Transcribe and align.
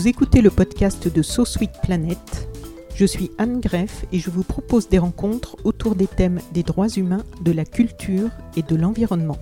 Vous 0.00 0.08
écoutez 0.08 0.40
le 0.40 0.48
podcast 0.48 1.14
de 1.14 1.20
So 1.20 1.44
Sweet 1.44 1.72
Planet. 1.82 2.48
Je 2.94 3.04
suis 3.04 3.30
Anne 3.36 3.60
Greff 3.60 4.06
et 4.12 4.18
je 4.18 4.30
vous 4.30 4.44
propose 4.44 4.88
des 4.88 4.98
rencontres 4.98 5.58
autour 5.64 5.94
des 5.94 6.06
thèmes 6.06 6.40
des 6.54 6.62
droits 6.62 6.88
humains, 6.88 7.22
de 7.42 7.52
la 7.52 7.66
culture 7.66 8.30
et 8.56 8.62
de 8.62 8.76
l'environnement. 8.76 9.36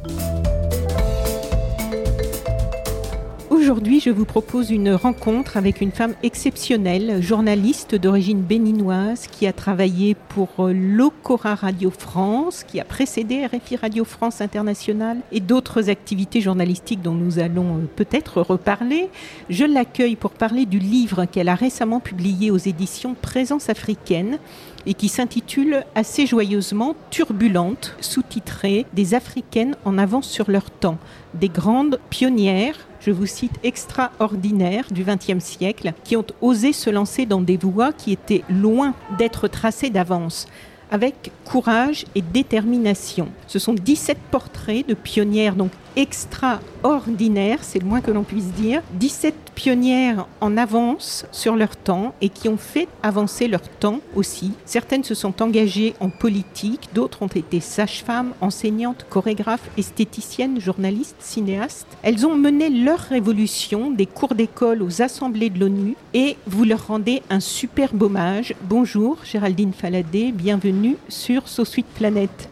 Aujourd'hui, 3.69 4.01
je 4.01 4.09
vous 4.09 4.25
propose 4.25 4.71
une 4.71 4.95
rencontre 4.95 5.59
avec 5.59 5.83
une 5.83 5.93
femme 5.93 6.15
exceptionnelle, 6.23 7.23
journaliste 7.23 7.95
d'origine 7.95 8.41
béninoise 8.41 9.27
qui 9.27 9.47
a 9.47 9.53
travaillé 9.53 10.17
pour 10.31 10.49
l'Ocora 10.73 11.55
Radio 11.55 11.91
France, 11.91 12.65
qui 12.65 12.81
a 12.81 12.85
précédé 12.87 13.45
RFI 13.45 13.77
Radio 13.77 14.07
France 14.07 14.41
International 14.41 15.19
et 15.33 15.41
d'autres 15.41 15.91
activités 15.91 16.41
journalistiques 16.41 17.03
dont 17.03 17.13
nous 17.13 17.41
allons 17.41 17.77
euh, 17.77 17.81
peut-être 17.95 18.41
reparler. 18.41 19.11
Je 19.51 19.67
l'accueille 19.67 20.17
pour 20.17 20.31
parler 20.31 20.65
du 20.65 20.79
livre 20.79 21.27
qu'elle 21.27 21.51
a 21.51 21.55
récemment 21.55 22.01
publié 22.01 22.51
aux 22.51 22.57
éditions 22.57 23.15
Présence 23.21 23.69
africaine 23.69 24.39
et 24.87 24.95
qui 24.95 25.11
s'intitule 25.11 25.85
assez 25.95 26.27
joyeusement 26.27 26.97
Turbulente, 27.11 27.95
sous-titré 28.01 28.87
Des 28.95 29.13
Africaines 29.13 29.77
en 29.85 29.99
avance 29.99 30.27
sur 30.27 30.51
leur 30.51 30.71
temps, 30.71 30.97
des 31.35 31.51
grandes 31.51 32.01
pionnières 32.09 32.88
je 33.09 33.13
vous 33.13 33.25
cite, 33.25 33.59
extraordinaires 33.63 34.85
du 34.91 35.03
XXe 35.03 35.43
siècle, 35.43 35.95
qui 36.05 36.15
ont 36.15 36.27
osé 36.43 36.75
se 36.75 36.91
lancer 36.91 37.25
dans 37.25 37.41
des 37.41 37.57
voies 37.57 37.95
qui 37.95 38.13
étaient 38.13 38.45
loin 38.51 38.93
d'être 39.17 39.49
tracées 39.49 39.89
d'avance 39.89 40.47
avec 40.91 41.33
courage 41.47 42.05
et 42.15 42.21
détermination. 42.21 43.29
Ce 43.47 43.59
sont 43.59 43.73
17 43.73 44.19
portraits 44.31 44.87
de 44.87 44.93
pionnières 44.93 45.55
donc 45.55 45.71
extraordinaires, 45.99 47.59
c'est 47.63 47.81
le 47.81 47.85
moins 47.85 48.01
que 48.01 48.13
l'on 48.13 48.23
puisse 48.23 48.53
dire. 48.53 48.83
17 48.95 49.35
pionnières 49.57 50.29
en 50.41 50.57
avance 50.57 51.27
sur 51.33 51.57
leur 51.57 51.75
temps 51.75 52.15
et 52.21 52.29
qui 52.29 52.49
ont 52.49 52.57
fait 52.57 52.87
avancer 53.03 53.49
leur 53.49 53.63
temps 53.63 53.99
aussi. 54.15 54.53
Certaines 54.65 55.03
se 55.03 55.17
sont 55.17 55.43
engagées 55.43 55.95
en 55.99 56.09
politique, 56.09 56.89
d'autres 56.95 57.23
ont 57.23 57.27
été 57.27 57.59
sages-femmes, 57.59 58.33
enseignantes, 58.41 59.07
chorégraphes, 59.11 59.69
esthéticiennes, 59.77 60.61
journalistes, 60.61 61.17
cinéastes. 61.19 61.89
Elles 62.05 62.25
ont 62.25 62.37
mené 62.37 62.71
leur 62.71 63.01
révolution 63.01 63.91
des 63.91 64.07
cours 64.07 64.37
d'école 64.37 64.85
aux 64.85 65.03
assemblées 65.03 65.51
de 65.51 65.59
l'ONU 65.59 65.97
et 66.15 66.37
vous 66.47 66.63
leur 66.63 66.87
rendez 66.87 67.23
un 67.29 67.41
superbe 67.41 68.01
hommage. 68.05 68.55
Bonjour 68.63 69.19
Géraldine 69.25 69.73
Faladé, 69.73 70.31
bienvenue 70.31 70.97
sur 71.09 71.49
Sweet 71.49 71.87
Planète. 71.87 72.49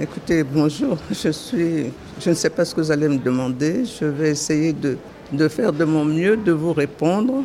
Écoutez, 0.00 0.42
bonjour. 0.42 0.98
Je 1.10 1.30
suis, 1.30 1.92
je 2.20 2.30
ne 2.30 2.34
sais 2.34 2.50
pas 2.50 2.64
ce 2.64 2.74
que 2.74 2.80
vous 2.80 2.90
allez 2.90 3.08
me 3.08 3.18
demander. 3.18 3.84
Je 3.84 4.06
vais 4.06 4.30
essayer 4.30 4.72
de, 4.72 5.48
faire 5.48 5.72
de 5.72 5.84
mon 5.84 6.04
mieux, 6.04 6.36
de 6.36 6.52
vous 6.52 6.72
répondre, 6.72 7.44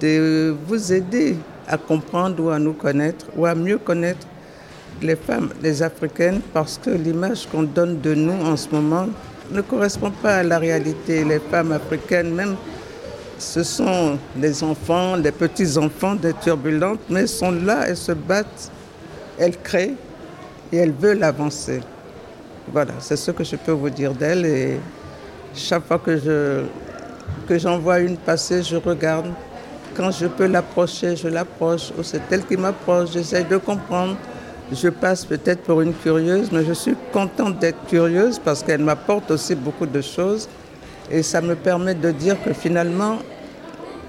de 0.00 0.54
vous 0.66 0.92
aider 0.92 1.36
à 1.68 1.76
comprendre 1.76 2.42
ou 2.42 2.50
à 2.50 2.58
nous 2.58 2.72
connaître 2.72 3.26
ou 3.36 3.46
à 3.46 3.54
mieux 3.54 3.78
connaître 3.78 4.26
les 5.00 5.16
femmes, 5.16 5.50
les 5.62 5.82
africaines, 5.82 6.40
parce 6.52 6.78
que 6.78 6.90
l'image 6.90 7.46
qu'on 7.50 7.64
donne 7.64 8.00
de 8.00 8.14
nous 8.14 8.44
en 8.46 8.56
ce 8.56 8.68
moment 8.70 9.08
ne 9.50 9.60
correspond 9.60 10.10
pas 10.10 10.36
à 10.36 10.42
la 10.42 10.58
réalité. 10.58 11.24
Les 11.24 11.40
femmes 11.40 11.72
africaines, 11.72 12.34
même, 12.34 12.56
ce 13.38 13.62
sont 13.62 14.18
les 14.38 14.62
enfants, 14.62 15.16
les 15.16 15.32
petits-enfants 15.32 16.14
des 16.14 16.32
turbulentes, 16.34 17.00
mais 17.10 17.26
sont 17.26 17.50
là, 17.50 17.84
elles 17.88 17.96
se 17.96 18.12
battent, 18.12 18.70
elles 19.38 19.56
créent 19.58 19.94
et 20.72 20.76
elles 20.76 20.92
veulent 20.92 21.24
avancer. 21.24 21.80
Voilà, 22.70 22.92
c'est 23.00 23.16
ce 23.16 23.30
que 23.30 23.42
je 23.44 23.56
peux 23.56 23.72
vous 23.72 23.90
dire 23.90 24.12
d'elles. 24.12 24.46
Et 24.46 24.80
chaque 25.54 25.86
fois 25.86 25.98
que 25.98 26.16
je 26.16 26.62
que 27.48 27.58
j'envoie 27.58 28.00
une 28.00 28.16
passer, 28.16 28.62
je 28.62 28.76
regarde. 28.76 29.26
Quand 29.94 30.10
je 30.10 30.26
peux 30.26 30.46
l'approcher, 30.46 31.16
je 31.16 31.28
l'approche. 31.28 31.92
Ou 31.98 32.02
c'est 32.02 32.22
elle 32.30 32.44
qui 32.44 32.56
m'approche, 32.56 33.10
j'essaie 33.12 33.44
de 33.44 33.56
comprendre. 33.56 34.16
Je 34.72 34.88
passe 34.88 35.24
peut-être 35.24 35.62
pour 35.62 35.82
une 35.82 35.92
curieuse, 35.92 36.50
mais 36.50 36.64
je 36.64 36.72
suis 36.72 36.96
contente 37.12 37.58
d'être 37.58 37.84
curieuse 37.88 38.38
parce 38.38 38.62
qu'elle 38.62 38.82
m'apporte 38.82 39.30
aussi 39.30 39.54
beaucoup 39.54 39.86
de 39.86 40.00
choses. 40.00 40.48
Et 41.10 41.22
ça 41.22 41.40
me 41.42 41.54
permet 41.54 41.94
de 41.94 42.10
dire 42.10 42.42
que 42.42 42.54
finalement, 42.54 43.18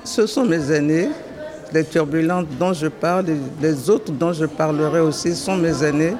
ce 0.06 0.25
sont 0.25 0.46
mes 0.46 0.72
aînés, 0.72 1.09
les 1.74 1.84
turbulentes 1.84 2.47
dont 2.58 2.72
je 2.72 2.88
parle, 2.88 3.25
les 3.62 3.90
autres 3.90 4.12
dont 4.12 4.31
je 4.31 4.46
parlerai 4.46 5.00
aussi 5.02 5.35
sont 5.35 5.58
mes 5.58 5.84
aînés. 5.84 6.14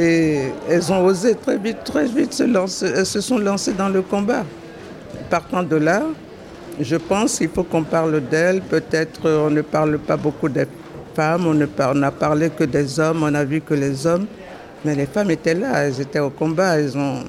Et 0.00 0.50
elles 0.68 0.92
ont 0.92 1.04
osé 1.04 1.34
très 1.34 1.58
vite, 1.58 1.78
très 1.84 2.06
vite 2.06 2.32
se 2.32 2.44
lancer, 2.44 2.86
elles 2.86 3.06
se 3.06 3.20
sont 3.20 3.38
lancées 3.38 3.72
dans 3.72 3.88
le 3.88 4.02
combat. 4.02 4.44
Partant 5.28 5.62
de 5.62 5.76
là, 5.76 6.02
je 6.80 6.96
pense 6.96 7.38
qu'il 7.38 7.48
faut 7.48 7.64
qu'on 7.64 7.82
parle 7.82 8.20
d'elles. 8.20 8.60
Peut-être 8.62 9.28
on 9.28 9.50
ne 9.50 9.62
parle 9.62 9.98
pas 9.98 10.16
beaucoup 10.16 10.48
des 10.48 10.66
femmes, 11.14 11.46
on, 11.46 11.54
ne 11.54 11.66
parlé 12.10 12.50
que 12.50 12.64
des 12.64 13.00
hommes, 13.00 13.24
on 13.24 13.34
a 13.34 13.44
vu 13.44 13.60
que 13.60 13.74
les 13.74 14.06
hommes. 14.06 14.26
Mais 14.84 14.94
les 14.94 15.06
femmes 15.06 15.32
étaient 15.32 15.54
là, 15.54 15.84
elles 15.84 16.00
étaient 16.00 16.20
au 16.20 16.30
combat, 16.30 16.78
elles 16.78 16.96
ont 16.96 17.24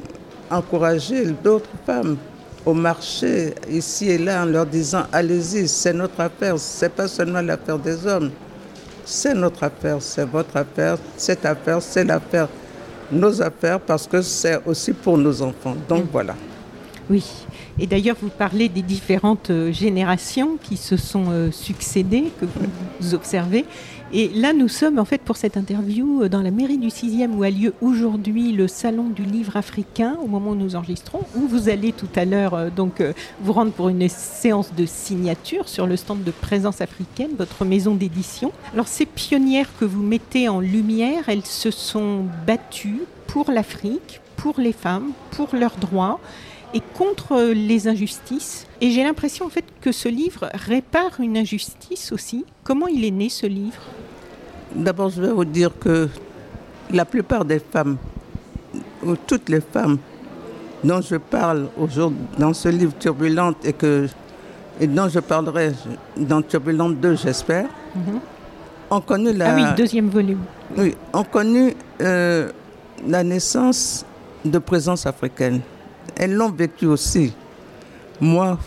encouragé 0.51 1.25
d'autres 1.43 1.69
femmes 1.85 2.17
au 2.65 2.73
marché, 2.73 3.55
ici 3.69 4.11
et 4.11 4.17
là, 4.17 4.43
en 4.43 4.45
leur 4.45 4.65
disant 4.65 5.03
allez-y, 5.11 5.67
c'est 5.67 5.93
notre 5.93 6.19
affaire, 6.19 6.59
c'est 6.59 6.93
pas 6.93 7.07
seulement 7.07 7.41
l'affaire 7.41 7.79
des 7.79 8.05
hommes, 8.05 8.29
c'est 9.09 9.33
notre 9.33 9.63
affaire, 9.63 9.97
c'est 10.01 10.25
votre 10.25 10.55
affaire, 10.55 10.97
cette 11.17 11.45
affaire, 11.45 11.81
c'est 11.81 12.03
l'affaire, 12.03 12.47
nos 13.11 13.41
affaires, 13.41 13.79
parce 13.79 14.07
que 14.07 14.21
c'est 14.21 14.59
aussi 14.65 14.93
pour 14.93 15.17
nos 15.17 15.41
enfants. 15.41 15.75
Donc 15.87 16.05
voilà. 16.11 16.35
Oui. 17.09 17.23
Et 17.79 17.87
d'ailleurs, 17.87 18.17
vous 18.21 18.29
parlez 18.29 18.69
des 18.69 18.81
différentes 18.83 19.49
euh, 19.49 19.71
générations 19.71 20.57
qui 20.61 20.77
se 20.77 20.95
sont 20.95 21.25
euh, 21.31 21.51
succédées, 21.51 22.25
que 22.39 22.45
vous 22.99 23.13
observez. 23.15 23.65
Et 24.11 24.29
là, 24.29 24.53
nous 24.53 24.67
sommes 24.67 24.97
en 24.97 25.05
fait 25.05 25.21
pour 25.21 25.37
cette 25.37 25.55
interview 25.55 26.23
euh, 26.23 26.29
dans 26.29 26.41
la 26.41 26.49
mairie 26.49 26.79
du 26.79 26.87
6e 26.87 27.31
où 27.35 27.43
a 27.43 27.51
lieu 27.51 27.73
aujourd'hui 27.81 28.51
le 28.51 28.67
salon 28.67 29.09
du 29.09 29.23
livre 29.23 29.55
africain 29.55 30.17
au 30.23 30.27
moment 30.27 30.51
où 30.51 30.55
nous 30.55 30.75
enregistrons, 30.75 31.21
où 31.35 31.47
vous 31.47 31.69
allez 31.69 31.91
tout 31.91 32.09
à 32.15 32.25
l'heure 32.25 32.71
donc 32.71 33.03
vous 33.41 33.53
rendre 33.53 33.71
pour 33.71 33.89
une 33.89 34.09
séance 34.09 34.73
de 34.73 34.85
signature 34.85 35.69
sur 35.69 35.85
le 35.85 35.95
stand 35.95 36.23
de 36.23 36.31
présence 36.31 36.81
africaine, 36.81 37.31
votre 37.37 37.65
maison 37.65 37.93
d'édition. 37.93 38.51
Alors 38.73 38.87
ces 38.87 39.05
pionnières 39.05 39.69
que 39.79 39.85
vous 39.85 40.01
mettez 40.01 40.49
en 40.49 40.59
lumière, 40.59 41.29
elles 41.29 41.45
se 41.45 41.69
sont 41.69 42.25
battues 42.47 43.03
pour 43.27 43.51
l'Afrique, 43.51 44.21
pour 44.37 44.59
les 44.59 44.73
femmes, 44.73 45.11
pour 45.31 45.49
leurs 45.53 45.75
droits 45.75 46.19
et 46.73 46.81
contre 46.97 47.51
les 47.53 47.87
injustices. 47.87 48.67
Et 48.81 48.91
j'ai 48.91 49.03
l'impression 49.03 49.45
en 49.45 49.49
fait 49.49 49.65
que 49.81 49.91
ce 49.91 50.07
livre 50.09 50.49
répare 50.53 51.19
une 51.19 51.37
injustice 51.37 52.11
aussi. 52.11 52.45
Comment 52.63 52.87
il 52.87 53.03
est 53.05 53.11
né 53.11 53.29
ce 53.29 53.47
livre? 53.47 53.81
D'abord, 54.75 55.09
je 55.09 55.21
vais 55.21 55.31
vous 55.31 55.45
dire 55.45 55.71
que 55.79 56.07
la 56.91 57.05
plupart 57.05 57.43
des 57.45 57.59
femmes, 57.59 57.97
ou 59.03 59.15
toutes 59.15 59.49
les 59.49 59.61
femmes 59.61 59.97
dont 60.83 61.01
je 61.01 61.15
parle 61.15 61.67
aujourd'hui 61.77 62.19
dans 62.37 62.53
ce 62.53 62.69
livre 62.69 62.93
Turbulente 62.99 63.57
et, 63.65 63.73
que, 63.73 64.07
et 64.79 64.87
dont 64.87 65.09
je 65.09 65.19
parlerai 65.19 65.71
dans 66.15 66.41
Turbulente 66.41 66.99
2, 66.99 67.15
j'espère, 67.15 67.67
Mhm. 67.95 68.19
ont 68.91 69.01
connu 69.01 69.33
la... 69.33 69.51
Ah 69.51 69.55
oui, 69.55 69.63
deuxième 69.75 70.09
volume. 70.09 70.41
Oui, 70.77 70.95
ont 71.11 71.23
connu 71.23 71.73
euh, 72.01 72.51
la 73.07 73.23
naissance 73.23 74.05
de 74.45 74.59
présence 74.59 75.07
africaine. 75.07 75.61
Elles 76.15 76.33
l'ont 76.33 76.51
vécu 76.51 76.85
aussi. 76.85 77.33
Moi, 78.21 78.57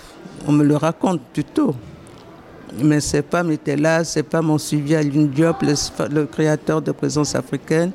on 0.46 0.52
me 0.52 0.64
le 0.64 0.76
raconte 0.76 1.20
plutôt. 1.32 1.74
Mais 2.82 3.00
ces 3.00 3.22
femmes 3.22 3.50
étaient 3.50 3.76
là, 3.76 4.02
ces 4.02 4.22
femmes 4.22 4.50
ont 4.50 4.58
suivi 4.58 4.94
Aline 4.94 5.28
Diop, 5.28 5.60
le, 5.62 5.74
le 6.08 6.24
créateur 6.26 6.80
de 6.80 6.92
présence 6.92 7.34
africaine. 7.34 7.92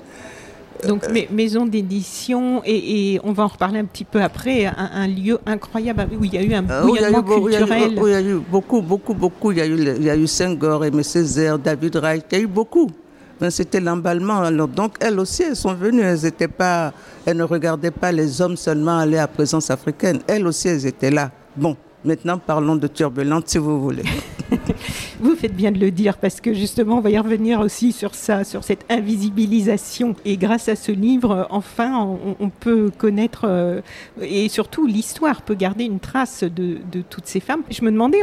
Donc 0.85 1.05
maison 1.31 1.65
d'édition 1.65 2.61
et, 2.65 3.19
on 3.23 3.31
va 3.31 3.45
en 3.45 3.47
reparler 3.47 3.79
un 3.79 3.85
petit 3.85 4.03
peu 4.03 4.21
après, 4.21 4.65
un, 4.65 5.07
lieu 5.07 5.39
incroyable 5.45 6.07
où 6.19 6.23
il 6.23 6.33
y 6.33 6.37
a 6.37 6.43
eu 6.43 6.53
un 6.53 6.61
bouillonnement 6.61 7.23
culturel. 7.23 7.93
il 7.97 8.09
y 8.09 8.13
a 8.13 8.21
eu 8.21 8.35
beaucoup, 8.35 8.81
beaucoup, 8.81 9.13
beaucoup. 9.13 9.51
Il 9.51 9.57
y 9.57 9.61
a 9.61 9.65
eu, 9.65 9.75
il 9.97 10.03
y 10.03 10.09
a 10.09 10.15
eu 10.15 10.27
Senghor, 10.27 10.85
Aimé 10.85 11.03
Césaire, 11.03 11.57
David 11.57 11.95
Reich, 11.95 12.23
il 12.31 12.37
y 12.37 12.41
a 12.41 12.43
eu 12.43 12.47
beaucoup. 12.47 12.91
Ben, 13.39 13.51
c'était 13.51 13.79
l'emballement. 13.79 14.41
Alors, 14.41 14.67
donc, 14.67 14.95
elles 14.99 15.19
aussi, 15.19 15.43
elles 15.43 15.55
sont 15.55 15.73
venues. 15.73 16.01
Elles, 16.01 16.25
étaient 16.25 16.47
pas, 16.47 16.91
elles 17.25 17.37
ne 17.37 17.43
regardaient 17.43 17.91
pas 17.91 18.11
les 18.11 18.41
hommes 18.41 18.57
seulement 18.57 18.97
aller 18.97 19.17
à 19.17 19.27
présence 19.27 19.69
africaine. 19.69 20.19
Elles 20.27 20.47
aussi, 20.47 20.67
elles 20.67 20.85
étaient 20.85 21.11
là. 21.11 21.31
Bon, 21.55 21.77
maintenant, 22.03 22.39
parlons 22.39 22.75
de 22.75 22.87
turbulente, 22.87 23.47
si 23.47 23.57
vous 23.57 23.81
voulez. 23.81 24.03
Vous 25.19 25.35
faites 25.35 25.55
bien 25.55 25.71
de 25.71 25.79
le 25.79 25.91
dire 25.91 26.17
parce 26.17 26.41
que 26.41 26.53
justement, 26.53 26.97
on 26.97 27.01
va 27.01 27.09
y 27.09 27.17
revenir 27.17 27.59
aussi 27.59 27.91
sur 27.91 28.15
ça, 28.15 28.43
sur 28.43 28.63
cette 28.63 28.85
invisibilisation. 28.89 30.15
Et 30.25 30.37
grâce 30.37 30.69
à 30.69 30.75
ce 30.75 30.91
livre, 30.91 31.47
enfin, 31.49 32.17
on, 32.39 32.49
peut 32.49 32.91
connaître 32.97 33.45
euh, 33.45 33.81
et 34.21 34.49
surtout 34.49 34.87
l'histoire 34.87 35.41
peut 35.41 35.53
garder 35.53 35.83
une 35.83 35.99
trace 35.99 36.43
de, 36.43 36.79
toutes 37.09 37.27
ces 37.27 37.39
femmes. 37.39 37.61
Je 37.69 37.83
me 37.83 37.91
demandais, 37.91 38.21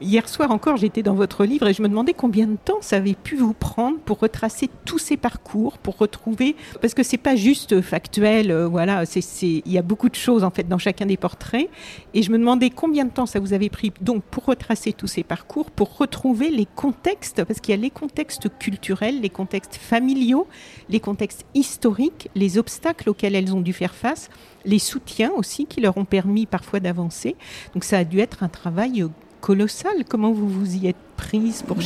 hier 0.00 0.28
soir 0.28 0.50
encore, 0.50 0.76
j'étais 0.76 1.02
dans 1.02 1.14
votre 1.14 1.44
livre 1.44 1.68
et 1.68 1.72
je 1.72 1.82
me 1.82 1.88
demandais 1.88 2.14
combien 2.14 2.46
de 2.46 2.56
temps 2.56 2.78
ça 2.80 2.96
avait 2.96 3.14
pu 3.14 3.36
vous 3.36 3.52
prendre 3.52 3.98
pour 3.98 4.20
retracer 4.20 4.70
tous 4.84 4.98
ces 4.98 5.16
parcours, 5.16 5.78
pour 5.78 5.98
retrouver, 5.98 6.56
parce 6.80 6.94
que 6.94 7.02
c'est 7.02 7.18
pas 7.18 7.36
juste 7.36 7.80
factuel, 7.80 8.50
euh, 8.50 8.66
voilà, 8.68 9.04
il 9.42 9.72
y 9.72 9.78
a 9.78 9.82
beaucoup 9.82 10.08
de 10.08 10.14
choses 10.14 10.44
en 10.44 10.50
fait 10.50 10.68
dans 10.68 10.78
chacun 10.78 11.06
des 11.06 11.16
portraits. 11.16 11.68
Et 12.14 12.22
je 12.22 12.30
me 12.30 12.38
demandais 12.38 12.70
combien 12.70 13.04
de 13.04 13.10
temps 13.10 13.26
ça 13.26 13.40
vous 13.40 13.52
avait 13.52 13.68
pris 13.68 13.92
donc 14.00 14.22
pour 14.24 14.46
retracer 14.46 14.92
tous 14.92 15.06
ces 15.06 15.22
parcours, 15.22 15.69
pour 15.76 15.96
retrouver 15.96 16.50
les 16.50 16.66
contextes, 16.66 17.44
parce 17.44 17.60
qu'il 17.60 17.74
y 17.74 17.78
a 17.78 17.80
les 17.80 17.90
contextes 17.90 18.48
culturels, 18.58 19.20
les 19.20 19.30
contextes 19.30 19.76
familiaux, 19.76 20.46
les 20.88 21.00
contextes 21.00 21.44
historiques, 21.54 22.28
les 22.34 22.58
obstacles 22.58 23.08
auxquels 23.10 23.34
elles 23.34 23.54
ont 23.54 23.60
dû 23.60 23.72
faire 23.72 23.94
face, 23.94 24.28
les 24.64 24.78
soutiens 24.78 25.32
aussi 25.36 25.66
qui 25.66 25.80
leur 25.80 25.96
ont 25.96 26.04
permis 26.04 26.46
parfois 26.46 26.80
d'avancer. 26.80 27.36
Donc 27.74 27.84
ça 27.84 27.98
a 27.98 28.04
dû 28.04 28.20
être 28.20 28.42
un 28.42 28.48
travail 28.48 29.06
colossal. 29.40 30.04
Comment 30.08 30.32
vous 30.32 30.48
vous 30.48 30.76
y 30.76 30.88
êtes 30.88 30.96
prise 31.16 31.62
pour... 31.62 31.78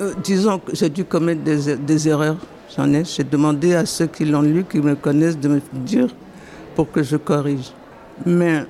Euh, 0.00 0.14
disons 0.24 0.58
que 0.58 0.74
j'ai 0.74 0.88
dû 0.88 1.04
commettre 1.04 1.42
des, 1.42 2.08
erreurs. 2.08 2.38
J'en 2.74 2.92
ai. 2.92 3.04
J'ai 3.04 3.24
demandé 3.24 3.74
à 3.74 3.84
ceux 3.84 4.06
qui 4.06 4.24
l'ont 4.24 4.42
lu, 4.42 4.64
qui 4.64 4.78
me 4.78 4.94
connaissent, 4.94 5.38
de 5.38 5.48
me 5.48 5.60
dire 5.72 6.08
pour 6.74 6.90
que 6.90 7.02
je 7.02 7.16
corrige. 7.16 7.72
Mais 8.24 8.64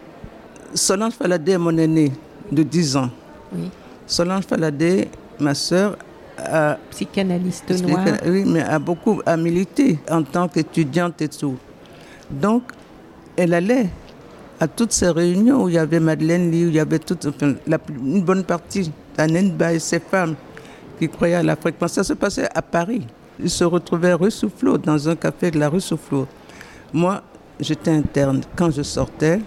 Solange 0.75 1.13
Faladé 1.13 1.53
est 1.53 1.59
mon 1.59 1.77
aînée 1.77 2.13
de 2.51 2.63
10 2.63 2.97
ans. 2.97 3.11
Oui. 3.53 3.71
Solange 4.11 4.45
Faladé, 4.45 5.09
ma 5.39 5.55
sœur, 5.55 5.97
a, 6.37 6.77
psychanalyste 6.91 7.71
noire. 7.87 8.05
Oui, 8.27 8.43
mais 8.45 8.61
a 8.61 8.81
beaucoup 8.81 9.23
à 9.25 9.37
milité 9.37 10.01
en 10.11 10.25
tant 10.25 10.49
qu'étudiante 10.49 11.23
et 11.23 11.29
tout. 11.29 11.57
Donc, 12.29 12.65
elle 13.37 13.55
allait 13.55 13.87
à 14.59 14.67
toutes 14.67 14.91
ces 14.91 15.11
réunions 15.11 15.63
où 15.63 15.69
il 15.69 15.77
y 15.77 15.79
avait 15.79 16.01
Madeleine 16.01 16.51
Lee, 16.51 16.67
où 16.67 16.69
il 16.71 16.75
y 16.75 16.81
avait 16.81 16.99
toute, 16.99 17.29
une 17.41 18.23
bonne 18.23 18.43
partie 18.43 18.91
d'Anenba 19.17 19.75
et 19.75 19.79
ses 19.79 20.01
femmes 20.01 20.35
qui 20.99 21.09
croyaient 21.09 21.37
à 21.37 21.43
la 21.45 21.55
fréquence. 21.55 21.93
Ça 21.93 22.03
se 22.03 22.15
passait 22.15 22.49
à 22.53 22.63
Paris. 22.63 23.07
Ils 23.39 23.49
se 23.49 23.63
retrouvaient 23.63 24.15
rue 24.15 24.33
Soufflot, 24.33 24.77
dans 24.77 25.09
un 25.09 25.15
café 25.15 25.53
de 25.53 25.61
la 25.61 25.69
rue 25.69 25.81
Soufflot. 25.81 26.27
Moi, 26.93 27.23
j'étais 27.61 27.93
interne. 27.93 28.41
Quand 28.57 28.73
je 28.73 28.83
sortais, 28.83 29.41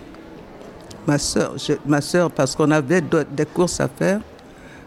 ma 1.06 1.18
soeur, 1.18 1.56
ma 1.86 2.00
soeur 2.00 2.32
parce 2.32 2.56
qu'on 2.56 2.72
avait 2.72 3.02
des 3.02 3.46
courses 3.46 3.82
à 3.82 3.90
faire, 3.90 4.22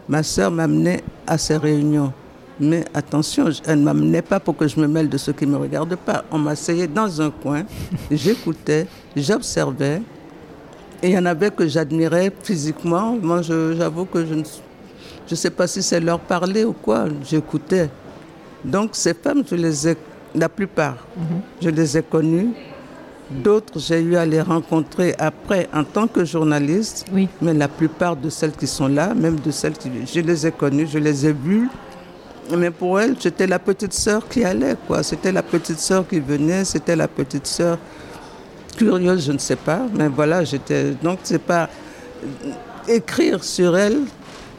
Ma 0.07 0.23
sœur 0.23 0.51
m'amenait 0.51 1.03
à 1.25 1.37
ces 1.37 1.57
réunions. 1.57 2.13
Mais 2.59 2.85
attention, 2.93 3.49
elle 3.65 3.79
ne 3.79 3.83
m'amenait 3.83 4.21
pas 4.21 4.39
pour 4.39 4.57
que 4.57 4.67
je 4.67 4.79
me 4.79 4.87
mêle 4.87 5.09
de 5.09 5.17
ceux 5.17 5.33
qui 5.33 5.45
ne 5.45 5.51
me 5.51 5.57
regardent 5.57 5.95
pas. 5.95 6.23
On 6.31 6.39
m'asseyait 6.39 6.87
dans 6.87 7.21
un 7.21 7.29
coin, 7.29 7.63
j'écoutais, 8.11 8.87
j'observais. 9.15 10.01
Et 11.03 11.09
il 11.09 11.13
y 11.13 11.17
en 11.17 11.25
avait 11.25 11.51
que 11.51 11.67
j'admirais 11.67 12.31
physiquement. 12.41 13.15
Moi, 13.21 13.41
j'avoue 13.43 14.05
que 14.05 14.25
je 14.25 14.33
ne 14.33 14.43
je 15.29 15.35
sais 15.35 15.51
pas 15.51 15.67
si 15.67 15.83
c'est 15.83 15.99
leur 15.99 16.19
parler 16.19 16.63
ou 16.63 16.73
quoi. 16.73 17.05
J'écoutais. 17.23 17.89
Donc, 18.63 18.91
ces 18.93 19.13
femmes, 19.13 19.43
je 19.47 19.55
les 19.55 19.89
ai, 19.89 19.97
la 20.33 20.49
plupart, 20.49 21.05
mhm. 21.15 21.41
je 21.61 21.69
les 21.69 21.97
ai 21.97 22.01
connues 22.01 22.53
D'autres, 23.29 23.77
j'ai 23.77 23.99
eu 23.99 24.15
à 24.15 24.25
les 24.25 24.41
rencontrer 24.41 25.13
après 25.19 25.67
en 25.73 25.83
tant 25.83 26.07
que 26.07 26.23
journaliste. 26.23 27.05
Oui. 27.11 27.27
Mais 27.41 27.53
la 27.53 27.67
plupart 27.67 28.15
de 28.15 28.29
celles 28.29 28.53
qui 28.53 28.67
sont 28.67 28.87
là, 28.87 29.13
même 29.13 29.37
de 29.39 29.51
celles 29.51 29.77
qui. 29.77 29.89
Je 30.05 30.21
les 30.21 30.47
ai 30.47 30.51
connues, 30.51 30.87
je 30.87 30.97
les 30.97 31.25
ai 31.25 31.33
vues. 31.33 31.67
Mais 32.55 32.71
pour 32.71 32.99
elles, 32.99 33.15
j'étais 33.19 33.45
la 33.45 33.59
petite 33.59 33.93
sœur 33.93 34.27
qui 34.29 34.45
allait, 34.45 34.75
quoi. 34.87 35.03
C'était 35.03 35.33
la 35.33 35.43
petite 35.43 35.79
sœur 35.79 36.07
qui 36.07 36.21
venait, 36.21 36.63
c'était 36.63 36.95
la 36.95 37.09
petite 37.09 37.47
sœur 37.47 37.77
curieuse, 38.77 39.25
je 39.25 39.33
ne 39.33 39.37
sais 39.37 39.57
pas. 39.57 39.81
Mais 39.93 40.07
voilà, 40.07 40.45
j'étais. 40.45 40.91
Donc, 41.03 41.19
c'est 41.23 41.41
pas. 41.41 41.69
Écrire 42.87 43.43
sur 43.43 43.77
elle, 43.77 44.03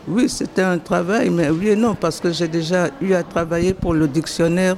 oui, 0.06 0.29
c'était 0.29 0.62
un 0.62 0.79
travail, 0.79 1.31
mais 1.31 1.49
oui 1.49 1.69
et 1.69 1.76
non, 1.76 1.94
parce 1.94 2.21
que 2.21 2.31
j'ai 2.31 2.49
déjà 2.49 2.91
eu 3.00 3.14
à 3.14 3.23
travailler 3.23 3.73
pour 3.73 3.94
le 3.94 4.06
dictionnaire 4.06 4.76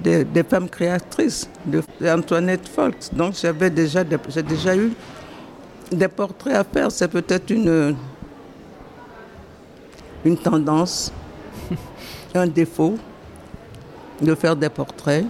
des, 0.00 0.42
femmes 0.48 0.68
créatrices, 0.68 1.48
de 1.66 1.82
Antoinette 2.06 2.68
Folks. 2.68 3.12
Donc 3.12 3.34
j'avais 3.34 3.70
déjà, 3.70 4.04
j'ai 4.28 4.42
déjà 4.42 4.76
eu 4.76 4.92
des 5.90 6.08
portraits 6.08 6.54
à 6.54 6.64
faire. 6.64 6.90
C'est 6.90 7.08
peut-être 7.08 7.50
une 7.50 7.96
tendance, 10.42 11.12
un 12.34 12.46
défaut 12.46 12.96
de 14.20 14.34
faire 14.34 14.56
des 14.56 14.68
portraits. 14.68 15.24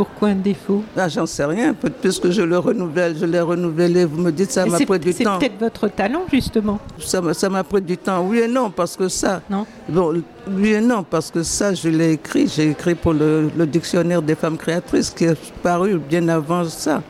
Pourquoi 0.00 0.28
un 0.28 0.36
défaut? 0.36 0.82
Ah, 0.96 1.10
J'en 1.10 1.26
sais 1.26 1.44
rien, 1.44 1.74
puisque 2.00 2.30
je 2.30 2.40
le 2.40 2.58
renouvelle, 2.58 3.18
je 3.18 3.26
l'ai 3.26 3.40
renouvelé. 3.42 4.06
Vous 4.06 4.18
me 4.18 4.32
dites 4.32 4.50
ça 4.50 4.64
m'a 4.64 4.78
pris 4.78 4.98
du 4.98 5.12
temps. 5.12 5.36
C'est 5.38 5.50
peut-être 5.50 5.60
votre 5.60 5.88
talent, 5.88 6.22
justement. 6.32 6.78
Ça 6.98 7.50
m'a 7.50 7.62
pris 7.62 7.82
du 7.82 7.98
temps. 7.98 8.26
Oui 8.26 8.38
et 8.38 8.48
non, 8.48 8.70
parce 8.70 8.96
que 8.96 9.08
ça. 9.08 9.42
Non. 9.50 9.66
Bon, 9.90 10.22
oui 10.48 10.70
et 10.70 10.80
non, 10.80 11.02
parce 11.02 11.30
que 11.30 11.42
ça, 11.42 11.74
je 11.74 11.90
l'ai 11.90 12.12
écrit. 12.12 12.48
J'ai 12.48 12.70
écrit 12.70 12.94
pour 12.94 13.12
le, 13.12 13.50
dictionnaire 13.66 14.22
des 14.22 14.36
femmes 14.36 14.56
créatrices 14.56 15.10
qui 15.10 15.24
est 15.24 15.52
paru 15.62 15.98
bien 15.98 16.26
avant 16.30 16.64
ça. 16.64 17.02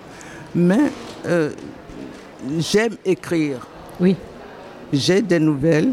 Mais 0.53 0.91
euh, 1.27 1.51
j'aime 2.59 2.97
écrire. 3.05 3.69
Oui. 4.01 4.17
J'ai 4.93 5.23
des 5.23 5.39
nouvelles, 5.39 5.93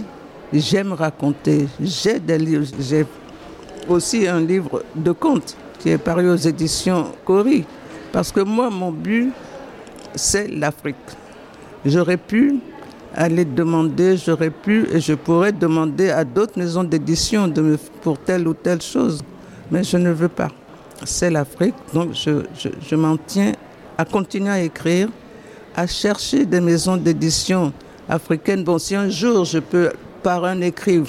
j'aime 0.52 0.94
raconter, 0.94 1.68
j'ai 1.80 2.20
des 2.20 2.40
livres, 2.40 2.66
j'ai 2.80 3.06
aussi 3.88 4.28
un 4.28 4.40
livre 4.40 4.82
de 4.96 5.12
contes 5.12 5.56
qui 5.80 5.90
est 5.90 5.98
paru 5.98 6.30
aux 6.30 6.36
éditions 6.36 7.12
Cori. 7.26 7.66
Parce 8.12 8.32
que 8.32 8.42
moi, 8.42 8.70
mon 8.70 8.92
but, 8.92 9.32
c'est 10.16 10.48
l'Afrique. 10.48 10.96
J'aurais 11.86 12.18
pu 12.18 12.60
aller 13.16 13.46
demander, 13.46 14.18
j'aurais 14.18 14.50
pu 14.50 14.88
et 14.92 15.00
je 15.00 15.14
pourrais 15.14 15.52
demander 15.52 16.10
à 16.10 16.24
d'autres 16.24 16.58
maisons 16.58 16.84
d'édition 16.84 17.52
pour 18.02 18.18
telle 18.20 18.48
ou 18.48 18.54
telle 18.54 18.82
chose. 18.82 19.24
Mais 19.72 19.84
je 19.84 19.98
ne 19.98 20.12
veux 20.12 20.30
pas. 20.30 20.50
C'est 21.06 21.30
l'Afrique, 21.30 21.76
donc 21.94 22.14
je, 22.14 22.44
je 22.82 22.96
m'en 22.96 23.18
tiens 23.18 23.54
à 23.98 24.06
continuer 24.06 24.50
à 24.50 24.62
écrire, 24.62 25.10
à 25.76 25.86
chercher 25.88 26.46
des 26.46 26.60
maisons 26.60 26.98
d'édition 26.98 27.72
africaines. 28.10 28.64
Bon, 28.64 28.78
si 28.78 28.96
un 28.96 29.10
jour 29.10 29.46
je 29.46 29.60
peux, 29.60 29.92
par 30.24 30.46
un 30.46 30.62
écrivain 30.62 31.06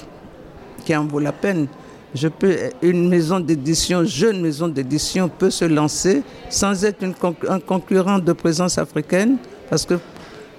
qui 0.85 0.95
en 0.95 1.05
vaut 1.05 1.21
la 1.21 1.33
peine, 1.33 1.67
je 2.15 2.29
peux, 2.29 2.57
une 2.83 3.09
maison 3.09 3.41
d'édition, 3.41 4.05
jeune 4.05 4.41
maison 4.41 4.69
d'édition, 4.69 5.29
peut 5.29 5.51
se 5.51 5.65
lancer 5.65 6.23
sans 6.49 6.85
être 6.85 7.05
un 7.49 7.61
concurrent 7.61 8.19
de 8.19 8.33
présence 8.33 8.79
africaine, 8.79 9.37
parce 9.69 9.85
que 9.85 9.95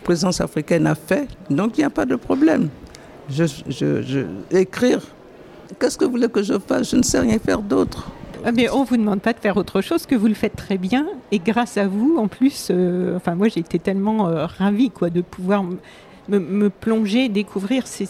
présence 0.03 0.41
africaine 0.41 0.87
a 0.87 0.95
fait, 0.95 1.27
donc 1.49 1.77
il 1.77 1.81
n'y 1.81 1.85
a 1.85 1.89
pas 1.89 2.05
de 2.05 2.15
problème. 2.15 2.69
Je, 3.29 3.45
je, 3.67 4.25
écrire, 4.51 5.01
qu'est-ce 5.79 5.97
que 5.97 6.05
vous 6.05 6.11
voulez 6.11 6.29
que 6.29 6.41
je 6.41 6.57
fasse? 6.59 6.91
Je 6.91 6.95
ne 6.95 7.03
sais 7.03 7.19
rien 7.19 7.37
faire 7.37 7.61
d'autre. 7.61 8.09
Ah, 8.45 8.51
mais 8.51 8.69
on 8.69 8.81
ne 8.81 8.85
vous 8.85 8.97
demande 8.97 9.21
pas 9.21 9.33
de 9.33 9.39
faire 9.39 9.57
autre 9.57 9.81
chose, 9.81 10.05
que 10.05 10.15
vous 10.15 10.27
le 10.27 10.33
faites 10.33 10.55
très 10.55 10.77
bien. 10.77 11.05
Et 11.31 11.39
grâce 11.39 11.77
à 11.77 11.87
vous, 11.87 12.15
en 12.17 12.27
plus, 12.27 12.69
euh, 12.71 13.17
enfin 13.17 13.35
moi 13.35 13.49
j'ai 13.49 13.59
été 13.59 13.79
tellement 13.79 14.29
euh, 14.29 14.45
ravie 14.45 14.89
quoi, 14.89 15.09
de 15.09 15.21
pouvoir 15.21 15.63
me, 16.29 16.69
plonger, 16.69 17.29
découvrir 17.29 17.87
ces, 17.87 18.05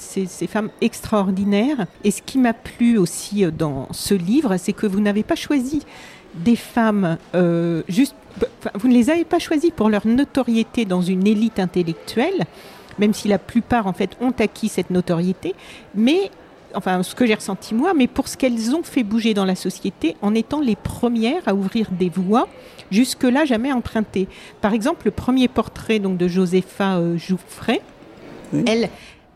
femmes 0.48 0.70
extraordinaires. 0.82 1.86
Et 2.04 2.12
ce 2.12 2.22
qui 2.22 2.38
m'a 2.38 2.54
plu 2.54 2.98
aussi 2.98 3.46
euh, 3.46 3.52
dans 3.52 3.88
ce 3.92 4.14
livre, 4.14 4.58
c'est 4.58 4.74
que 4.74 4.88
vous 4.88 5.00
n'avez 5.00 5.24
pas 5.24 5.36
choisi 5.36 5.82
des 6.36 6.56
femmes 6.56 7.18
euh, 7.36 7.84
juste. 7.88 8.16
Vous 8.76 8.88
ne 8.88 8.94
les 8.94 9.10
avez 9.10 9.26
pas 9.26 9.40
choisies 9.40 9.72
pour 9.72 9.90
leur 9.90 10.06
notoriété 10.08 10.86
dans 10.86 11.02
une 11.02 11.28
élite 11.28 11.60
intellectuelle, 11.60 12.46
même 12.98 13.14
si 13.14 13.28
la 13.28 13.40
plupart 13.40 13.88
en 13.88 13.94
fait 13.94 14.16
ont 14.22 14.34
acquis 14.40 14.70
cette 14.70 14.92
notoriété, 14.92 15.56
mais 15.96 16.32
enfin 16.76 17.04
ce 17.04 17.16
que 17.16 17.26
j'ai 17.26 17.34
ressenti 17.34 17.74
moi, 17.74 17.94
mais 17.94 18.08
pour 18.08 18.28
ce 18.28 18.38
qu'elles 18.38 18.76
ont 18.76 18.84
fait 18.84 19.04
bouger 19.04 19.34
dans 19.34 19.46
la 19.46 19.56
société 19.56 20.16
en 20.22 20.36
étant 20.36 20.62
les 20.62 20.76
premières 20.76 21.48
à 21.48 21.54
ouvrir 21.54 21.90
des 21.92 22.10
voies 22.10 22.48
jusque-là 22.92 23.46
jamais 23.46 23.72
empruntées. 23.72 24.28
Par 24.62 24.74
exemple, 24.74 25.02
le 25.06 25.12
premier 25.12 25.48
portrait 25.48 26.00
donc 26.00 26.18
de 26.18 26.28
Josepha 26.28 26.98
euh, 26.98 27.18
Jouffret, 27.18 27.82
elle, 28.66 28.90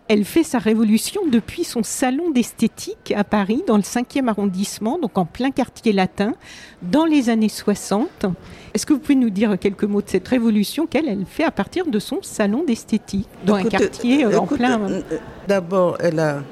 Elle 0.09 0.25
fait 0.25 0.43
sa 0.43 0.59
révolution 0.59 1.21
depuis 1.31 1.63
son 1.63 1.81
salon 1.81 2.31
d'esthétique 2.31 3.13
à 3.15 3.23
Paris, 3.23 3.63
dans 3.67 3.77
le 3.77 3.83
5e 3.83 4.27
arrondissement, 4.27 4.99
donc 4.99 5.17
en 5.17 5.25
plein 5.25 5.51
quartier 5.51 5.93
latin, 5.93 6.33
dans 6.81 7.05
les 7.05 7.29
années 7.29 7.49
60. 7.49 8.25
Est-ce 8.73 8.85
que 8.85 8.93
vous 8.93 8.99
pouvez 8.99 9.15
nous 9.15 9.29
dire 9.29 9.57
quelques 9.57 9.85
mots 9.85 10.01
de 10.01 10.09
cette 10.09 10.27
révolution 10.27 10.87
qu'elle 10.87 11.07
elle 11.07 11.25
fait 11.25 11.45
à 11.45 11.51
partir 11.51 11.85
de 11.85 11.99
son 11.99 12.19
salon 12.21 12.63
d'esthétique, 12.65 13.27
dans 13.45 13.55
un 13.55 13.63
quartier 13.63 14.25
euh, 14.25 14.37
en 14.39 14.45
plein... 14.45 14.81
Euh, 14.81 15.01
d'abord, 15.47 15.97
elle 15.99 16.19
a 16.19 16.43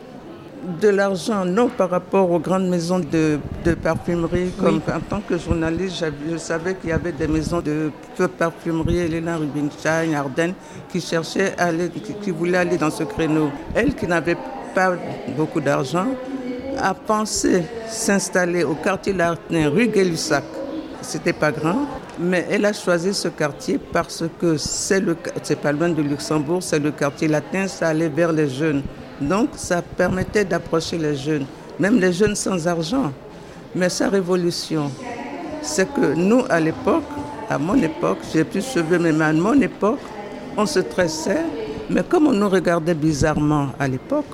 de 0.81 0.89
l'argent, 0.89 1.45
non 1.45 1.69
par 1.69 1.89
rapport 1.89 2.29
aux 2.29 2.39
grandes 2.39 2.67
maisons 2.67 2.99
de, 2.99 3.39
parfumerie. 3.83 4.51
Comme 4.59 4.81
en 4.93 4.99
tant 4.99 5.21
que 5.21 5.37
journaliste, 5.37 6.05
je 6.29 6.37
savais 6.37 6.75
qu'il 6.75 6.89
y 6.89 6.93
avait 6.93 7.11
des 7.11 7.27
maisons 7.27 7.61
de 7.61 7.91
parfumerie, 8.37 8.99
Elena 8.99 9.37
Rubinstein, 9.37 10.13
Ardennes, 10.13 10.53
qui 10.91 11.01
cherchaient 11.01 11.53
à 11.57 11.65
aller, 11.65 11.89
qui, 11.89 12.31
voulaient 12.31 12.59
aller 12.59 12.77
dans 12.77 12.91
ce 12.91 13.03
créneau. 13.03 13.49
Elle, 13.73 13.95
qui 13.95 14.07
n'avait 14.07 14.37
pas 14.75 14.93
beaucoup 15.35 15.61
d'argent, 15.61 16.07
a 16.77 16.93
pensé 16.93 17.63
s'installer 17.87 18.63
au 18.63 18.75
quartier 18.75 19.13
latin, 19.13 19.69
rue 19.69 19.87
Gay-Lussac. 19.87 20.43
C'était 21.01 21.33
pas 21.33 21.51
grand, 21.51 21.87
mais 22.19 22.45
elle 22.49 22.65
a 22.65 22.73
choisi 22.73 23.13
ce 23.13 23.27
quartier 23.27 23.79
parce 23.91 24.23
que 24.39 24.55
c'est 24.57 24.99
le, 24.99 25.17
c'est 25.41 25.59
pas 25.59 25.71
loin 25.71 25.89
de 25.89 26.01
Luxembourg, 26.01 26.61
c'est 26.61 26.77
le 26.79 26.91
quartier 26.91 27.27
latin, 27.27 27.67
ça 27.67 27.87
allait 27.87 28.09
vers 28.09 28.31
les 28.31 28.47
jeunes. 28.47 28.83
Donc 29.21 29.49
ça 29.55 29.81
permettait 29.83 30.43
d'approcher 30.43 30.97
les 30.97 31.15
jeunes, 31.15 31.45
même 31.79 31.99
les 31.99 32.11
jeunes 32.11 32.35
sans 32.35 32.67
argent. 32.67 33.11
Mais 33.75 33.87
sa 33.87 34.09
révolution, 34.09 34.91
c'est 35.61 35.87
que 35.93 36.13
nous, 36.15 36.43
à 36.49 36.59
l'époque, 36.59 37.03
à 37.49 37.57
mon 37.59 37.75
époque, 37.75 38.17
j'ai 38.33 38.43
plus 38.43 38.59
de 38.59 38.65
cheveux, 38.65 38.97
mais 38.97 39.21
à 39.23 39.31
mon 39.31 39.59
époque, 39.61 39.99
on 40.57 40.65
se 40.65 40.79
tressait, 40.79 41.45
mais 41.89 42.01
comme 42.03 42.27
on 42.27 42.33
nous 42.33 42.49
regardait 42.49 42.95
bizarrement 42.95 43.67
à 43.79 43.87
l'époque, 43.87 44.25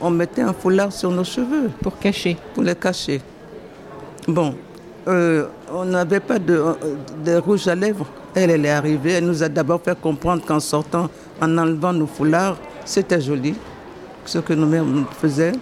on, 0.00 0.10
mettait 0.10 0.42
un 0.42 0.52
foulard 0.52 0.92
sur 0.92 1.10
nos 1.10 1.24
cheveux. 1.24 1.70
Pour 1.82 1.98
cacher 1.98 2.36
Pour 2.54 2.62
les 2.62 2.76
cacher. 2.76 3.20
Bon, 4.26 4.54
euh, 5.08 5.46
on 5.72 5.84
n'avait 5.84 6.20
pas 6.20 6.38
de, 6.38 6.62
de, 7.24 7.36
rouge 7.36 7.66
à 7.66 7.74
lèvres. 7.74 8.06
Elle, 8.34 8.50
elle 8.50 8.64
est 8.64 8.70
arrivée, 8.70 9.12
elle 9.12 9.26
nous 9.26 9.42
a 9.42 9.48
d'abord 9.48 9.80
fait 9.82 9.98
comprendre 10.00 10.44
qu'en 10.46 10.60
sortant, 10.60 11.08
en 11.40 11.58
enlevant 11.58 11.92
nos 11.92 12.06
foulards, 12.06 12.56
c'était 12.84 13.20
joli 13.20 13.54
ce 14.28 14.38
que 14.38 14.52
nos 14.52 14.66
mères 14.66 14.84
faisaient. 15.20 15.52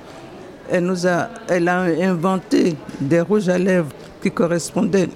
Elle, 0.70 0.84
nous 0.84 1.06
a, 1.06 1.28
elle 1.48 1.68
a 1.68 1.82
inventé 1.82 2.76
des 3.00 3.20
rouges 3.20 3.48
à 3.48 3.58
lèvres 3.58 3.90
qui 4.20 4.30
correspondaient 4.30 5.08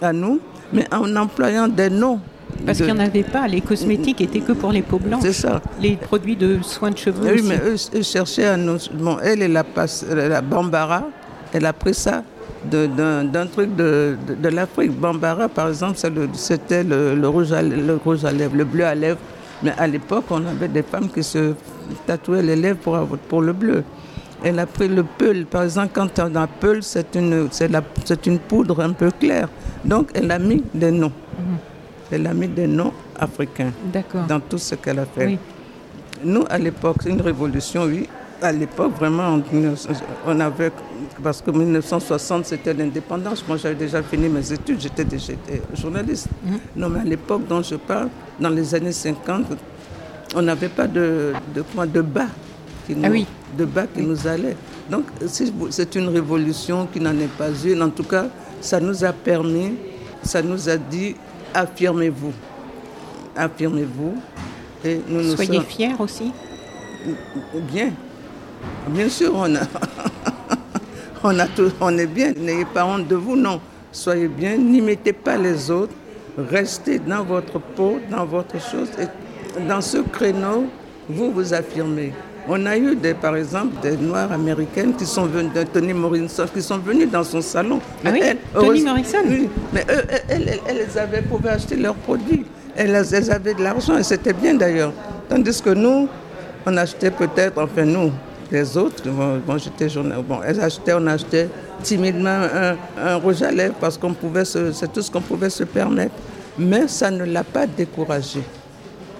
à 0.00 0.12
nous, 0.12 0.40
mais 0.72 0.86
en 0.92 1.14
employant 1.16 1.68
des 1.68 1.90
noms. 1.90 2.18
Parce 2.64 2.78
qu'il 2.78 2.86
n'y 2.86 2.92
en 2.92 2.98
avait 2.98 3.22
pas, 3.22 3.46
les 3.46 3.60
cosmétiques 3.60 4.20
étaient 4.20 4.40
que 4.40 4.52
pour 4.52 4.72
les 4.72 4.82
peaux 4.82 4.98
blanches. 4.98 5.22
C'est 5.22 5.32
ça. 5.32 5.60
Les 5.80 5.96
produits 5.96 6.36
de 6.36 6.58
soins 6.62 6.90
de 6.90 6.98
cheveux. 6.98 7.34
Oui, 7.34 7.42
mais 7.44 7.60
eux, 7.64 8.02
cherchaient 8.02 8.46
à 8.46 8.56
nous. 8.56 8.78
Bon, 8.94 9.18
elle, 9.22 9.42
elle 9.42 9.56
a, 9.56 9.64
la 10.14 10.40
Bambara, 10.40 11.04
elle 11.52 11.66
a 11.66 11.72
pris 11.72 11.94
ça 11.94 12.22
d'un 12.70 13.46
truc 13.46 13.74
de, 13.74 14.16
de, 14.40 14.48
l'Afrique. 14.48 14.92
Bambara, 14.92 15.48
par 15.48 15.68
exemple, 15.68 15.98
c'était 16.34 16.84
le, 16.84 17.14
le, 17.14 17.28
rouge 17.28 17.50
le 17.52 17.96
rouge 17.96 18.24
à 18.24 18.32
lèvres, 18.32 18.56
le 18.56 18.64
bleu 18.64 18.84
à 18.84 18.94
lèvres. 18.94 19.18
Mais 19.62 19.72
à 19.76 19.86
l'époque, 19.86 20.24
on 20.30 20.44
avait 20.46 20.68
des 20.68 20.82
femmes 20.82 21.08
qui 21.08 21.22
se 21.22 21.54
tatouaient 22.06 22.42
les 22.42 22.56
lèvres 22.56 22.78
pour, 22.78 22.98
pour 23.28 23.42
le 23.42 23.52
bleu. 23.52 23.84
Elle 24.44 24.58
a 24.58 24.66
pris 24.66 24.88
le 24.88 25.04
peul. 25.04 25.46
Par 25.46 25.62
exemple, 25.62 25.90
quand 25.92 26.18
on 26.18 26.34
a 26.34 26.46
peul, 26.46 26.82
c'est 26.82 27.14
une, 27.14 27.48
poudre 28.48 28.80
un 28.80 28.92
peu 28.92 29.10
claire. 29.10 29.48
Donc, 29.84 30.10
elle 30.14 30.30
a 30.30 30.38
mis 30.38 30.62
des 30.74 30.90
noms. 30.90 31.12
Mhm. 31.38 31.56
Elle 32.10 32.26
a 32.26 32.34
mis 32.34 32.48
des 32.48 32.66
noms 32.66 32.92
africains 33.18 33.72
dans 34.28 34.40
tout 34.40 34.58
ce 34.58 34.74
qu'elle 34.74 34.98
a 34.98 35.06
fait. 35.06 35.38
Nous, 36.24 36.44
à 36.50 36.58
l'époque, 36.58 36.96
c'est 37.02 37.10
une 37.10 37.20
révolution, 37.22 37.84
oui. 37.84 38.08
À 38.40 38.50
l'époque, 38.50 38.92
vraiment, 38.98 39.40
on 40.26 40.40
avait 40.40 40.72
parce 41.22 41.40
que 41.40 41.50
1960, 41.52 42.46
c'était 42.46 42.74
l'indépendance. 42.74 43.44
Moi, 43.46 43.56
j'avais 43.56 43.76
déjà 43.76 44.02
fini 44.02 44.28
mes 44.28 44.52
études, 44.52 44.80
j'étais 44.80 45.04
déjà 45.04 45.32
journaliste. 45.74 46.28
Mhm. 46.44 46.58
Non, 46.76 46.88
mais 46.88 47.00
à 47.00 47.04
l'époque 47.04 47.46
dont 47.48 47.62
je 47.62 47.76
parle, 47.76 48.08
dans 48.40 48.50
les 48.50 48.74
années 48.74 48.92
50, 48.92 49.46
on 50.34 50.42
n'avait 50.42 50.68
pas 50.68 50.86
de, 50.86 51.32
de, 51.54 51.64
de 51.86 52.00
bas 52.00 52.28
qui 52.86 52.96
ah 53.02 53.08
nous, 53.08 53.24
de 53.56 53.64
bas 53.64 53.86
qui 53.86 54.02
nous 54.02 54.26
allait. 54.26 54.56
Donc, 54.90 55.04
c'est 55.70 55.94
une 55.94 56.08
révolution 56.08 56.86
qui 56.92 57.00
n'en 57.00 57.16
est 57.18 57.30
pas 57.38 57.50
une. 57.64 57.82
En 57.82 57.90
tout 57.90 58.04
cas, 58.04 58.26
ça 58.60 58.80
nous 58.80 59.04
a 59.04 59.12
permis, 59.12 59.74
ça 60.22 60.42
nous 60.42 60.68
a 60.68 60.76
dit, 60.76 61.14
affirmez-vous. 61.54 62.32
Affirmez-vous. 63.36 64.14
Et 64.84 65.00
nous 65.08 65.34
Soyez 65.36 65.60
fiers 65.60 65.94
aussi. 65.98 66.32
Bien. 67.72 67.90
Bien 68.88 69.08
sûr, 69.08 69.32
on 69.34 69.54
a. 69.54 69.60
on, 71.24 71.38
a 71.38 71.46
tout, 71.46 71.70
on 71.80 71.96
est 71.98 72.06
bien, 72.06 72.32
n'ayez 72.32 72.64
pas 72.64 72.84
honte 72.84 73.06
de 73.08 73.16
vous, 73.16 73.36
non. 73.36 73.60
Soyez 73.92 74.28
bien, 74.28 74.56
n'imitez 74.56 75.12
pas 75.12 75.36
les 75.36 75.70
autres, 75.70 75.92
restez 76.36 76.98
dans 76.98 77.22
votre 77.24 77.58
peau, 77.58 78.00
dans 78.10 78.24
votre 78.24 78.60
chose. 78.60 78.88
Et 78.98 79.06
dans 79.68 79.80
ce 79.80 79.98
créneau, 79.98 80.66
vous 81.08 81.30
vous 81.32 81.54
affirmez. 81.54 82.12
On 82.48 82.66
a 82.66 82.76
eu, 82.76 82.96
des, 82.96 83.14
par 83.14 83.36
exemple, 83.36 83.80
des 83.82 83.96
Noires 83.96 84.32
américaines 84.32 84.94
qui 84.94 85.06
sont 85.06 85.26
venues, 85.26 85.50
de 85.54 85.62
Tony 85.62 85.92
Morrison, 85.92 86.44
qui 86.52 86.60
sont 86.60 86.78
venues 86.78 87.06
dans 87.06 87.22
son 87.22 87.40
salon. 87.40 87.80
Ah 88.04 88.10
oui, 88.12 88.20
Tony 88.52 88.82
Morrison 88.82 89.18
Oui, 89.26 89.48
mais 89.72 89.84
eux, 89.88 90.02
elles, 90.28 90.60
elles, 90.66 90.98
avaient, 90.98 91.22
pouvaient 91.22 91.50
acheter 91.50 91.76
leurs 91.76 91.94
produits. 91.94 92.44
Elles, 92.74 92.90
elles 93.12 93.30
avaient 93.30 93.54
de 93.54 93.62
l'argent 93.62 93.96
et 93.96 94.02
c'était 94.02 94.32
bien 94.32 94.54
d'ailleurs. 94.54 94.92
Tandis 95.28 95.62
que 95.62 95.70
nous, 95.70 96.08
on 96.66 96.76
achetait 96.76 97.10
peut-être, 97.12 97.62
enfin 97.62 97.84
nous, 97.84 98.10
les 98.50 98.76
autres, 98.76 99.04
bon, 99.08 99.58
j'étais 99.58 99.88
bon, 100.28 100.40
elles 100.44 100.60
achetaient, 100.60 100.94
on 100.94 101.06
achetait 101.06 101.48
timidement 101.82 102.46
un, 102.98 103.16
rouge 103.16 103.42
à 103.42 103.50
lèvres 103.50 103.74
parce 103.80 103.96
qu'on 103.96 104.12
pouvait 104.12 104.44
c'est 104.44 104.92
tout 104.92 105.00
ce 105.00 105.10
qu'on 105.10 105.20
pouvait 105.20 105.50
se 105.50 105.64
permettre. 105.64 106.14
Mais 106.58 106.86
ça 106.86 107.10
ne 107.10 107.24
l'a 107.24 107.44
pas 107.44 107.66
découragée. 107.66 108.42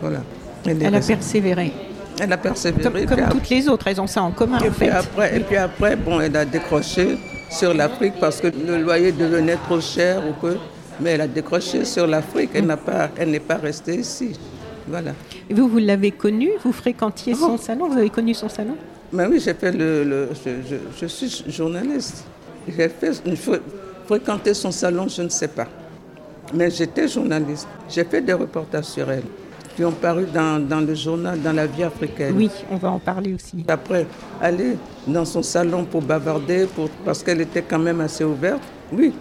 Voilà. 0.03 0.19
Elle, 0.67 0.95
a 0.95 1.01
persévéré. 1.01 1.73
Elle 2.21 2.33
a 2.33 2.37
persévéré. 2.37 3.07
Comme, 3.07 3.29
toutes 3.31 3.49
les 3.49 3.69
autres, 3.69 3.87
elles 3.87 4.01
ont 4.01 4.09
ça 4.09 4.23
en 4.23 4.33
commun. 4.33 4.59
Et, 4.59 4.71
puis, 4.71 4.89
après, 4.89 5.37
et 5.37 5.41
puis 5.41 5.57
après, 5.57 5.95
bon, 5.95 6.21
elle 6.21 6.37
a 6.37 6.45
décroché 6.45 7.17
sur 7.49 7.73
l'Afrique 7.73 8.15
parce 8.21 8.41
que 8.41 8.49
le 8.49 8.83
loyer 8.83 9.13
devenait 9.13 9.57
trop 9.57 9.81
cher 9.81 10.23
ou 10.29 10.33
que. 10.45 10.57
Mais 11.01 11.11
elle 11.11 11.21
a 11.21 11.29
décroché 11.29 11.85
sur 11.85 12.09
l'Afrique. 12.09 12.51
Elle 12.55 12.67
n'a 12.67 12.77
pas, 12.77 13.11
elle 13.17 13.31
n'est 13.31 13.41
pas 13.41 13.57
restée 13.57 13.95
ici. 13.95 14.39
Voilà. 14.89 15.13
Et 15.49 15.55
vous, 15.55 15.69
vous 15.69 15.79
l'avez 15.79 16.11
connue? 16.11 16.51
Vous 16.65 16.73
fréquentiez 16.73 17.35
son 17.35 17.55
oh. 17.55 17.59
salon? 17.59 17.89
Vous 17.89 17.99
avez 17.99 18.11
connu 18.11 18.35
son 18.35 18.49
salon? 18.49 18.77
Ben 19.13 19.29
oui, 19.31 19.41
j'ai 19.41 19.55
fait 19.55 19.71
le, 19.71 20.31
je, 20.45 20.77
je, 21.01 21.07
suis 21.07 21.45
journaliste. 21.49 22.25
J'ai 22.67 22.89
fait 22.89 23.23
fréquenter 24.07 24.53
son 24.55 24.73
salon, 24.73 25.07
je 25.07 25.23
ne 25.23 25.29
sais 25.29 25.49
pas. 25.49 25.69
Mais 26.53 26.71
j'étais 26.71 27.07
journaliste. 27.07 27.69
J'ai 27.89 28.05
fait 28.05 28.21
des 28.21 28.33
reportages 28.33 28.87
sur 28.87 29.09
elle 29.11 29.23
qui 29.77 29.85
ont 29.85 29.93
paru 29.93 30.27
dans, 30.33 30.61
dans, 30.67 30.81
le 30.81 30.95
journal, 30.95 31.41
dans 31.41 31.53
la 31.53 31.67
vie 31.67 31.83
africaine. 31.83 32.35
Oui, 32.37 32.51
on 32.71 32.77
va 32.77 32.91
en 32.91 32.99
parler 32.99 33.35
aussi. 33.35 33.65
Après, 33.69 34.07
aller 34.41 34.77
dans 35.07 35.25
son 35.25 35.43
salon 35.43 35.85
pour 35.85 36.03
bavarder, 36.03 36.67
pour, 36.75 36.89
parce 37.05 37.23
qu'elle 37.23 37.41
était 37.41 37.63
quand 37.63 37.79
même 37.79 38.01
assez 38.01 38.25
ouverte. 38.25 38.61
Oui, 38.93 39.13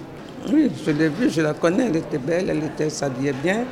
oui, 0.52 0.72
je 0.86 0.92
l'ai 0.92 1.10
vue, 1.10 1.30
je 1.30 1.42
la 1.42 1.54
connais, 1.54 1.86
elle 1.88 1.98
était 1.98 2.18
belle, 2.18 2.50
elle 2.50 2.64
était 2.64 2.90
s'habillait 2.90 3.34
bien. 3.44 3.64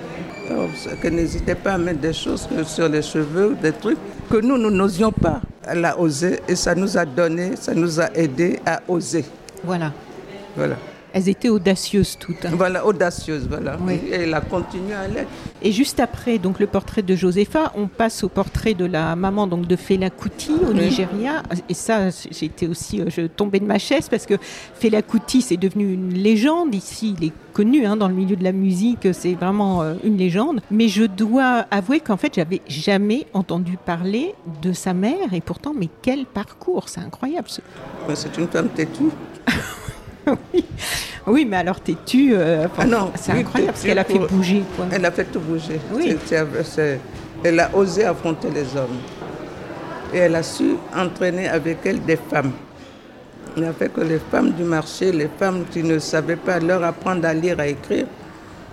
qu'elle 1.01 1.15
n'hésitait 1.15 1.55
pas 1.55 1.73
à 1.73 1.77
mettre 1.77 1.99
des 1.99 2.13
choses 2.13 2.47
sur 2.65 2.87
les 2.87 3.01
cheveux, 3.01 3.55
des 3.61 3.71
trucs 3.71 3.97
que 4.29 4.37
nous, 4.37 4.57
nous 4.57 4.71
n'osions 4.71 5.11
pas. 5.11 5.41
Elle 5.67 5.83
a 5.85 5.99
osé 5.99 6.39
et 6.47 6.55
ça 6.55 6.75
nous 6.75 6.97
a 6.97 7.05
donné, 7.05 7.55
ça 7.55 7.73
nous 7.73 7.99
a 7.99 8.09
aidé 8.15 8.59
à 8.65 8.81
oser. 8.87 9.25
Voilà. 9.63 9.91
Voilà. 10.55 10.75
Elles 11.13 11.29
étaient 11.29 11.49
audacieuses 11.49 12.17
toutes. 12.19 12.45
Hein. 12.45 12.51
Voilà, 12.53 12.85
audacieuses, 12.85 13.47
voilà. 13.47 13.77
Et 13.89 14.11
elle 14.13 14.33
a 14.33 14.41
continué 14.41 14.93
à 14.93 15.07
l'être. 15.07 15.29
Et 15.61 15.71
juste 15.71 15.99
après 15.99 16.37
donc 16.37 16.59
le 16.59 16.67
portrait 16.67 17.01
de 17.01 17.15
Josepha, 17.15 17.71
on 17.75 17.87
passe 17.87 18.23
au 18.23 18.29
portrait 18.29 18.73
de 18.73 18.85
la 18.85 19.15
maman 19.15 19.47
donc 19.47 19.67
de 19.67 19.75
Fela 19.75 20.09
Kuti 20.09 20.53
au 20.67 20.73
Nigeria. 20.73 21.43
Et 21.67 21.73
ça, 21.73 22.09
j'étais 22.31 22.67
aussi, 22.67 23.01
euh, 23.01 23.05
je 23.09 23.21
tombais 23.21 23.59
de 23.59 23.65
ma 23.65 23.79
chaise 23.79 24.07
parce 24.09 24.25
que 24.25 24.35
Fela 24.75 25.01
Kuti 25.01 25.41
c'est 25.41 25.57
devenu 25.57 25.93
une 25.93 26.13
légende 26.13 26.75
ici. 26.75 27.15
Il 27.19 27.27
est 27.27 27.33
connu 27.53 27.85
hein, 27.85 27.97
dans 27.97 28.07
le 28.07 28.13
milieu 28.13 28.35
de 28.35 28.43
la 28.43 28.51
musique, 28.51 29.07
c'est 29.13 29.33
vraiment 29.33 29.81
euh, 29.81 29.95
une 30.03 30.17
légende. 30.17 30.61
Mais 30.71 30.87
je 30.87 31.03
dois 31.03 31.65
avouer 31.71 31.99
qu'en 31.99 32.17
fait, 32.17 32.33
j'avais 32.35 32.61
jamais 32.67 33.27
entendu 33.33 33.77
parler 33.77 34.33
de 34.61 34.71
sa 34.73 34.93
mère. 34.93 35.33
Et 35.33 35.41
pourtant, 35.41 35.73
mais 35.77 35.89
quel 36.01 36.25
parcours, 36.25 36.89
c'est 36.89 37.01
incroyable. 37.01 37.47
C'est 38.13 38.37
une 38.37 38.47
femme 38.47 38.69
têtue. 38.69 39.09
oui. 41.27 41.45
mais 41.45 41.57
alors 41.57 41.79
têtue, 41.79 42.33
euh, 42.33 42.67
ah 42.77 43.07
c'est 43.15 43.31
incroyable 43.31 43.73
parce 43.73 43.83
qu'elle 43.83 43.99
a 43.99 44.03
fait 44.03 44.19
bouger. 44.19 44.63
Elle 44.91 45.05
a 45.05 45.11
fait 45.11 45.25
tout 45.25 45.39
bouger. 45.39 45.79
Oui. 45.93 46.15
elle 47.43 47.59
a 47.59 47.75
osé 47.75 48.05
affronter 48.05 48.49
les 48.49 48.75
hommes. 48.75 48.97
Et 50.13 50.17
elle 50.17 50.35
a 50.35 50.43
su 50.43 50.75
entraîner 50.95 51.47
avec 51.47 51.77
elle 51.85 52.01
des 52.03 52.17
femmes. 52.17 52.51
Elle 53.55 53.65
a 53.65 53.73
fait 53.73 53.91
que 53.91 54.01
les 54.01 54.19
femmes 54.19 54.51
du 54.51 54.63
marché, 54.63 55.11
les 55.11 55.29
femmes 55.39 55.65
qui 55.71 55.83
ne 55.83 55.99
savaient 55.99 56.35
pas 56.35 56.59
leur 56.59 56.83
apprendre 56.83 57.27
à 57.27 57.33
lire, 57.33 57.59
à 57.59 57.67
écrire, 57.67 58.05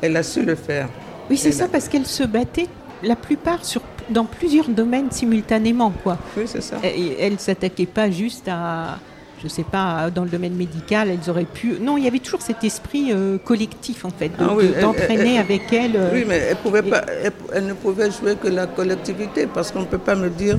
elle 0.00 0.16
a 0.16 0.22
su 0.22 0.42
le 0.42 0.54
faire. 0.54 0.88
Oui, 1.28 1.36
c'est 1.36 1.52
ça, 1.52 1.68
parce 1.68 1.88
qu'elle 1.88 2.06
se 2.06 2.22
battait 2.22 2.68
la 3.02 3.16
plupart 3.16 3.64
sur 3.64 3.82
dans 4.08 4.24
plusieurs 4.24 4.68
domaines 4.68 5.10
simultanément, 5.10 5.92
quoi. 6.02 6.16
Oui, 6.36 6.44
c'est 6.46 6.60
ça. 6.60 6.76
Et 6.82 7.16
elles 7.18 7.34
ne 7.34 7.38
s'attaquaient 7.38 7.86
pas 7.86 8.10
juste 8.10 8.48
à, 8.48 8.98
je 9.42 9.48
sais 9.48 9.62
pas, 9.64 10.10
dans 10.10 10.24
le 10.24 10.30
domaine 10.30 10.54
médical, 10.54 11.08
elles 11.10 11.30
auraient 11.30 11.44
pu. 11.44 11.74
Non, 11.80 11.96
il 11.96 12.04
y 12.04 12.08
avait 12.08 12.18
toujours 12.18 12.42
cet 12.42 12.64
esprit 12.64 13.12
euh, 13.12 13.38
collectif, 13.38 14.04
en 14.04 14.10
fait, 14.10 14.28
de- 14.30 14.34
Ah 14.40 14.52
oui, 14.54 14.70
elle- 14.74 14.82
d'entraîner 14.82 15.34
elle- 15.34 15.40
avec 15.40 15.72
elles. 15.72 15.96
euh, 15.96 16.10
Oui, 16.12 16.24
mais 16.26 16.38
elle, 16.50 16.56
pouvait 16.56 16.80
et- 16.80 16.90
pas, 16.90 17.04
elle, 17.22 17.32
elle 17.52 17.66
ne 17.66 17.74
pouvait 17.74 18.10
jouer 18.10 18.34
que 18.36 18.48
la 18.48 18.66
collectivité 18.66 19.46
parce 19.46 19.70
qu'on 19.70 19.80
ne 19.80 19.84
peut 19.86 19.98
pas 19.98 20.14
me 20.14 20.30
dire 20.30 20.58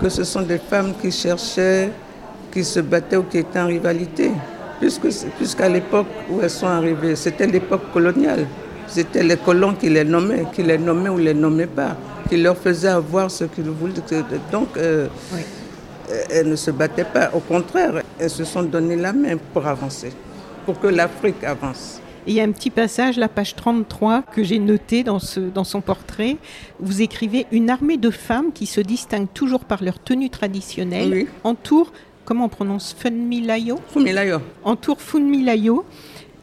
que 0.00 0.08
ce 0.08 0.24
sont 0.24 0.42
des 0.42 0.58
femmes 0.58 0.92
qui 1.00 1.10
cherchaient, 1.10 1.90
qui 2.52 2.64
se 2.64 2.80
battaient 2.80 3.16
ou 3.16 3.24
qui 3.24 3.38
étaient 3.38 3.60
en 3.60 3.66
rivalité. 3.66 4.30
Puisqu'à 5.38 5.68
l'époque 5.68 6.06
où 6.30 6.40
elles 6.42 6.50
sont 6.50 6.66
arrivées, 6.66 7.14
c'était 7.16 7.46
l'époque 7.46 7.92
coloniale. 7.92 8.46
C'était 8.88 9.22
les 9.22 9.36
colons 9.36 9.74
qui 9.74 9.88
les 9.88 10.04
nommaient, 10.04 10.44
qui 10.52 10.62
les 10.62 10.76
nommaient 10.76 11.08
ou 11.08 11.18
les 11.18 11.34
nommaient 11.34 11.66
pas, 11.68 11.96
qui 12.28 12.36
leur 12.36 12.56
faisaient 12.56 12.88
avoir 12.88 13.30
ce 13.30 13.44
qu'ils 13.44 13.70
voulaient. 13.70 13.94
Donc, 14.50 14.68
euh, 14.76 15.06
Oui. 15.32 15.40
elles 16.30 16.48
ne 16.48 16.56
se 16.56 16.70
battaient 16.72 17.04
pas. 17.04 17.30
Au 17.32 17.38
contraire, 17.38 18.01
elles 18.22 18.30
se 18.30 18.44
sont 18.44 18.62
donné 18.62 18.94
la 18.96 19.12
main 19.12 19.36
pour 19.52 19.66
avancer, 19.66 20.12
pour 20.64 20.78
que 20.80 20.86
l'Afrique 20.86 21.42
avance. 21.44 22.00
Et 22.26 22.30
Il 22.30 22.34
y 22.36 22.40
a 22.40 22.44
un 22.44 22.52
petit 22.52 22.70
passage, 22.70 23.16
la 23.16 23.28
page 23.28 23.56
33, 23.56 24.22
que 24.22 24.44
j'ai 24.44 24.60
noté 24.60 25.02
dans, 25.02 25.18
ce, 25.18 25.40
dans 25.40 25.64
son 25.64 25.80
portrait. 25.80 26.36
Vous 26.78 27.02
écrivez 27.02 27.46
Une 27.50 27.68
armée 27.68 27.96
de 27.96 28.10
femmes 28.10 28.52
qui 28.52 28.66
se 28.66 28.80
distinguent 28.80 29.32
toujours 29.34 29.64
par 29.64 29.82
leur 29.82 29.98
tenue 29.98 30.30
traditionnelle 30.30 31.10
Oui. 31.12 31.28
entoure, 31.42 31.92
comment 32.24 32.44
on 32.44 32.48
prononce, 32.48 32.94
Funmilayo 32.96 33.80
Fumilayo. 33.92 34.38
entoure 34.62 35.02
Funmilayo, 35.02 35.84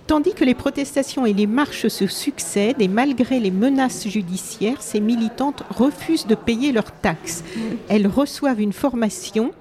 tandis 0.05 0.33
que 0.33 0.43
les 0.43 0.53
protestations 0.55 1.25
et 1.25 1.31
les 1.31 1.47
marches 1.47 1.87
se 1.87 2.07
succèdent 2.07 2.81
et 2.81 2.89
malgré 2.89 3.39
les 3.39 3.51
menaces 3.51 4.05
judiciaires, 4.05 4.81
ces 4.81 4.99
militantes 4.99 5.63
refusent 5.69 6.27
de 6.27 6.35
payer 6.35 6.73
leurs 6.73 6.91
taxes. 6.91 7.41
Elles 7.87 8.07
reçoivent 8.07 8.59
une 8.59 8.73
formation 8.73 9.51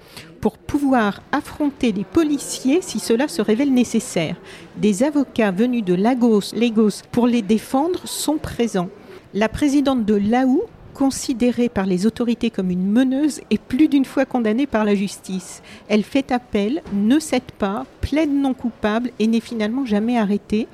pour 0.40 0.59
pouvoir 0.59 1.23
affronter 1.33 1.92
les 1.92 2.04
policiers 2.04 2.80
si 2.83 2.99
cela 2.99 3.28
se 3.28 3.42
révèle 3.42 3.73
nécessaire. 3.73 4.37
Des 4.76 5.02
avocats 5.02 5.50
venus 5.50 5.85
de 5.85 5.95
Lagos, 5.95 6.52
Lagos 6.54 7.02
pour 7.12 7.26
les 7.26 7.42
défendre 7.42 8.07
sont 8.07 8.38
présents. 8.38 8.88
La 9.35 9.49
présidente 9.49 10.04
de 10.04 10.14
l'AOU, 10.14 10.62
considérée 10.95 11.68
par 11.68 11.87
les 11.87 12.07
autorités 12.07 12.50
comme 12.50 12.71
une 12.71 12.90
meneuse, 12.90 13.40
est 13.50 13.61
plus 13.61 13.88
d'une 13.88 14.04
fois 14.04 14.25
condamnée 14.25 14.66
par 14.66 14.85
la 14.85 14.95
justice. 14.95 15.62
Elle 15.88 16.02
fait 16.02 16.33
appel, 16.33 16.83
ne 16.92 17.18
cède 17.18 17.52
pas, 17.59 17.87
plaide 18.00 18.33
non 18.33 18.54
coupable 18.54 19.11
et 19.18 19.26
n'est 19.26 19.40
finalement 19.40 19.87
jamais 19.87 20.18
arrêtée. 20.18 20.66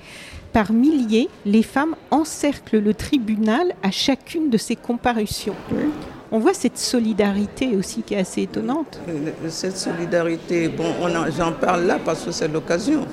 Par 0.52 0.72
milliers, 0.72 1.28
les 1.44 1.64
femmes 1.64 1.96
encerclent 2.10 2.78
le 2.78 2.94
tribunal 2.94 3.74
à 3.82 3.90
chacune 3.90 4.50
de 4.50 4.56
ses 4.56 4.76
comparutions. 4.76 5.56
On 6.32 6.38
voit 6.38 6.54
cette 6.54 6.78
solidarité 6.78 7.76
aussi 7.76 8.02
qui 8.02 8.14
est 8.14 8.18
assez 8.20 8.42
étonnante. 8.42 8.98
Cette 9.48 9.76
solidarité, 9.76 10.68
bon, 10.68 10.84
on 11.00 11.14
en- 11.14 11.30
j'en 11.30 11.52
parle 11.52 11.84
là 11.84 11.98
parce 12.04 12.24
que 12.24 12.32
c'est 12.32 12.48
l'occasion. 12.48 13.06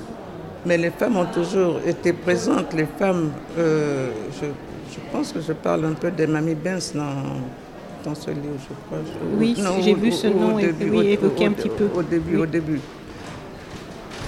Mais 0.66 0.76
les 0.78 0.90
femmes 0.90 1.16
ont 1.16 1.26
toujours 1.26 1.80
été 1.86 2.12
présentes. 2.12 2.72
Les 2.74 2.86
femmes, 2.98 3.30
euh, 3.58 4.10
je, 4.40 4.46
je 4.92 4.98
pense 5.12 5.32
que 5.32 5.40
je 5.40 5.52
parle 5.52 5.84
un 5.84 5.92
peu 5.92 6.10
des 6.10 6.26
Mamie 6.26 6.54
Benz 6.54 6.92
dans, 6.94 8.08
dans 8.10 8.14
ce 8.14 8.30
livre, 8.30 8.58
je 8.68 8.74
crois. 8.86 8.98
Oui, 9.38 9.56
j'ai 9.82 9.94
vu 9.94 10.10
ce 10.12 10.28
nom 10.28 10.58
évoqué 10.58 11.46
un 11.46 11.52
petit 11.52 11.68
peu. 11.68 11.88
Au 11.94 12.02
début, 12.02 12.36
Oui. 12.36 12.42
au 12.42 12.46
début. 12.46 12.80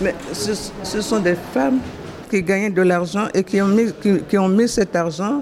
Mais 0.00 0.14
ce, 0.32 0.52
ce 0.82 1.00
sont 1.00 1.20
des 1.20 1.36
femmes 1.52 1.78
qui 2.30 2.42
gagnaient 2.42 2.70
de 2.70 2.82
l'argent 2.82 3.26
et 3.32 3.44
qui 3.44 3.60
ont, 3.62 3.68
mis, 3.68 3.92
qui, 4.02 4.18
qui 4.28 4.36
ont 4.38 4.48
mis 4.48 4.68
cet 4.68 4.94
argent 4.96 5.40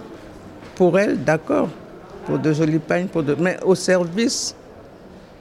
pour 0.75 0.99
elles, 0.99 1.23
d'accord, 1.23 1.69
pour 2.27 2.39
de 2.39 2.53
jolies 2.53 2.79
pagnes, 2.79 3.07
pour 3.07 3.23
mais 3.39 3.59
au 3.65 3.75
service 3.75 4.55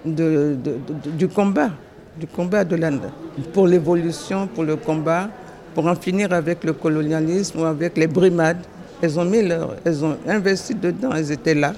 du 0.05 1.27
combat, 1.27 1.69
du 2.17 2.27
combat 2.27 2.63
de 2.63 2.75
l'Inde, 2.75 3.09
pour 3.53 3.67
l'évolution, 3.67 4.47
pour 4.47 4.63
le 4.63 4.75
combat, 4.75 5.29
pour 5.73 5.85
en 5.88 5.95
finir 5.95 6.33
avec 6.33 6.63
le 6.63 6.73
colonialisme 6.73 7.61
ou 7.61 7.65
avec 7.65 7.97
les 7.97 8.07
brimades. 8.07 8.63
Elles 9.01 9.19
ont 9.19 9.25
mis 9.25 9.41
leur, 9.41 9.75
elles 9.83 10.03
ont 10.03 10.17
investi 10.27 10.75
dedans, 10.75 11.11
elles 11.15 11.31
étaient 11.31 11.55
là, 11.55 11.73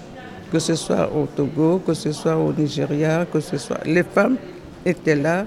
que 0.51 0.59
ce 0.59 0.75
soit 0.75 1.09
au 1.13 1.25
Togo, 1.25 1.81
que 1.85 1.93
ce 1.93 2.11
soit 2.11 2.35
au 2.35 2.51
Nigeria, 2.53 3.25
que 3.31 3.39
ce 3.39 3.57
soit. 3.57 3.79
Les 3.85 4.03
femmes 4.03 4.37
étaient 4.85 5.15
là. 5.15 5.45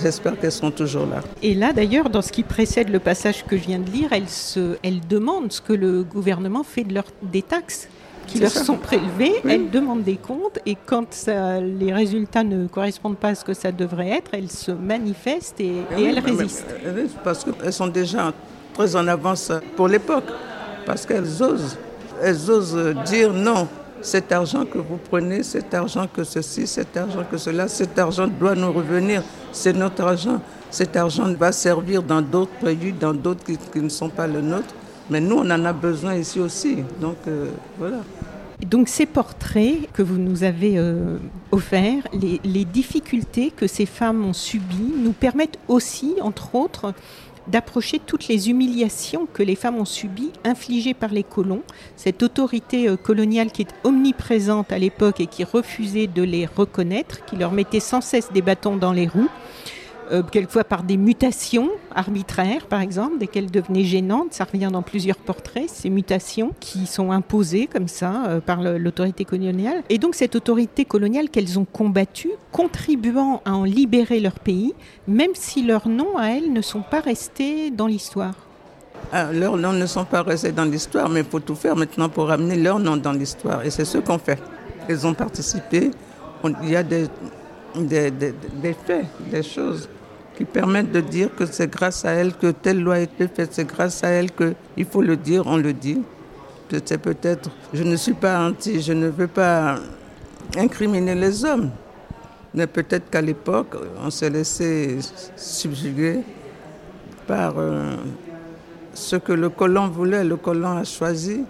J'espère 0.00 0.38
qu'elles 0.38 0.52
sont 0.52 0.70
toujours 0.70 1.04
là. 1.04 1.20
Et 1.42 1.54
là, 1.54 1.72
d'ailleurs, 1.72 2.08
dans 2.08 2.22
ce 2.22 2.32
qui 2.32 2.44
précède 2.44 2.88
le 2.88 2.98
passage 2.98 3.44
que 3.44 3.58
je 3.58 3.62
viens 3.64 3.78
de 3.78 3.90
lire, 3.90 4.08
elles, 4.12 4.28
se, 4.28 4.76
elles 4.82 5.06
demandent 5.06 5.52
ce 5.52 5.60
que 5.60 5.74
le 5.74 6.02
gouvernement 6.02 6.62
fait 6.62 6.84
de 6.84 6.94
leur, 6.94 7.04
des 7.22 7.42
taxes 7.42 7.88
qui 8.26 8.38
leur 8.38 8.50
ça. 8.50 8.64
sont 8.64 8.76
prélevées. 8.76 9.34
Oui. 9.44 9.52
Elles 9.52 9.70
demandent 9.70 10.02
des 10.02 10.16
comptes 10.16 10.58
et 10.66 10.76
quand 10.86 11.12
ça- 11.12 11.60
les 11.60 11.92
résultats 11.92 12.42
ne 12.44 12.66
correspondent 12.66 13.16
pas 13.18 13.28
à 13.28 13.34
ce 13.34 13.44
que 13.44 13.54
ça 13.54 13.72
devrait 13.72 14.10
être, 14.10 14.30
elles 14.32 14.50
se 14.50 14.72
manifestent 14.72 15.60
et, 15.60 15.66
et 15.66 15.82
Oui, 15.96 16.04
elles 16.04 16.22
mais- 16.24 16.30
résistent. 16.32 16.66
oui, 16.84 17.08
parce 17.24 17.44
qu'elles 17.44 17.72
sont 17.72 17.88
déjà 17.88 18.32
très 18.74 18.96
en 18.96 19.06
avance 19.08 19.52
pour 19.76 19.88
l'époque. 19.88 20.24
Parce 20.86 21.06
qu'elles 21.06 21.42
osent. 21.42 21.76
Elles 22.22 22.50
osent 22.50 22.94
dire 23.06 23.32
non. 23.32 23.68
Cet 24.00 24.32
argent 24.32 24.64
que 24.64 24.78
vous 24.78 24.98
prenez, 25.10 25.44
cet 25.44 25.72
argent 25.74 26.08
que 26.12 26.24
ceci, 26.24 26.66
cet 26.66 26.96
argent 26.96 27.22
que 27.30 27.36
cela, 27.36 27.68
cet 27.68 27.96
argent 28.00 28.26
doit 28.26 28.56
nous 28.56 28.72
revenir. 28.72 29.22
C'est 29.52 29.72
notre 29.72 30.02
argent. 30.02 30.40
Cet 30.70 30.96
argent 30.96 31.32
va 31.34 31.52
servir 31.52 32.02
dans 32.02 32.20
d'autres 32.20 32.50
pays, 32.60 32.92
dans 32.92 33.14
d'autres 33.14 33.44
qui, 33.44 33.56
qui 33.56 33.78
ne 33.80 33.88
sont 33.88 34.08
pas 34.08 34.26
le 34.26 34.40
nôtre. 34.40 34.74
Mais 35.12 35.20
nous, 35.20 35.36
on 35.36 35.50
en 35.50 35.64
a 35.66 35.74
besoin 35.74 36.14
ici 36.14 36.40
aussi. 36.40 36.78
Donc 36.98 37.16
euh, 37.28 37.50
voilà. 37.78 37.98
Donc 38.66 38.88
ces 38.88 39.04
portraits 39.04 39.92
que 39.92 40.00
vous 40.00 40.16
nous 40.16 40.42
avez 40.42 40.78
euh, 40.78 41.18
offerts, 41.50 42.08
les, 42.14 42.40
les 42.44 42.64
difficultés 42.64 43.52
que 43.54 43.66
ces 43.66 43.84
femmes 43.84 44.24
ont 44.24 44.32
subies, 44.32 44.94
nous 44.96 45.12
permettent 45.12 45.58
aussi, 45.68 46.14
entre 46.22 46.54
autres, 46.54 46.94
d'approcher 47.46 47.98
toutes 47.98 48.28
les 48.28 48.48
humiliations 48.48 49.26
que 49.30 49.42
les 49.42 49.56
femmes 49.56 49.76
ont 49.76 49.84
subies, 49.84 50.30
infligées 50.44 50.94
par 50.94 51.10
les 51.10 51.24
colons, 51.24 51.62
cette 51.96 52.22
autorité 52.22 52.88
euh, 52.88 52.96
coloniale 52.96 53.52
qui 53.52 53.62
est 53.62 53.74
omniprésente 53.84 54.72
à 54.72 54.78
l'époque 54.78 55.20
et 55.20 55.26
qui 55.26 55.44
refusait 55.44 56.06
de 56.06 56.22
les 56.22 56.46
reconnaître, 56.46 57.22
qui 57.26 57.36
leur 57.36 57.52
mettait 57.52 57.80
sans 57.80 58.00
cesse 58.00 58.32
des 58.32 58.40
bâtons 58.40 58.78
dans 58.78 58.92
les 58.92 59.08
roues, 59.08 59.28
euh, 60.10 60.22
quelquefois 60.22 60.64
par 60.64 60.82
des 60.82 60.96
mutations 60.96 61.70
arbitraires, 61.94 62.66
par 62.66 62.80
exemple, 62.80 63.18
dès 63.18 63.26
qu'elles 63.26 63.50
devenaient 63.50 63.84
gênantes. 63.84 64.32
Ça 64.32 64.44
revient 64.44 64.70
dans 64.72 64.82
plusieurs 64.82 65.16
portraits, 65.16 65.68
ces 65.68 65.90
mutations 65.90 66.52
qui 66.60 66.86
sont 66.86 67.12
imposées 67.12 67.66
comme 67.66 67.88
ça 67.88 68.24
euh, 68.26 68.40
par 68.40 68.62
l'autorité 68.62 69.24
coloniale. 69.24 69.82
Et 69.88 69.98
donc 69.98 70.14
cette 70.14 70.34
autorité 70.34 70.84
coloniale 70.84 71.30
qu'elles 71.30 71.58
ont 71.58 71.64
combattue, 71.64 72.30
contribuant 72.50 73.42
à 73.44 73.54
en 73.54 73.64
libérer 73.64 74.20
leur 74.20 74.38
pays, 74.40 74.74
même 75.06 75.32
si 75.34 75.62
leurs 75.62 75.88
noms 75.88 76.16
à 76.16 76.28
elles 76.28 76.52
ne 76.52 76.62
sont 76.62 76.82
pas 76.82 77.00
restés 77.00 77.70
dans 77.70 77.86
l'histoire. 77.86 78.34
Ah, 79.12 79.32
leurs 79.32 79.56
noms 79.56 79.72
ne 79.72 79.86
sont 79.86 80.04
pas 80.04 80.22
restés 80.22 80.52
dans 80.52 80.64
l'histoire, 80.64 81.08
mais 81.08 81.20
il 81.20 81.26
faut 81.26 81.40
tout 81.40 81.54
faire 81.54 81.76
maintenant 81.76 82.08
pour 82.08 82.28
ramener 82.28 82.56
leurs 82.56 82.78
noms 82.78 82.96
dans 82.96 83.12
l'histoire. 83.12 83.64
Et 83.64 83.70
c'est 83.70 83.84
ce 83.84 83.98
qu'on 83.98 84.18
fait. 84.18 84.38
Ils 84.88 85.06
ont 85.06 85.14
participé. 85.14 85.90
Il 86.62 86.70
y 86.70 86.76
a 86.76 86.82
des, 86.82 87.08
des, 87.76 88.12
faits, 88.86 89.06
des 89.30 89.42
choses 89.42 89.88
qui 90.36 90.44
permettent 90.44 90.92
de 90.92 91.00
dire 91.00 91.34
que 91.34 91.46
c'est 91.46 91.70
grâce 91.70 92.04
à 92.04 92.10
elles 92.12 92.34
que 92.34 92.50
telle 92.50 92.82
loi 92.82 92.94
a 92.94 93.00
été 93.00 93.28
faite. 93.28 93.50
C'est 93.52 93.66
grâce 93.66 94.02
à 94.02 94.08
elles 94.08 94.30
qu'il 94.32 94.84
faut 94.84 95.02
le 95.02 95.16
dire, 95.16 95.46
on 95.46 95.56
le 95.56 95.72
dit. 95.72 96.02
Que 96.68 96.76
C'est 96.84 96.98
peut-être, 96.98 97.50
je 97.72 97.82
ne 97.82 97.96
suis 97.96 98.14
pas 98.14 98.46
anti, 98.48 98.80
je 98.80 98.92
ne 98.92 99.08
veux 99.08 99.26
pas 99.26 99.76
incriminer 100.56 101.14
les 101.14 101.44
hommes. 101.44 101.70
Mais 102.54 102.66
peut-être 102.66 103.10
qu'à 103.10 103.20
l'époque, 103.20 103.76
on 104.02 104.10
s'est 104.10 104.30
laissé 104.30 104.98
subjuguer 105.36 106.20
par 107.26 107.54
euh, 107.56 107.96
ce 108.94 109.16
que 109.16 109.32
le 109.32 109.48
colon 109.48 109.88
voulait. 109.88 110.24
Le 110.24 110.36
colon 110.36 110.78
a 110.78 110.84
choisi 110.84 111.44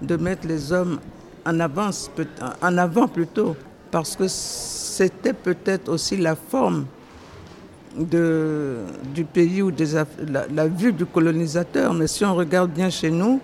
de 0.00 0.16
mettre 0.16 0.46
les 0.46 0.72
hommes 0.72 0.98
en 1.44 1.60
avance, 1.60 2.10
en 2.62 2.78
avant 2.78 3.08
plutôt, 3.08 3.56
parce 3.90 4.16
que 4.16 4.26
c'était 4.28 5.32
peut-être 5.32 5.88
aussi 5.88 6.16
la 6.16 6.34
forme 6.36 6.86
de, 7.98 8.78
du 9.14 9.24
pays 9.24 9.62
ou 9.62 9.70
des, 9.70 9.86
la 10.54 10.66
vue 10.68 10.92
du 10.92 11.06
colonisateur. 11.06 11.94
Mais 11.94 12.06
si 12.06 12.24
on 12.24 12.34
regarde 12.34 12.70
bien 12.70 12.90
chez 12.90 13.10
nous, 13.10 13.40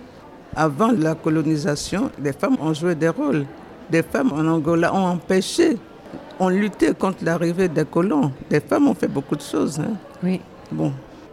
avant 0.55 0.91
la 0.91 1.15
colonisation, 1.15 2.09
les 2.21 2.31
femmes 2.33 2.57
ont 2.61 2.73
joué 2.73 2.95
des 2.95 3.09
rôles. 3.09 3.45
Des 3.89 4.03
femmes 4.03 4.31
en 4.33 4.45
Angola 4.47 4.93
ont 4.93 5.05
empêché, 5.07 5.77
ont 6.39 6.49
lutté 6.49 6.93
contre 6.93 7.23
l'arrivée 7.23 7.67
des 7.67 7.85
colons. 7.85 8.31
Des 8.49 8.59
femmes 8.59 8.87
ont 8.87 8.95
fait 8.95 9.07
beaucoup 9.07 9.35
de 9.35 9.41
choses. 9.41 9.79
hein. 9.79 9.93
Oui. 10.23 10.41
Bon, 10.71 10.91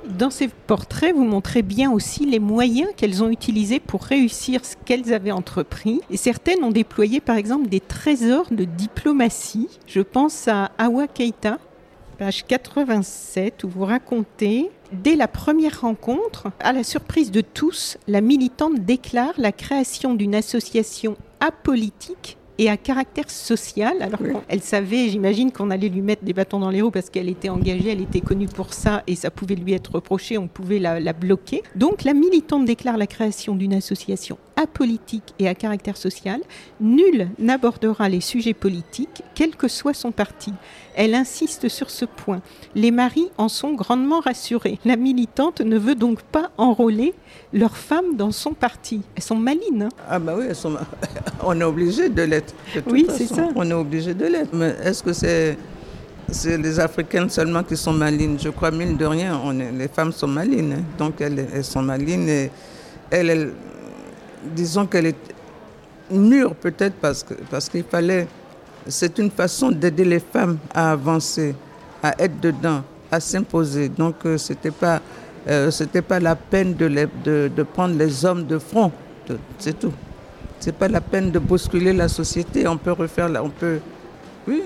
Dans 0.09 0.31
ces 0.31 0.49
portraits, 0.49 1.15
vous 1.15 1.25
montrez 1.25 1.63
bien 1.63 1.91
aussi 1.91 2.27
les 2.27 2.41
moyens 2.41 2.91
qu'elles 2.97 3.23
ont 3.23 3.31
utilisés 3.31 3.79
pour 3.79 4.03
réussir 4.03 4.65
ce 4.65 4.75
qu'elles 4.85 5.13
avaient 5.13 5.31
entrepris. 5.31 6.01
Et 6.11 6.17
certaines 6.17 6.65
ont 6.65 6.71
déployé, 6.71 7.21
par 7.21 7.37
exemple, 7.37 7.69
des 7.69 7.81
trésors 7.81 8.51
de 8.51 8.65
diplomatie. 8.65 9.69
Je 9.87 10.01
pense 10.01 10.49
à 10.49 10.73
Awa 10.79 11.07
Keita, 11.07 11.59
page 12.19 12.45
87, 12.47 13.65
où 13.65 13.69
vous 13.69 13.85
racontez 13.85 14.71
Dès 14.93 15.17
la 15.17 15.29
première 15.29 15.81
rencontre, 15.81 16.49
à 16.61 16.73
la 16.73 16.85
surprise 16.85 17.31
de 17.31 17.41
tous, 17.41 17.97
la 18.09 18.21
militante 18.21 18.81
déclare 18.81 19.33
la 19.39 19.53
création 19.53 20.15
d'une 20.15 20.35
association 20.35 21.17
apolitique 21.41 22.37
et 22.59 22.69
à 22.69 22.77
caractère 22.77 23.31
social. 23.31 24.01
Alors 24.01 24.21
elle 24.49 24.61
savait, 24.61 25.09
j'imagine 25.09 25.53
qu'on 25.53 25.71
allait 25.71 25.89
lui 25.89 26.03
mettre 26.03 26.25
des 26.25 26.33
bâtons 26.33 26.59
dans 26.59 26.71
les 26.71 26.83
roues 26.83 26.91
parce 26.91 27.11
qu'elle 27.11 27.29
était 27.29 27.49
engagée, 27.49 27.91
elle 27.91 28.01
était 28.01 28.21
connue 28.21 28.47
pour 28.47 28.75
ça 28.75 29.03
et 29.07 29.15
ça 29.15 29.31
pouvait 29.31 29.55
lui 29.55 29.73
être 29.73 29.93
reproché, 29.93 30.39
on 30.39 30.49
pouvait 30.49 30.79
la, 30.79 31.01
la 31.01 31.13
bloquer. 31.13 31.63
Donc 31.75 32.05
la 32.05 32.15
militante 32.15 32.65
déclare 32.65 32.97
la 32.97 33.07
création 33.07 33.55
d'une 33.55 33.75
association 33.75 34.39
apolitique 34.57 35.35
et 35.39 35.49
à 35.49 35.55
caractère 35.55 35.97
social. 35.97 36.41
Nul 36.81 37.29
n'abordera 37.39 38.09
les 38.09 38.21
sujets 38.21 38.55
politiques, 38.55 39.23
quel 39.35 39.57
que 39.57 39.69
soit 39.69 39.95
son 39.95 40.13
parti. 40.13 40.53
Elle 40.95 41.15
insiste 41.15 41.69
sur 41.69 41.91
ce 41.91 42.05
point. 42.05 42.43
Les 42.75 42.91
maris 42.91 43.31
en 43.39 43.49
sont 43.49 43.73
grandement 43.73 44.21
rassurés. 44.21 44.79
La 44.85 44.97
militante 44.97 45.61
ne 45.61 45.79
veut 45.79 45.95
donc 45.95 46.23
pas 46.23 46.51
enrôler 46.59 47.15
leurs 47.53 47.77
femmes 47.77 48.17
dans 48.17 48.31
son 48.31 48.53
parti. 48.53 49.03
Elles 49.17 49.23
sont 49.23 49.37
malines. 49.37 49.83
Hein. 49.83 49.89
ah 50.09 50.19
bah 50.19 50.35
oui, 50.39 50.47
on 51.43 51.61
est 51.61 51.65
obligé 51.65 52.09
de 52.09 52.23
l'être. 52.23 52.55
Oui, 52.87 53.07
c'est 53.09 53.27
ça. 53.27 53.49
On 53.55 53.69
est 53.69 53.75
obligé 53.75 54.15
de 54.15 54.27
l'être. 54.27 54.51
Mais 54.53 54.75
est-ce 54.85 55.03
que 55.03 55.13
c'est 55.13 55.57
c'est 56.31 56.57
les 56.57 56.81
Africaines 56.81 57.29
seulement 57.29 57.63
qui 57.63 57.77
sont 57.77 57.93
malines? 57.93 58.39
Je 58.41 58.49
crois, 58.49 58.71
mine 58.71 58.97
de 58.97 59.05
rien, 59.05 59.41
on 59.45 59.59
est, 59.59 59.71
les 59.73 59.89
femmes 59.89 60.13
sont 60.13 60.27
malines. 60.27 60.73
Hein. 60.79 60.85
Donc, 60.99 61.21
elles, 61.21 61.47
elles, 61.55 61.65
sont 61.65 61.83
malines 61.83 62.29
et 62.29 62.51
elles, 63.11 63.53
disons 64.45 64.87
qu'elle 64.87 65.07
est 65.07 65.35
mûre 66.11 66.55
peut-être 66.55 66.95
parce 66.95 67.23
qu'il 67.23 67.37
parce 67.51 67.69
qu'il 67.69 67.85
fallait 67.85 68.27
c'est 68.87 69.19
une 69.19 69.31
façon 69.31 69.71
d'aider 69.71 70.05
les 70.05 70.19
femmes 70.19 70.59
à 70.75 70.93
avancer, 70.93 71.55
à 72.03 72.21
être 72.23 72.41
dedans, 72.41 72.83
à 73.11 73.21
s'imposer. 73.21 73.89
Donc 73.89 74.17
euh, 74.25 74.37
c'était 74.39 74.71
pas 74.71 75.01
euh, 75.49 75.71
pas 76.09 76.21
la 76.21 76.37
peine 76.37 76.75
de, 76.75 76.89
de, 77.25 77.51
de, 77.55 77.63
prendre 77.63 77.97
les 77.97 78.25
hommes 78.25 78.47
de 78.47 78.59
front, 78.59 78.93
c'est 79.59 79.79
tout. 79.79 79.93
C'est 80.61 80.75
pas 80.75 80.87
la 80.87 81.01
peine 81.01 81.33
de 81.33 81.41
bousculer 81.41 81.93
la 81.93 82.07
société. 82.07 82.69
On 82.69 82.77
peut 82.77 82.93
refaire, 82.93 83.29
on 83.43 83.49
peut, 83.49 83.81
oui, 84.47 84.63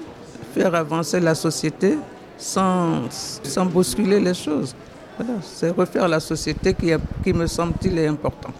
faire 0.54 0.74
avancer 0.74 1.18
la 1.20 1.34
société 1.34 1.96
sans, 2.36 3.10
sans 3.10 3.64
bousculer 3.64 4.20
les 4.20 4.34
choses. 4.34 4.74
Voilà, 5.18 5.40
c'est 5.42 5.70
refaire 5.70 6.06
la 6.06 6.20
société 6.20 6.74
qui, 6.74 6.92
qui 7.24 7.32
me 7.32 7.46
semble-t-il 7.46 7.98
est 7.98 8.06
important. 8.06 8.50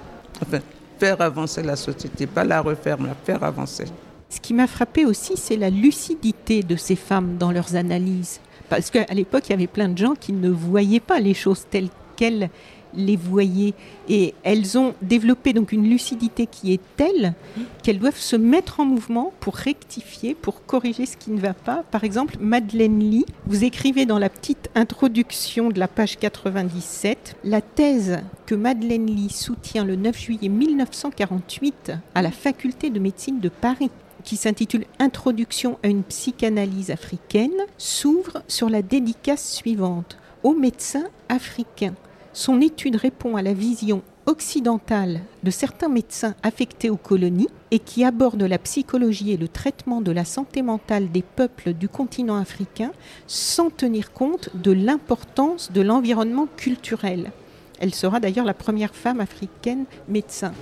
Enfin, 0.41 0.61
faire 0.99 1.21
avancer 1.21 1.63
la 1.63 1.77
société, 1.77 2.27
pas 2.27 2.45
la 2.45 2.61
refaire, 2.61 2.99
mais 3.01 3.09
la 3.09 3.15
faire 3.15 3.43
avancer. 3.43 3.85
Ce 4.29 4.41
qui 4.41 4.55
m'a 4.55 4.67
frappé 4.67 5.05
aussi, 5.05 5.35
c'est 5.37 5.57
la 5.57 5.71
lucidité 5.71 6.63
de 6.63 6.77
ces 6.77 6.97
femmes 6.97 7.37
dans 7.39 7.53
leurs 7.53 7.77
analyses. 7.77 8.41
Parce 8.69 8.91
qu'à 8.91 9.13
l'époque, 9.15 9.45
il 9.49 9.51
y 9.51 9.55
avait 9.55 9.67
plein 9.67 9.89
de 9.89 9.99
gens 9.99 10.15
qui 10.19 10.33
ne 10.33 10.51
voyaient 10.51 11.01
pas 11.01 11.21
les 11.21 11.35
choses 11.35 11.67
telles 11.71 11.89
qu'elles 12.17 12.51
les 12.97 13.17
voyaient. 13.17 13.75
Et 14.09 14.35
elles 14.43 14.79
ont 14.79 14.95
développé 15.03 15.53
donc 15.53 15.73
une 15.73 15.89
lucidité 15.89 16.47
qui 16.47 16.73
est 16.73 16.81
telle 16.97 17.35
qu'elles 17.83 17.99
doivent 17.99 18.19
se 18.19 18.37
mettre 18.37 18.81
en 18.81 18.85
mouvement 18.85 19.33
pour 19.41 19.55
rectifier, 19.57 20.35
pour 20.35 20.65
corriger 20.65 21.07
ce 21.07 21.17
qui 21.17 21.31
ne 21.31 21.41
va 21.41 21.55
pas. 21.55 21.85
Par 21.91 22.05
exemple, 22.05 22.37
Madeleine 22.41 22.99
Lee, 22.99 23.27
vous 23.47 23.65
écrivez 23.65 24.07
dans 24.07 24.19
la 24.19 24.29
petite 24.29 24.71
introduction 24.75 25.69
de 25.69 25.79
la 25.79 25.89
page 25.89 26.19
97, 26.19 27.37
la 27.45 27.61
thèse 27.61 28.19
que 28.47 28.55
Madeleine 28.55 29.07
Lee 29.07 29.31
soutient 29.31 29.85
le 29.85 29.97
9 29.97 30.19
juillet 30.19 30.49
1948 30.49 31.93
à 32.15 32.23
la 32.23 32.31
faculté 32.31 32.91
de 32.91 32.99
médecine 32.99 33.41
de 33.41 33.49
Paris 33.49 33.91
qui 34.27 34.37
s'intitule 34.37 34.85
Introduction 34.99 35.79
à 35.83 35.89
une 35.89 36.03
psychanalyse 36.03 36.91
africaine, 36.91 37.53
s'ouvre 37.79 38.43
sur 38.49 38.69
la 38.69 38.83
dédicace 38.83 39.53
suivante 39.53 40.19
aux 40.43 40.55
médecins 40.55 41.07
africains. 41.29 41.95
Son 42.37 42.61
étude 42.61 42.97
répond 42.97 43.37
à 43.37 43.41
la 43.41 43.55
vision 43.55 44.03
occidentale 44.27 45.21
de 45.43 45.51
certains 45.51 45.89
médecins 45.89 46.35
affectés 46.43 46.91
aux 46.91 46.99
colonies 46.99 47.49
et 47.71 47.79
qui 47.79 48.05
aborde 48.05 48.43
la 48.43 48.59
psychologie 48.59 49.33
et 49.33 49.39
le 49.39 49.49
traitement 49.49 50.03
de 50.03 50.13
la 50.13 50.27
santé 50.27 50.61
mentale 50.61 51.11
des 51.11 51.23
peuples 51.23 51.73
du 51.73 51.89
continent 51.89 52.37
africain 52.37 52.93
sans 53.27 53.71
tenir 53.71 54.13
compte 54.13 54.51
de 54.53 54.71
l'importance 54.71 55.73
de 55.73 55.81
l'environnement 55.81 56.47
culturel. 56.59 57.33
Elle 57.81 57.95
sera 57.95 58.21
d'ailleurs 58.21 58.45
la 58.45 58.53
première 58.53 58.95
femme 58.95 59.21
africaine 59.21 59.87
médecin. 60.07 60.53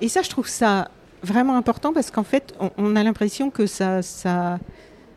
Et 0.00 0.08
ça, 0.08 0.22
je 0.22 0.30
trouve 0.30 0.46
ça 0.46 0.88
vraiment 1.24 1.56
important 1.56 1.92
parce 1.92 2.12
qu'en 2.12 2.22
fait, 2.22 2.54
on, 2.78 2.94
a 2.94 3.02
l'impression 3.02 3.50
que 3.50 3.66
ça, 3.66 4.02
ça, 4.02 4.60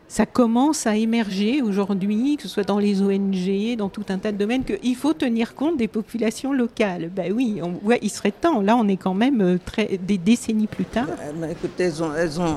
ça 0.08 0.24
commence 0.24 0.86
à 0.86 0.96
émerger 0.96 1.60
aujourd'hui, 1.60 2.36
que 2.36 2.44
ce 2.44 2.48
soit 2.48 2.64
dans 2.64 2.78
les 2.78 3.02
ONG, 3.02 3.76
dans 3.76 3.90
tout 3.90 4.04
un 4.08 4.18
tas 4.18 4.32
de 4.32 4.38
domaines, 4.38 4.64
qu'il 4.64 4.96
faut 4.96 5.12
tenir 5.12 5.54
compte 5.54 5.76
des 5.76 5.86
populations 5.86 6.52
locales. 6.52 7.10
Ben 7.14 7.30
oui, 7.32 7.60
il 8.00 8.10
serait 8.10 8.32
temps. 8.32 8.62
Là, 8.62 8.74
on 8.76 8.88
est 8.88 8.96
quand 8.96 9.12
même 9.12 9.40
euh, 9.42 9.58
des 10.00 10.16
décennies 10.16 10.66
plus 10.66 10.86
tard. 10.86 11.08
Ben, 11.38 11.50
écoutez, 11.50 11.84
elles, 11.84 12.02
ont, 12.02 12.14
elles, 12.14 12.40
ont, 12.40 12.56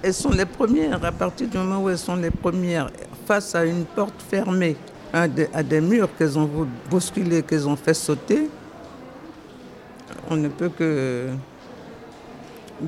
elles 0.00 0.14
sont 0.14 0.30
les 0.30 0.46
premières, 0.46 1.04
à 1.04 1.12
partir 1.12 1.48
du 1.48 1.58
moment 1.58 1.82
où 1.82 1.88
elles 1.88 1.98
sont 1.98 2.16
les 2.16 2.30
premières, 2.30 2.88
face 3.26 3.54
à 3.56 3.64
une 3.64 3.84
porte 3.84 4.22
fermée, 4.22 4.76
à 5.12 5.26
des 5.26 5.80
murs 5.80 6.08
qu'elles 6.16 6.38
ont 6.38 6.48
bousculés, 6.88 7.42
qu'elles 7.42 7.68
ont 7.68 7.74
fait 7.74 7.94
sauter, 7.94 8.48
on 10.30 10.36
ne 10.36 10.46
peut 10.46 10.68
que 10.68 11.30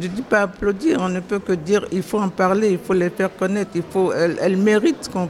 je 0.00 0.06
ne 0.08 0.12
dis 0.12 0.22
pas 0.22 0.42
applaudir, 0.42 0.98
on 1.00 1.08
ne 1.08 1.20
peut 1.20 1.38
que 1.38 1.52
dire 1.52 1.86
il 1.92 2.02
faut 2.02 2.18
en 2.18 2.28
parler, 2.28 2.70
il 2.72 2.78
faut 2.78 2.94
les 2.94 3.10
faire 3.10 3.34
connaître, 3.36 3.70
il 3.74 3.82
faut, 3.82 4.12
elles, 4.12 4.56
méritent 4.56 5.10
qu'on, 5.12 5.28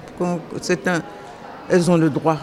c'est 0.61 0.87
un, 0.88 1.03
elles 1.68 1.90
ont 1.90 1.96
le 1.96 2.11
droit, 2.11 2.38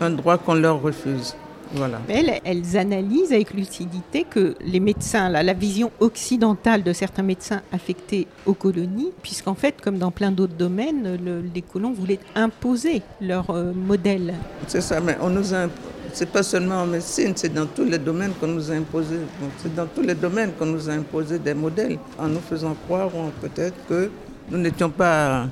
un 0.00 0.10
droit 0.10 0.38
qu'on 0.38 0.54
leur 0.54 0.80
refuse. 0.80 1.34
Voilà. 1.72 1.98
Elles, 2.08 2.40
elles, 2.44 2.76
analysent 2.76 3.32
avec 3.32 3.52
lucidité 3.52 4.24
que 4.28 4.54
les 4.60 4.78
médecins, 4.78 5.28
la 5.28 5.52
vision 5.52 5.90
occidentale 5.98 6.84
de 6.84 6.92
certains 6.92 7.24
médecins 7.24 7.62
affectés 7.72 8.28
aux 8.46 8.54
colonies, 8.54 9.10
puisqu'en 9.22 9.54
fait, 9.54 9.80
comme 9.80 9.98
dans 9.98 10.12
plein 10.12 10.30
d'autres 10.30 10.54
domaines, 10.54 11.18
les 11.52 11.62
colons 11.62 11.92
voulaient 11.92 12.20
imposer 12.36 13.02
leur 13.20 13.50
euh, 13.50 13.72
modèle. 13.72 14.34
C'est 14.68 14.82
ça, 14.82 15.00
mais 15.00 15.16
on 15.20 15.30
nous 15.30 15.52
a 15.52 15.66
c'est 16.14 16.30
pas 16.30 16.44
seulement 16.44 16.82
en 16.82 16.86
médecine, 16.86 17.32
c'est 17.34 17.52
dans 17.52 17.66
tous 17.66 17.84
les 17.84 17.98
domaines 17.98 18.32
qu'on 18.40 18.46
nous 18.46 18.70
a 18.70 18.74
imposé. 18.74 19.16
C'est 19.58 19.74
dans 19.74 19.86
tous 19.86 20.02
les 20.02 20.14
domaines 20.14 20.52
qu'on 20.52 20.66
nous 20.66 20.88
a 20.88 20.92
imposé 20.92 21.38
des 21.40 21.54
modèles, 21.54 21.98
en 22.18 22.28
nous 22.28 22.40
faisant 22.40 22.74
croire 22.86 23.10
peut-être 23.40 23.74
que 23.88 24.10
nous 24.50 24.58
n'étions 24.58 24.90
pas 24.90 25.46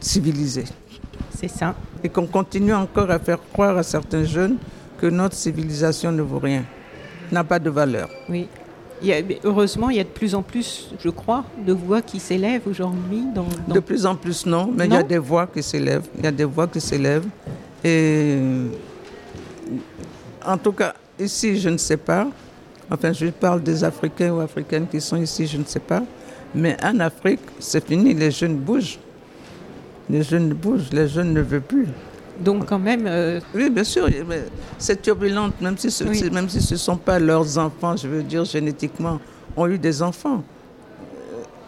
civilisés. 0.00 0.64
C'est 1.38 1.48
ça. 1.48 1.74
Et 2.02 2.08
qu'on 2.08 2.26
continue 2.26 2.72
encore 2.72 3.10
à 3.10 3.18
faire 3.18 3.38
croire 3.52 3.76
à 3.76 3.82
certains 3.82 4.24
jeunes 4.24 4.56
que 4.98 5.06
notre 5.06 5.34
civilisation 5.34 6.10
ne 6.10 6.22
vaut 6.22 6.38
rien, 6.38 6.64
n'a 7.30 7.44
pas 7.44 7.58
de 7.58 7.68
valeur. 7.68 8.08
Oui. 8.30 8.48
heureusement, 9.44 9.90
il 9.90 9.98
y 9.98 10.00
a 10.00 10.04
de 10.04 10.08
plus 10.08 10.34
en 10.34 10.40
plus, 10.40 10.90
je 10.98 11.10
crois, 11.10 11.44
de 11.66 11.74
voix 11.74 12.00
qui 12.00 12.18
s'élèvent 12.18 12.66
aujourd'hui. 12.66 13.24
De 13.68 13.80
plus 13.80 14.06
en 14.06 14.16
plus, 14.16 14.46
non, 14.46 14.72
mais 14.74 14.86
il 14.86 14.94
y 14.94 14.96
a 14.96 15.02
des 15.02 15.18
voix 15.18 15.46
qui 15.46 15.62
s'élèvent. 15.62 16.06
Il 16.16 16.24
y 16.24 16.28
a 16.28 16.32
des 16.32 16.44
voix 16.44 16.66
qui 16.66 16.80
s'élèvent. 16.80 17.26
Et 17.84 18.38
en 20.44 20.58
tout 20.58 20.72
cas, 20.72 20.94
ici, 21.18 21.58
je 21.58 21.68
ne 21.68 21.78
sais 21.78 21.96
pas. 21.96 22.28
Enfin, 22.90 23.12
je 23.12 23.26
parle 23.26 23.62
des 23.62 23.82
Africains 23.82 24.32
ou 24.32 24.40
Africaines 24.40 24.86
qui 24.86 25.00
sont 25.00 25.16
ici, 25.16 25.46
je 25.46 25.58
ne 25.58 25.64
sais 25.64 25.80
pas. 25.80 26.02
Mais 26.54 26.76
en 26.82 27.00
Afrique, 27.00 27.40
c'est 27.58 27.84
fini, 27.84 28.14
les 28.14 28.30
jeunes 28.30 28.56
bougent. 28.56 28.98
Les 30.08 30.22
jeunes 30.22 30.50
bougent, 30.50 30.90
les 30.92 31.08
jeunes 31.08 31.32
ne 31.32 31.40
veulent 31.40 31.60
plus. 31.60 31.88
Donc 32.38 32.66
quand 32.66 32.78
même... 32.78 33.06
Euh, 33.06 33.40
oui, 33.54 33.70
bien 33.70 33.82
sûr, 33.82 34.08
c'est 34.78 35.02
turbulente, 35.02 35.60
même 35.60 35.76
si 35.76 35.90
ce 35.90 36.04
même 36.30 36.48
si 36.48 36.72
ne 36.72 36.78
sont 36.78 36.96
pas 36.96 37.18
leurs 37.18 37.58
enfants, 37.58 37.96
je 37.96 38.06
veux 38.06 38.22
dire, 38.22 38.44
génétiquement, 38.44 39.18
ont 39.56 39.66
eu 39.66 39.78
des 39.78 40.02
enfants. 40.02 40.44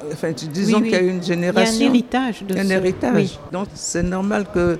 Euh, 0.04 0.12
enfin, 0.12 0.30
disons 0.32 0.80
qu'il 0.80 0.90
y 0.90 0.94
a 0.94 1.00
une 1.00 1.22
génération... 1.22 1.74
Il 1.74 1.80
y 1.80 1.84
a 1.84 1.88
un 1.88 1.90
héritage 1.90 2.44
de 2.44 2.56
Un 2.56 2.68
héritage. 2.70 3.38
Donc 3.50 3.68
c'est 3.74 4.02
normal 4.02 4.46
que 4.54 4.78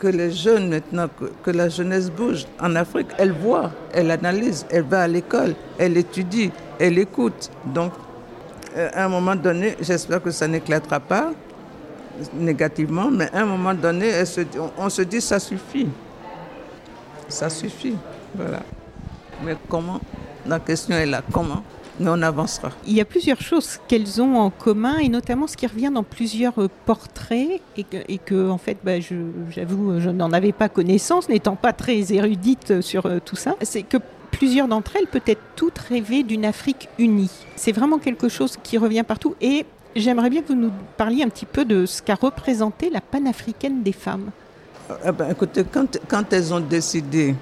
que 0.00 0.08
les 0.08 0.32
jeunes 0.32 0.70
maintenant, 0.70 1.06
que, 1.44 1.50
la 1.50 1.68
jeunesse 1.68 2.10
bouge 2.10 2.46
en 2.60 2.74
Afrique, 2.74 3.08
elle 3.18 3.32
voit, 3.32 3.70
elle 3.92 4.10
analyse, 4.10 4.66
elle 4.70 4.82
va 4.84 5.02
à 5.02 5.06
l'école, 5.06 5.54
elle 5.78 5.96
étudie, 5.96 6.50
elle 6.78 6.98
écoute. 6.98 7.50
Donc, 7.66 7.92
euh, 8.76 8.88
à 8.94 9.04
un 9.04 9.08
moment 9.08 9.36
donné, 9.36 9.76
j'espère 9.80 10.22
que 10.22 10.30
ça 10.30 10.48
n'éclatera 10.48 10.98
pas 10.98 11.32
négativement, 12.34 13.10
mais 13.10 13.30
à 13.32 13.42
un 13.42 13.46
moment 13.46 13.74
donné, 13.74 14.10
on, 14.58 14.84
on 14.84 14.88
se 14.88 15.02
dit 15.02 15.20
ça 15.20 15.38
suffit. 15.38 15.88
Ça 17.28 17.48
suffit. 17.50 17.96
Voilà. 18.34 18.60
Mais 19.44 19.56
comment? 19.68 20.00
La 20.46 20.58
question 20.58 20.96
est 20.96 21.06
là. 21.06 21.22
Comment? 21.32 21.62
Mais 22.00 22.10
on 22.10 22.22
avancera. 22.22 22.70
Il 22.86 22.94
y 22.94 23.00
a 23.00 23.04
plusieurs 23.04 23.40
choses 23.40 23.78
qu'elles 23.86 24.20
ont 24.20 24.36
en 24.38 24.50
commun, 24.50 24.98
et 24.98 25.08
notamment 25.08 25.46
ce 25.46 25.56
qui 25.56 25.66
revient 25.66 25.90
dans 25.92 26.02
plusieurs 26.02 26.60
euh, 26.60 26.68
portraits, 26.86 27.60
et 27.76 27.84
que, 27.84 27.98
et 28.08 28.18
que 28.18 28.48
en 28.48 28.58
fait, 28.58 28.78
bah, 28.82 28.98
j'avoue, 29.50 30.00
je, 30.00 30.10
n'en 30.10 30.32
avais 30.32 30.52
pas 30.52 30.68
connaissance, 30.68 31.28
n'étant 31.28 31.56
pas 31.56 31.72
très 31.72 32.12
érudite 32.12 32.80
sur 32.80 33.06
euh, 33.06 33.18
tout 33.24 33.36
ça, 33.36 33.54
c'est 33.62 33.82
que 33.82 33.98
plusieurs 34.30 34.66
d'entre 34.66 34.96
elles, 34.96 35.06
peut-être 35.06 35.42
toutes, 35.56 35.78
rêvaient 35.78 36.22
d'une 36.22 36.44
Afrique 36.44 36.88
unie. 36.98 37.30
C'est 37.56 37.72
vraiment 37.72 37.98
quelque 37.98 38.28
chose 38.28 38.56
qui 38.62 38.78
revient 38.78 39.04
partout, 39.06 39.34
et 39.40 39.66
j'aimerais 39.94 40.30
bien 40.30 40.40
que 40.40 40.48
vous 40.48 40.58
nous 40.58 40.72
parliez 40.96 41.22
un 41.22 41.28
petit 41.28 41.46
peu 41.46 41.64
de 41.64 41.84
ce 41.84 42.00
qu'a 42.00 42.14
représenté 42.14 42.88
la 42.90 43.02
panafricaine 43.02 43.82
des 43.82 43.92
femmes. 43.92 44.30
Eh 45.06 45.12
ben, 45.12 45.30
écoutez, 45.30 45.64
quand, 45.70 45.98
quand 46.08 46.32
elles 46.32 46.52
ont 46.52 46.60
décidé 46.60 47.34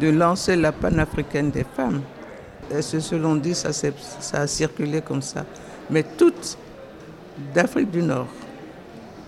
de 0.00 0.08
lancer 0.08 0.56
la 0.56 0.72
panafricaine 0.72 1.50
des 1.50 1.64
femmes, 1.64 2.00
ce 2.80 3.10
que 3.10 3.16
l'on 3.16 3.36
dit, 3.36 3.54
ça, 3.54 3.70
a 4.32 4.46
circulé 4.46 5.00
comme 5.00 5.22
ça. 5.22 5.44
Mais 5.90 6.04
toutes, 6.16 6.58
d'Afrique 7.54 7.90
du 7.90 8.02
Nord, 8.02 8.28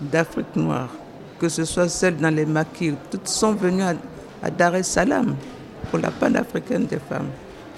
d'Afrique 0.01 0.57
noire, 0.57 0.89
que 1.39 1.49
ce 1.49 1.65
soit 1.65 1.89
celles 1.89 2.17
dans 2.17 2.35
les 2.35 2.47
maquis, 2.47 2.95
toutes 3.11 3.29
sont 3.29 3.53
venues 3.53 3.83
à, 3.83 3.95
à 4.43 4.51
Dar 4.51 4.75
es 4.75 4.83
Salaam 4.83 5.37
pour 5.91 5.99
la 5.99 6.11
panafricaine 6.11 6.87
des 6.87 6.99
femmes. 6.99 7.29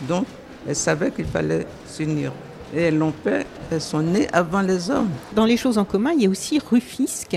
Donc, 0.08 0.26
elles 0.66 0.76
savaient 0.76 1.10
qu'il 1.10 1.26
fallait 1.26 1.66
s'unir. 1.86 2.32
Et 2.74 2.82
elles 2.82 2.98
l'ont 2.98 3.12
fait, 3.24 3.46
elles 3.70 3.80
sont 3.80 4.00
nées 4.00 4.28
avant 4.32 4.62
les 4.62 4.90
hommes. 4.90 5.10
Dans 5.34 5.44
les 5.44 5.56
choses 5.56 5.76
en 5.78 5.84
commun, 5.84 6.12
il 6.12 6.22
y 6.22 6.26
a 6.26 6.30
aussi 6.30 6.58
Rufisque. 6.58 7.36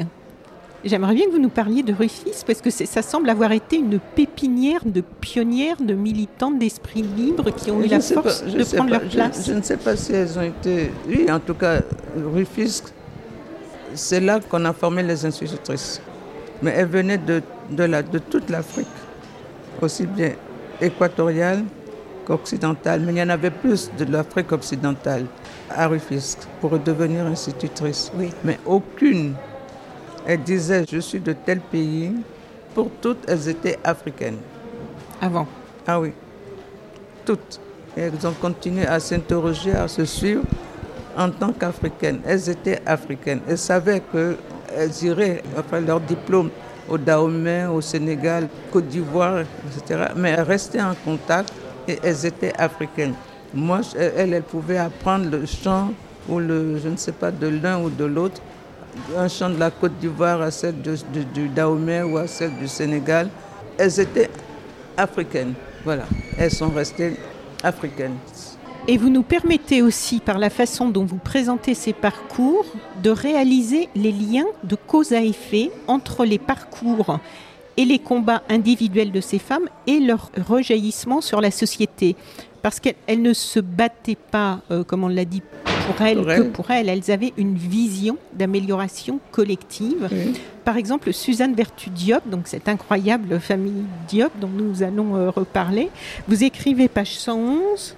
J'aimerais 0.85 1.13
bien 1.15 1.27
que 1.27 1.31
vous 1.31 1.39
nous 1.39 1.49
parliez 1.49 1.81
de 1.81 1.93
Rufisque 1.93 2.45
parce 2.45 2.59
que 2.59 2.69
ça 2.69 3.01
semble 3.01 3.29
avoir 3.29 3.53
été 3.53 3.77
une 3.77 3.99
pépinière 3.99 4.81
de 4.85 4.99
pionnières, 4.99 5.77
de 5.81 5.93
militantes 5.93 6.59
d'esprit 6.59 7.03
libre 7.03 7.51
qui 7.51 7.71
ont 7.71 7.81
eu 7.81 7.87
la 7.87 8.01
force 8.01 8.41
pas, 8.41 8.49
de 8.49 8.63
prendre 8.65 8.89
pas, 8.89 8.99
leur 8.99 9.09
place. 9.09 9.45
Je, 9.45 9.53
je, 9.53 9.57
ne 9.57 9.61
sais 9.61 9.77
pas 9.77 9.95
si 9.95 10.11
elles 10.11 10.37
ont 10.37 10.41
été. 10.41 10.91
Oui, 11.07 11.31
en 11.31 11.39
tout 11.39 11.53
cas, 11.53 11.79
Rufisque, 12.33 12.87
c'est 13.93 14.19
là 14.19 14.41
qu'on 14.41 14.65
a 14.65 14.73
formé 14.73 15.03
les 15.03 15.25
institutrices. 15.25 16.01
Mais 16.61 16.71
elles 16.71 16.87
venaient 16.87 17.17
de, 17.17 17.41
de, 17.71 17.83
la, 17.85 18.03
de 18.03 18.19
toute 18.19 18.49
l'Afrique, 18.49 18.87
aussi 19.81 20.05
bien 20.05 20.33
équatoriale 20.81 21.63
qu'occidentale. 22.25 23.03
Mais 23.05 23.13
il 23.13 23.19
y 23.19 23.23
en 23.23 23.29
avait 23.29 23.51
plus 23.51 23.89
de 23.97 24.03
l'Afrique 24.11 24.51
occidentale 24.51 25.27
à 25.69 25.87
Rufisque 25.87 26.39
pour 26.59 26.77
devenir 26.77 27.25
institutrice. 27.25 28.11
Oui. 28.17 28.31
Mais 28.43 28.59
aucune 28.65 29.35
elles 30.25 30.41
disaient 30.41 30.85
je 30.89 30.99
suis 30.99 31.19
de 31.19 31.33
tel 31.33 31.59
pays. 31.59 32.13
Pour 32.73 32.89
toutes, 33.01 33.19
elles 33.27 33.49
étaient 33.49 33.77
africaines. 33.83 34.37
Avant 35.21 35.47
Ah 35.85 35.99
oui, 35.99 36.11
toutes. 37.25 37.59
Et 37.95 38.01
elles 38.01 38.25
ont 38.27 38.33
continué 38.33 38.85
à 38.87 38.99
s'interroger, 38.99 39.73
à 39.73 39.87
se 39.87 40.05
suivre 40.05 40.43
en 41.15 41.29
tant 41.29 41.53
qu'africaines. 41.53 42.21
Elles 42.25 42.49
étaient 42.49 42.81
africaines. 42.85 43.41
Elles 43.47 43.57
savaient 43.57 44.01
qu'elles 44.11 45.03
iraient 45.03 45.43
faire 45.69 45.81
leur 45.81 45.99
diplôme 45.99 46.49
au 46.89 46.97
Dahomey, 46.97 47.65
au 47.65 47.81
Sénégal, 47.81 48.47
Côte 48.71 48.87
d'Ivoire, 48.87 49.41
etc. 49.41 50.05
Mais 50.15 50.31
elles 50.31 50.41
restaient 50.41 50.81
en 50.81 50.95
contact 51.05 51.53
et 51.87 51.99
elles 52.03 52.25
étaient 52.25 52.53
africaines. 52.57 53.13
Moi, 53.53 53.81
elles, 53.95 54.33
elles 54.33 54.43
pouvaient 54.43 54.79
apprendre 54.79 55.29
le 55.29 55.45
chant 55.45 55.91
ou 56.27 56.39
le, 56.39 56.79
je 56.79 56.89
ne 56.89 56.97
sais 56.97 57.11
pas, 57.11 57.31
de 57.31 57.47
l'un 57.47 57.79
ou 57.81 57.89
de 57.89 58.05
l'autre 58.05 58.41
un 59.17 59.27
chant 59.27 59.49
de 59.49 59.57
la 59.57 59.71
Côte 59.71 59.97
d'Ivoire 59.99 60.41
à 60.41 60.51
celle 60.51 60.81
de, 60.81 60.95
du 61.33 61.47
Dahomey 61.47 62.01
ou 62.03 62.17
à 62.17 62.27
celle 62.27 62.55
du 62.57 62.67
Sénégal. 62.67 63.29
Elles 63.77 63.99
étaient 63.99 64.29
africaines. 64.97 65.53
Voilà, 65.83 66.03
elles 66.37 66.51
sont 66.51 66.69
restées 66.69 67.15
africaines. 67.63 68.15
Et 68.87 68.97
vous 68.97 69.09
nous 69.09 69.23
permettez 69.23 69.81
aussi, 69.81 70.19
par 70.19 70.37
la 70.37 70.49
façon 70.49 70.89
dont 70.89 71.05
vous 71.05 71.17
présentez 71.17 71.73
ces 71.73 71.93
parcours, 71.93 72.65
de 73.01 73.09
réaliser 73.09 73.87
les 73.95 74.11
liens 74.11 74.45
de 74.63 74.75
cause 74.75 75.13
à 75.13 75.21
effet 75.21 75.71
entre 75.87 76.25
les 76.25 76.39
parcours 76.39 77.19
et 77.77 77.85
les 77.85 77.99
combats 77.99 78.43
individuels 78.49 79.11
de 79.11 79.21
ces 79.21 79.39
femmes 79.39 79.69
et 79.87 79.99
leur 79.99 80.31
rejaillissement 80.47 81.21
sur 81.21 81.39
la 81.39 81.49
société. 81.49 82.17
Parce 82.61 82.79
qu'elles 82.79 83.21
ne 83.21 83.33
se 83.33 83.59
battaient 83.59 84.17
pas, 84.17 84.59
euh, 84.69 84.83
comme 84.83 85.03
on 85.03 85.09
l'a 85.09 85.25
dit, 85.25 85.41
pour 85.85 86.01
elles 86.05 86.17
Pour 86.17 86.25
que 86.25 86.31
elles. 86.31 86.51
pour 86.51 86.71
elles. 86.71 86.89
Elles 86.89 87.11
avaient 87.11 87.33
une 87.37 87.55
vision 87.55 88.17
d'amélioration 88.33 89.19
collective. 89.31 90.07
Oui. 90.11 90.33
Par 90.65 90.77
exemple, 90.77 91.11
Suzanne 91.13 91.53
Vertu 91.55 91.89
Diop, 91.89 92.27
donc 92.27 92.47
cette 92.47 92.69
incroyable 92.69 93.39
famille 93.39 93.83
Diop 94.07 94.31
dont 94.39 94.49
nous 94.49 94.81
allons 94.83 95.15
euh, 95.15 95.29
reparler, 95.29 95.89
vous 96.27 96.43
écrivez 96.43 96.87
page 96.87 97.15
111. 97.17 97.95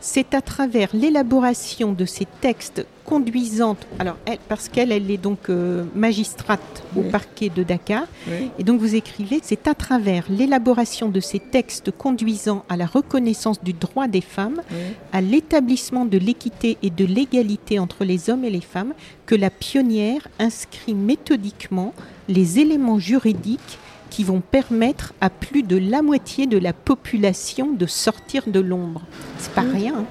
C'est 0.00 0.34
à 0.34 0.40
travers 0.40 0.88
l'élaboration 0.94 1.92
de 1.92 2.04
ces 2.04 2.26
textes 2.40 2.84
conduisant, 3.12 3.76
alors 3.98 4.16
elle, 4.24 4.38
parce 4.48 4.70
qu'elle, 4.70 4.90
elle 4.90 5.10
est 5.10 5.18
donc 5.18 5.50
euh, 5.50 5.84
magistrate 5.94 6.82
au 6.96 7.02
parquet 7.02 7.50
de 7.54 7.62
Dakar, 7.62 8.04
Oui. 8.26 8.48
et 8.58 8.64
donc 8.64 8.80
vous 8.80 8.94
écrivez, 8.94 9.38
c'est 9.42 9.68
à 9.68 9.74
travers 9.74 10.24
l'élaboration 10.30 11.10
de 11.10 11.20
ces 11.20 11.38
textes 11.38 11.90
conduisant 11.90 12.64
à 12.70 12.76
la 12.78 12.86
reconnaissance 12.86 13.62
du 13.62 13.74
droit 13.74 14.08
des 14.08 14.22
femmes, 14.22 14.62
Oui. 14.70 14.76
à 15.12 15.20
l'établissement 15.20 16.06
de 16.06 16.16
l'équité 16.16 16.78
et 16.82 16.88
de 16.88 17.04
l'égalité 17.04 17.78
entre 17.78 18.04
les 18.06 18.30
hommes 18.30 18.44
et 18.46 18.50
les 18.50 18.62
femmes, 18.62 18.94
que 19.26 19.34
la 19.34 19.50
pionnière 19.50 20.26
inscrit 20.38 20.94
méthodiquement 20.94 21.92
les 22.30 22.60
éléments 22.60 22.98
juridiques 22.98 23.78
qui 24.08 24.24
vont 24.24 24.40
permettre 24.40 25.12
à 25.20 25.28
plus 25.28 25.62
de 25.62 25.76
la 25.76 26.00
moitié 26.00 26.46
de 26.46 26.56
la 26.56 26.72
population 26.72 27.72
de 27.72 27.84
sortir 27.86 28.44
de 28.46 28.60
l'ombre. 28.60 29.02
C'est 29.38 29.52
pas 29.52 29.60
rien. 29.62 29.94
hein. 29.98 30.04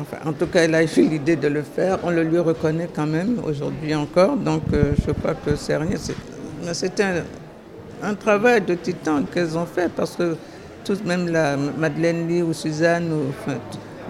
Enfin, 0.00 0.18
en 0.24 0.32
tout 0.32 0.46
cas, 0.46 0.60
elle 0.62 0.74
a 0.74 0.82
eu 0.84 0.88
l'idée 0.96 1.34
de 1.36 1.48
le 1.48 1.62
faire. 1.62 1.98
On 2.04 2.10
le 2.10 2.22
lui 2.22 2.38
reconnaît 2.38 2.88
quand 2.94 3.06
même 3.06 3.40
aujourd'hui 3.44 3.94
encore. 3.94 4.36
Donc, 4.36 4.62
euh, 4.72 4.92
je 5.04 5.10
crois 5.12 5.34
que 5.34 5.56
c'est 5.56 5.76
rien. 5.76 5.96
C'était 6.72 7.04
un, 8.02 8.14
travail 8.14 8.60
de 8.60 8.74
titan 8.74 9.22
qu'elles 9.24 9.58
ont 9.58 9.66
fait 9.66 9.90
parce 9.90 10.14
que 10.14 10.36
toutes, 10.84 11.04
même 11.04 11.28
la 11.28 11.56
Madeleine 11.56 12.28
Lee 12.28 12.42
ou 12.42 12.52
Suzanne, 12.52 13.10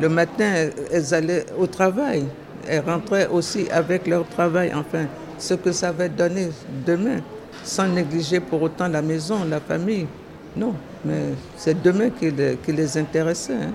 le 0.00 0.08
matin, 0.08 0.68
elles- 0.92 1.14
allaient 1.14 1.46
au 1.58 1.66
travail. 1.66 2.24
Elles 2.68 2.82
rentraient 2.86 3.28
aussi 3.28 3.66
avec 3.70 4.06
leur 4.06 4.26
travail. 4.28 4.72
Enfin, 4.74 5.06
ce 5.38 5.54
que 5.54 5.72
ça 5.72 5.90
va 5.90 6.08
donner 6.08 6.48
demain, 6.86 7.20
sans 7.64 7.88
négliger 7.88 8.40
pour 8.40 8.60
autant 8.60 8.88
la 8.88 9.00
maison, 9.00 9.38
la 9.48 9.60
famille. 9.60 10.06
Non, 10.54 10.74
mais 11.04 11.32
c'est 11.56 11.80
demain 11.82 12.10
qui 12.10 12.30
les, 12.30 12.56
qui 12.56 12.72
les 12.72 12.98
intéressait. 12.98 13.54
hein. 13.54 13.72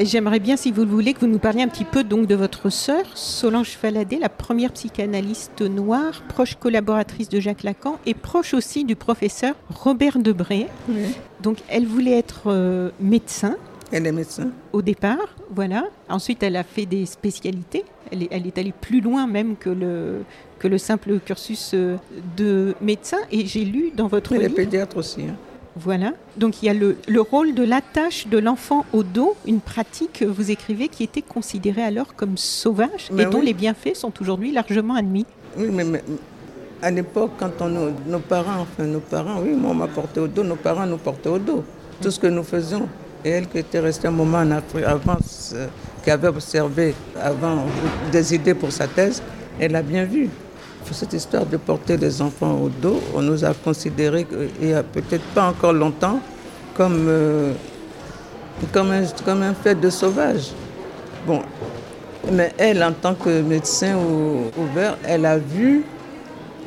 Et 0.00 0.06
j'aimerais 0.06 0.38
bien, 0.38 0.56
si 0.56 0.70
vous 0.70 0.82
le 0.82 0.90
voulez, 0.90 1.12
que 1.12 1.18
vous 1.20 1.26
nous 1.26 1.40
parliez 1.40 1.62
un 1.62 1.66
petit 1.66 1.84
peu 1.84 2.04
donc 2.04 2.28
de 2.28 2.36
votre 2.36 2.70
sœur, 2.70 3.02
Solange 3.16 3.70
Faladé, 3.70 4.18
la 4.20 4.28
première 4.28 4.70
psychanalyste 4.72 5.60
noire, 5.62 6.22
proche 6.28 6.54
collaboratrice 6.54 7.28
de 7.28 7.40
Jacques 7.40 7.64
Lacan 7.64 7.98
et 8.06 8.14
proche 8.14 8.54
aussi 8.54 8.84
du 8.84 8.94
professeur 8.94 9.56
Robert 9.68 10.20
Debré. 10.20 10.68
Donc, 11.42 11.58
elle 11.68 11.84
voulait 11.84 12.16
être 12.16 12.42
euh, 12.46 12.90
médecin 13.00 13.56
Elle 13.90 14.06
est 14.06 14.12
médecin. 14.12 14.50
au 14.72 14.82
départ, 14.82 15.34
voilà. 15.52 15.86
Ensuite, 16.08 16.44
elle 16.44 16.54
a 16.54 16.62
fait 16.62 16.86
des 16.86 17.04
spécialités. 17.04 17.84
Elle 18.12 18.22
est, 18.22 18.28
elle 18.30 18.46
est 18.46 18.56
allée 18.56 18.74
plus 18.80 19.00
loin 19.00 19.26
même 19.26 19.56
que 19.56 19.68
le, 19.68 20.20
que 20.60 20.68
le 20.68 20.78
simple 20.78 21.18
cursus 21.18 21.72
euh, 21.74 21.96
de 22.36 22.76
médecin. 22.80 23.18
Et 23.32 23.46
j'ai 23.46 23.64
lu 23.64 23.90
dans 23.96 24.06
votre 24.06 24.32
Elle 24.34 24.42
est 24.42 24.44
livre, 24.44 24.54
pédiatre 24.54 24.96
aussi. 24.96 25.22
hein. 25.22 25.34
Voilà. 25.78 26.12
Donc 26.36 26.62
il 26.62 26.66
y 26.66 26.68
a 26.68 26.74
le, 26.74 26.96
le 27.06 27.20
rôle 27.20 27.54
de 27.54 27.62
l'attache 27.64 28.26
de 28.26 28.38
l'enfant 28.38 28.84
au 28.92 29.02
dos, 29.02 29.36
une 29.46 29.60
pratique, 29.60 30.22
vous 30.22 30.50
écrivez, 30.50 30.88
qui 30.88 31.04
était 31.04 31.22
considérée 31.22 31.82
alors 31.82 32.14
comme 32.14 32.36
sauvage 32.36 33.08
Ben 33.10 33.26
et 33.28 33.30
dont 33.30 33.40
les 33.40 33.54
bienfaits 33.54 33.94
sont 33.94 34.12
aujourd'hui 34.20 34.52
largement 34.52 34.94
admis. 34.94 35.26
Oui, 35.56 35.68
mais, 35.70 35.84
mais 35.84 36.02
à 36.82 36.90
l'époque, 36.90 37.32
quand 37.38 37.50
on, 37.60 37.68
nos 38.06 38.18
parents, 38.20 38.60
enfin 38.62 38.84
nos 38.84 39.00
parents, 39.00 39.40
oui, 39.42 39.54
moi 39.54 39.70
on 39.72 39.74
m'a 39.74 39.88
porté 39.88 40.20
au 40.20 40.28
dos, 40.28 40.44
nos 40.44 40.56
parents 40.56 40.86
nous 40.86 40.98
portaient 40.98 41.28
au 41.28 41.38
dos. 41.38 41.64
Tout 42.00 42.10
ce 42.10 42.20
que 42.20 42.28
nous 42.28 42.44
faisions. 42.44 42.88
Et 43.24 43.30
elle 43.30 43.48
qui 43.48 43.58
était 43.58 43.80
restée 43.80 44.06
un 44.06 44.12
moment 44.12 44.38
en 44.38 44.50
Afrique 44.52 44.84
avant, 44.84 45.16
euh, 45.54 45.66
qui 46.04 46.10
avait 46.10 46.28
observé 46.28 46.94
avant 47.20 47.64
des 48.12 48.34
idées 48.34 48.54
pour 48.54 48.70
sa 48.70 48.86
thèse, 48.86 49.20
elle 49.58 49.74
a 49.74 49.82
bien 49.82 50.04
vu. 50.04 50.30
Cette 50.90 51.12
histoire 51.12 51.44
de 51.44 51.56
porter 51.58 51.96
les 51.98 52.22
enfants 52.22 52.58
au 52.62 52.68
dos, 52.70 53.00
on 53.14 53.20
nous 53.22 53.44
a 53.44 53.52
considérés, 53.52 54.24
que- 54.24 54.48
il 54.60 54.68
y 54.70 54.72
a 54.72 54.82
peut-être 54.82 55.24
pas 55.34 55.48
encore 55.48 55.72
longtemps, 55.74 56.18
comme, 56.76 57.04
euh, 57.08 57.52
comme, 58.72 58.90
un, 58.90 59.54
fait 59.54 59.74
de 59.74 59.90
sauvage. 59.90 60.50
Bon, 61.26 61.42
mais 62.32 62.52
elle, 62.56 62.82
en 62.82 62.92
tant 62.92 63.14
que 63.14 63.42
médecin 63.42 63.96
ou- 63.96 64.50
ouvert, 64.60 64.96
elle 65.04 65.26
a 65.26 65.36
vu 65.38 65.84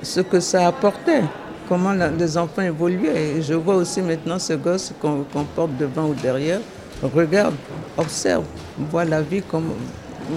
ce 0.04 0.20
que 0.22 0.40
ça 0.40 0.68
apportait, 0.68 1.24
comment 1.68 1.94
les 1.94 2.38
enfants 2.38 2.62
évoluaient. 2.62 3.42
Je 3.42 3.56
vois 3.56 3.76
aussi 3.76 4.02
maintenant 4.02 4.38
ce 4.40 4.54
gosse 4.54 4.94
qu'on 5.02 5.24
qu'on 5.34 5.44
porte 5.46 5.76
devant 5.80 6.06
ou 6.10 6.14
derrière, 6.14 6.60
regarde, 7.02 7.56
observe, 7.98 8.44
voit 8.78 9.06
la 9.06 9.22
vie 9.22 9.42
comme, 9.42 9.72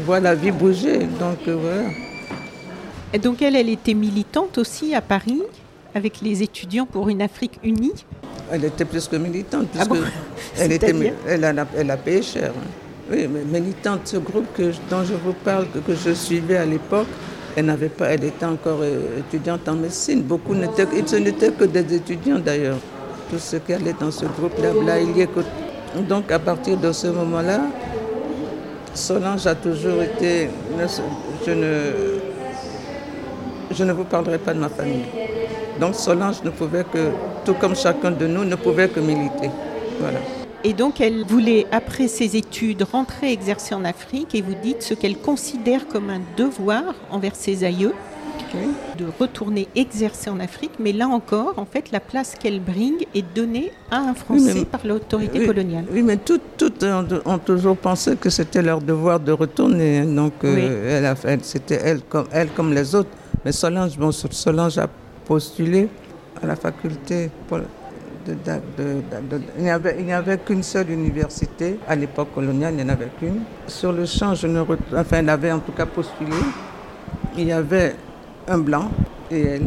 voit 0.07 0.21
la 0.21 0.35
vie 0.35 0.51
bouger. 0.51 1.01
Donc 1.21 1.39
euh, 1.49 1.57
voilà. 1.61 1.89
Et 3.15 3.19
donc 3.19 3.41
elle, 3.43 3.55
elle 3.57 3.69
était 3.71 3.95
militante 3.95 4.59
aussi 4.59 4.95
à 4.95 5.01
Paris 5.01 5.41
avec 5.95 6.21
les 6.21 6.43
étudiants 6.43 6.85
pour 6.85 7.09
une 7.09 7.23
Afrique 7.23 7.59
unie. 7.63 7.93
Elle 8.51 8.65
était 8.65 8.85
plus 8.85 9.07
que 9.09 9.15
militante, 9.17 9.69
Ah 9.79 9.85
bon 9.87 9.97
elle, 10.59 10.73
était, 10.73 10.89
C'est-à-dire 10.89 11.13
elle, 11.27 11.45
a, 11.45 11.67
elle 11.77 11.91
a 11.91 11.97
payé 11.97 12.21
cher. 12.23 12.51
hein. 12.51 12.69
Oui, 13.11 13.29
mais 13.33 13.45
militante, 13.61 14.01
ce 14.07 14.17
groupe 14.17 14.47
que, 14.57 14.73
dont 14.91 15.05
je 15.05 15.15
vous 15.15 15.33
parle, 15.45 15.67
que, 15.73 15.79
que 15.79 15.95
je 15.95 16.13
suivais 16.13 16.57
à 16.57 16.65
l'époque, 16.67 17.07
elle 17.55 17.67
n'avait 17.67 17.89
pas, 17.89 18.07
elle 18.09 18.25
était 18.25 18.47
encore 18.47 18.79
euh, 18.83 19.21
étudiante 19.21 19.69
en 19.69 19.75
médecine. 19.75 20.23
Beaucoup 20.23 20.55
n'étaient, 20.55 20.87
ce 21.07 21.17
n'étaient 21.17 21.53
que 21.53 21.65
des 21.65 21.95
étudiants 21.95 22.39
d'ailleurs. 22.41 22.79
Tous 23.31 23.39
ceux 23.39 23.61
qui 23.61 23.73
allaient 23.75 23.95
dans 24.01 24.11
ce 24.11 24.25
groupe-là, 24.25 24.71
là, 24.85 24.99
il 25.01 25.17
y 25.17 25.21
est 25.21 25.27
que- 25.29 26.01
Donc 26.09 26.33
à 26.33 26.39
partir 26.41 26.77
de 26.79 26.91
ce 26.93 27.07
moment-là, 27.09 27.61
Solange 28.95 29.47
a 29.47 29.55
toujours 29.55 30.03
été. 30.03 30.49
Je 31.47 31.51
ne, 31.51 31.93
je 33.75 33.85
ne 33.85 33.93
vous 33.93 34.05
parlerai 34.05 34.39
pas 34.39 34.55
de 34.55 34.59
ma 34.59 34.69
famille. 34.69 35.05
Donc 35.81 35.95
Solange 35.95 36.43
ne 36.45 36.51
pouvait 36.51 36.85
que, 36.85 37.11
tout 37.45 37.55
comme 37.55 37.75
chacun 37.75 38.11
de 38.11 38.27
nous, 38.27 38.45
ne 38.45 38.57
pouvait 38.57 38.89
que 38.89 39.01
militer. 39.01 39.51
Voilà. 40.01 40.21
Et 40.67 40.73
donc, 40.73 41.01
elle 41.01 41.25
voulait, 41.25 41.67
après 41.73 42.09
ses 42.09 42.37
études, 42.37 42.85
rentrer 42.91 43.33
exercer 43.33 43.75
en 43.75 43.85
Afrique 43.85 44.35
et 44.35 44.41
vous 44.41 44.55
dites 44.55 44.83
ce 44.83 44.95
qu'elle 44.95 45.19
considère 45.19 45.87
comme 45.89 46.09
un 46.09 46.21
devoir 46.39 46.95
envers 47.11 47.37
ses 47.37 47.65
aïeux 47.65 47.93
de 48.99 49.07
retourner 49.19 49.69
exercer 49.75 50.31
en 50.31 50.41
Afrique, 50.41 50.73
mais 50.79 50.93
là 50.93 51.09
encore, 51.09 51.55
en 51.57 51.65
fait, 51.65 51.91
la 51.91 52.01
place 52.01 52.35
qu'elle 52.41 52.61
bringue 52.61 53.07
est 53.15 53.25
donnée 53.35 53.73
à 53.91 53.99
un 53.99 54.15
Français 54.15 54.65
par 54.65 54.87
l'autorité 54.87 55.47
coloniale. 55.47 55.85
Oui, 55.93 56.03
mais 56.03 56.17
toutes 56.17 56.85
ont, 56.85 57.39
toujours 57.39 57.77
pensé 57.77 58.17
que 58.17 58.31
c'était 58.31 58.63
leur 58.63 58.81
devoir 58.81 59.21
de 59.21 59.33
retourner. 59.33 60.03
Donc, 60.03 60.33
euh, 60.45 61.15
elle 61.25 61.41
c'était 61.43 61.81
elle 61.83 62.01
comme, 62.03 62.27
elle 62.33 62.49
comme 62.49 62.73
les 62.73 62.95
autres. 62.95 63.11
Mais 63.45 63.53
Solange, 63.53 63.99
Solange 64.11 64.79
a 64.79 64.89
postulé 65.27 65.89
à 66.43 66.47
la 66.47 66.57
faculté 66.57 67.31
il 69.59 69.65
n'y 69.65 70.13
avait, 70.13 70.39
qu'une 70.39 70.63
seule 70.63 70.91
université 70.91 71.79
à 71.87 71.95
l'époque 71.95 72.29
coloniale, 72.35 72.75
il 72.77 72.85
n'y 72.85 72.91
en 72.91 72.95
avait 72.95 73.11
qu'une. 73.19 73.41
Sur 73.67 73.93
le 73.93 74.07
champ, 74.07 74.35
je 74.35 74.47
ne, 74.47 74.61
enfin, 74.61 75.19
elle 75.19 75.29
avait 75.29 75.53
en 75.53 75.59
tout 75.59 75.73
cas 75.73 75.87
postulé. 75.87 76.31
Il 77.37 77.45
y 77.45 77.53
avait 77.53 77.95
un 78.49 78.59
blanc 78.59 78.91
et 79.31 79.43
elle. 79.43 79.67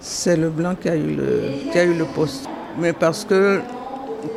C'est 0.00 0.36
le 0.36 0.48
blanc 0.48 0.74
qui 0.80 0.88
a, 0.88 0.96
eu 0.96 1.14
le, 1.14 1.70
qui 1.70 1.78
a 1.78 1.84
poste. 2.14 2.48
Mais 2.78 2.94
parce 2.94 3.24
que, 3.24 3.60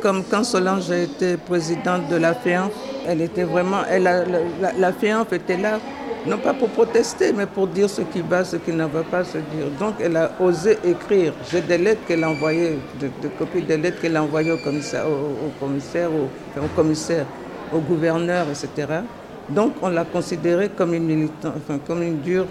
comme 0.02 0.22
quand 0.30 0.44
Solange 0.44 0.90
a 0.90 0.98
été 0.98 1.38
présidente 1.38 2.08
de 2.10 2.16
la 2.16 2.34
FEANF, 2.34 2.72
elle 3.06 3.22
était 3.22 3.44
vraiment. 3.44 3.78
Elle 3.88 4.02
la, 4.02 4.24
la, 4.78 4.92
FEANF 4.92 5.32
était 5.32 5.56
là, 5.56 5.78
non 6.26 6.38
pas 6.38 6.54
pour 6.54 6.68
protester, 6.70 7.32
mais 7.32 7.46
pour 7.46 7.66
dire 7.66 7.88
ce 7.90 8.00
qui 8.02 8.20
va, 8.20 8.44
ce 8.44 8.56
qui 8.56 8.72
ne 8.72 8.84
va 8.84 9.02
pas 9.02 9.24
se 9.24 9.38
dire. 9.38 9.66
Donc 9.78 9.94
elle 10.00 10.16
a 10.16 10.32
osé 10.40 10.78
écrire. 10.84 11.32
J'ai 11.50 11.60
des 11.60 11.78
lettres 11.78 12.00
qu'elle 12.06 12.24
a 12.24 12.30
envoyées, 12.30 12.78
des, 12.98 13.10
copies 13.38 13.62
des 13.62 13.76
lettres 13.76 14.00
qu'elle 14.00 14.16
a 14.16 14.22
envoyées 14.22 14.52
au 14.52 14.58
commissaire, 14.58 15.04
au, 15.06 15.50
commissaire, 15.60 16.10
au, 16.10 16.66
commissaire, 16.74 17.26
au 17.72 17.78
gouverneur, 17.78 18.46
etc. 18.48 19.00
Donc 19.50 19.74
on 19.82 19.88
l'a 19.88 20.04
considérée 20.04 20.70
comme 20.70 20.94
une 20.94 21.04
militante, 21.04 21.54
enfin 21.56 21.78
comme 21.86 22.02
une 22.02 22.20
dure 22.20 22.46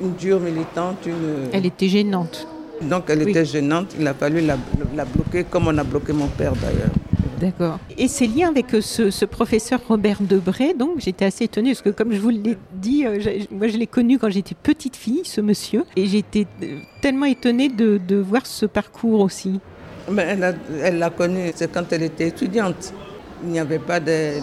une 0.00 0.14
dure 0.14 0.40
militante. 0.40 1.06
Une... 1.06 1.48
Elle 1.52 1.66
était 1.66 1.88
gênante. 1.88 2.46
Donc 2.82 3.04
elle 3.08 3.22
était 3.28 3.44
gênante, 3.44 3.94
il 3.98 4.06
a 4.06 4.14
fallu 4.14 4.40
la, 4.40 4.56
bloquer 5.04 5.44
comme 5.44 5.68
on 5.68 5.78
a 5.78 5.84
bloqué 5.84 6.12
mon 6.12 6.26
père 6.26 6.52
d'ailleurs. 6.54 6.90
D'accord. 7.42 7.80
Et 7.98 8.06
ces 8.06 8.28
liens 8.28 8.50
avec 8.50 8.72
euh, 8.72 8.80
ce, 8.80 9.24
professeur 9.24 9.80
Robert 9.88 10.18
Debré, 10.20 10.74
donc 10.74 11.00
j'étais 11.00 11.24
assez 11.24 11.44
étonnée 11.44 11.70
parce 11.70 11.82
que 11.82 11.90
comme 11.90 12.12
je 12.12 12.20
vous 12.20 12.28
l'ai 12.28 12.56
dit, 12.72 13.04
euh, 13.04 13.18
moi 13.50 13.66
je 13.66 13.78
l'ai 13.78 13.88
connu 13.88 14.16
quand 14.16 14.30
j'étais 14.30 14.54
petite 14.54 14.94
fille, 14.94 15.22
ce 15.24 15.40
monsieur, 15.40 15.84
et 15.96 16.06
j'étais 16.06 16.46
euh, 16.62 16.78
tellement 17.00 17.26
étonnée 17.26 17.68
de, 17.68 17.98
voir 18.20 18.46
ce 18.46 18.64
parcours 18.64 19.20
aussi. 19.20 19.58
Mais 20.08 20.38
elle 20.82 20.98
l'a 20.98 21.10
connu, 21.10 21.50
c'est 21.56 21.72
quand 21.72 21.92
elle 21.92 22.04
était 22.04 22.28
étudiante. 22.28 22.94
Il 23.42 23.50
n'y 23.50 23.58
avait 23.58 23.80
pas 23.80 23.98
des, 23.98 24.40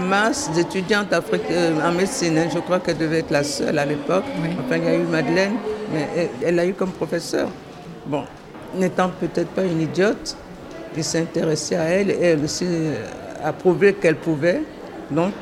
masses 0.00 0.50
d'étudiantes 0.54 1.12
africaines 1.12 1.82
en 1.82 1.92
médecine. 1.92 2.38
Hein. 2.38 2.48
Je 2.50 2.58
crois 2.60 2.80
qu'elle 2.80 2.96
devait 2.96 3.18
être 3.18 3.30
la 3.30 3.44
seule 3.44 3.78
à 3.78 3.84
l'époque. 3.84 4.24
Enfin, 4.64 4.78
il 4.78 4.84
y 4.84 4.88
a 4.88 4.94
eu 4.94 5.02
Madeleine, 5.02 5.56
mais 5.92 6.30
elle, 6.42 6.58
a 6.58 6.64
eu 6.64 6.72
comme 6.72 6.92
professeur. 6.92 7.50
Bon, 8.06 8.24
n'étant 8.74 9.10
peut-être 9.20 9.50
pas 9.50 9.64
une 9.64 9.82
idiote, 9.82 10.38
il 10.96 11.04
s'est 11.04 11.20
intéressé 11.20 11.76
à 11.76 11.84
elle 11.84 12.10
et 12.10 12.18
elle 12.20 12.44
aussi 12.44 12.66
a 13.42 13.52
prouvé 13.52 13.94
qu'elle 13.94 14.16
pouvait. 14.16 14.62
Donc, 15.10 15.32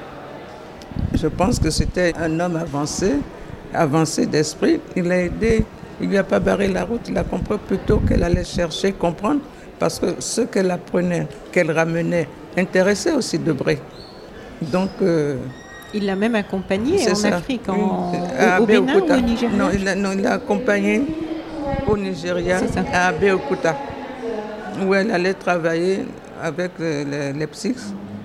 je 1.15 1.27
pense 1.27 1.59
que 1.59 1.71
c'était 1.71 2.13
un 2.19 2.39
homme 2.41 2.57
avancé, 2.57 3.15
avancé 3.73 4.27
d'esprit. 4.27 4.81
Il 4.97 5.05
l'a 5.05 5.21
aidé, 5.23 5.65
il 6.01 6.07
ne 6.07 6.13
lui 6.13 6.19
a 6.19 6.25
pas 6.25 6.41
barré 6.41 6.69
la 6.69 6.85
route, 6.85 7.09
il 7.09 7.17
a 7.19 7.25
compris 7.25 7.59
plutôt 7.67 7.99
qu'elle 7.99 8.23
allait 8.23 8.45
chercher, 8.45 8.93
comprendre, 8.93 9.41
parce 9.79 9.99
que 9.99 10.17
ce 10.19 10.43
qu'elle 10.43 10.71
apprenait, 10.71 11.27
qu'elle 11.53 11.71
ramenait, 11.71 12.29
intéressé 12.57 13.13
aussi 13.13 13.39
Debré. 13.39 13.81
Donc. 14.61 14.91
Euh, 15.03 15.37
il 15.95 16.05
l'a 16.05 16.17
même 16.17 16.35
accompagné 16.35 16.99
en 17.09 17.25
Afrique, 17.33 17.67
en, 17.69 18.13
au, 18.61 18.67
Bénin 18.67 18.95
ou 18.99 19.11
au 19.11 19.21
Nigeria? 19.21 19.57
Non, 19.97 20.11
il 20.13 20.23
l'a 20.23 20.33
accompagné 20.35 21.03
au 21.87 21.97
Nigeria, 21.97 22.61
à 22.93 23.09
Abeokuta, 23.09 23.75
où 24.87 24.95
elle 24.95 25.11
allait 25.11 25.35
travailler 25.35 26.01
avec 26.43 26.73
les, 26.79 27.33
les, 27.33 27.47
psys 27.47 27.75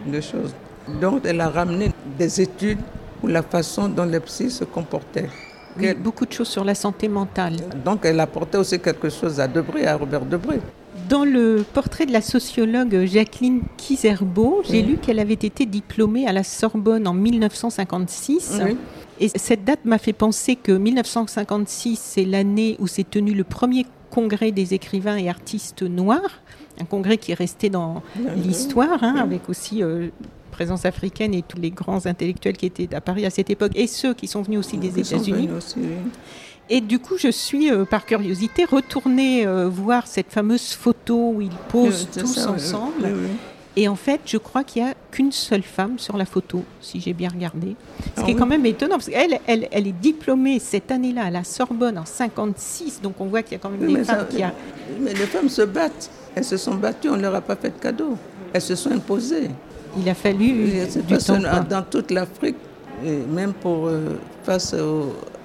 de 0.06 0.22
choses. 0.22 0.54
Donc, 1.02 1.22
elle 1.26 1.42
a 1.42 1.50
ramené 1.50 1.92
des 2.18 2.42
études 2.42 2.80
pour 3.20 3.30
la 3.30 3.42
façon 3.42 3.88
dont 3.88 4.06
les 4.06 4.20
psys 4.20 4.52
se 4.52 4.64
comportaient. 4.64 5.30
beaucoup 5.98 6.26
de 6.26 6.32
choses 6.32 6.50
sur 6.50 6.64
la 6.64 6.76
santé 6.76 7.08
mentale. 7.08 7.56
Donc, 7.84 8.02
elle 8.04 8.20
apportait 8.20 8.58
aussi 8.58 8.80
quelque 8.80 9.10
chose 9.10 9.40
à 9.40 9.48
Debré, 9.48 9.88
à 9.88 9.96
Robert 9.96 10.26
Debré. 10.26 10.60
Dans 11.10 11.26
le 11.26 11.66
portrait 11.74 12.06
de 12.06 12.14
la 12.14 12.22
sociologue 12.22 13.06
Jacqueline 13.06 13.64
Kizerbo, 13.78 14.62
j'ai 14.70 14.82
lu 14.82 14.98
qu'elle 14.98 15.20
avait 15.20 15.34
été 15.34 15.66
diplômée 15.66 16.28
à 16.28 16.32
la 16.32 16.44
Sorbonne 16.44 17.08
en 17.08 17.14
1956. 17.14 18.62
Et 19.20 19.30
cette 19.36 19.64
date 19.64 19.86
m'a 19.86 19.98
fait 19.98 20.14
penser 20.14 20.56
que 20.56 20.72
1956, 20.72 22.00
c'est 22.02 22.26
l'année 22.26 22.76
où 22.80 22.88
s'est 22.88 23.04
tenu 23.04 23.34
le 23.34 23.44
premier 23.44 23.86
congrès 24.14 24.52
des 24.52 24.76
écrivains 24.76 25.18
et 25.18 25.28
artistes 25.28 25.82
noirs, 25.82 26.42
un 26.80 26.86
congrès 26.86 27.18
qui 27.18 27.32
est 27.32 27.36
resté 27.36 27.70
dans 27.70 28.04
l'histoire, 28.36 29.04
hein, 29.04 29.16
avec 29.18 29.50
aussi 29.50 29.82
euh, 29.82 30.10
présence 30.52 30.86
africaine 30.86 31.34
et 31.34 31.42
tous 31.42 31.60
les 31.60 31.72
grands 31.72 32.06
intellectuels 32.06 32.56
qui 32.56 32.68
étaient 32.68 32.94
à 32.94 33.02
Paris 33.02 33.26
à 33.26 33.32
cette 33.32 33.50
époque, 33.50 33.72
et 33.74 33.88
ceux 33.88 34.14
qui 34.14 34.28
sont 34.28 34.44
venus 34.44 34.60
aussi 34.60 34.78
des 34.78 35.00
États-Unis. 35.00 35.50
Et 36.70 36.80
du 36.80 37.00
coup, 37.00 37.18
je 37.18 37.30
suis, 37.30 37.72
euh, 37.72 37.86
par 37.86 38.06
curiosité, 38.06 38.66
retournée 38.66 39.48
euh, 39.48 39.68
voir 39.68 40.06
cette 40.06 40.32
fameuse 40.32 40.74
photo 40.74 41.34
où 41.36 41.42
ils 41.42 41.50
posent 41.70 42.08
tous 42.16 42.46
ensemble. 42.46 43.10
Et 43.76 43.88
en 43.88 43.96
fait, 43.96 44.22
je 44.26 44.38
crois 44.38 44.64
qu'il 44.64 44.84
n'y 44.84 44.90
a 44.90 44.94
qu'une 45.12 45.32
seule 45.32 45.64
femme 45.64 45.98
sur 45.98 46.16
la 46.16 46.26
photo, 46.26 46.64
si 46.80 47.02
j'ai 47.02 47.14
bien 47.14 47.30
regardé. 47.30 47.76
Ce 48.16 48.22
qui 48.22 48.28
ah 48.28 48.32
est 48.32 48.36
quand 48.36 48.46
même 48.46 48.66
étonnant, 48.66 48.96
parce 48.96 49.10
qu'elle 49.10 49.40
elle, 49.48 49.68
elle 49.72 49.88
est 49.88 50.00
diplômée 50.00 50.60
cette 50.60 50.92
année-là 50.92 51.26
à 51.26 51.32
la 51.32 51.44
Sorbonne 51.44 51.98
en 51.98 52.06
56, 52.06 53.02
donc 53.02 53.16
on 53.20 53.26
voit 53.26 53.42
qu'il 53.42 53.54
y 53.54 53.56
a 53.56 53.60
quand 53.60 53.70
même 53.70 53.94
des 53.94 54.04
femmes 54.04 54.28
qui... 54.30 54.44
A... 54.44 54.54
Mais 55.00 55.14
les 55.14 55.26
femmes 55.26 55.50
se 55.50 55.64
battent. 55.64 56.12
Elles 56.36 56.44
se 56.44 56.58
sont 56.58 56.76
battues, 56.76 57.10
on 57.10 57.18
ne 57.18 57.22
leur 57.22 57.34
a 57.34 57.42
pas 57.42 57.56
fait 57.56 57.70
de 57.70 57.82
cadeau. 57.82 58.16
Elles 58.54 58.62
se 58.62 58.76
sont 58.76 58.92
imposées. 58.92 59.50
Il 59.98 60.08
a 60.08 60.14
fallu 60.14 60.72
du 61.08 61.18
temps. 61.18 61.40
Dans 61.68 61.84
toute 61.84 62.12
l'Afrique, 62.12 62.58
même 63.04 63.54
pour 63.54 63.88
euh, 63.88 64.20
face 64.44 64.76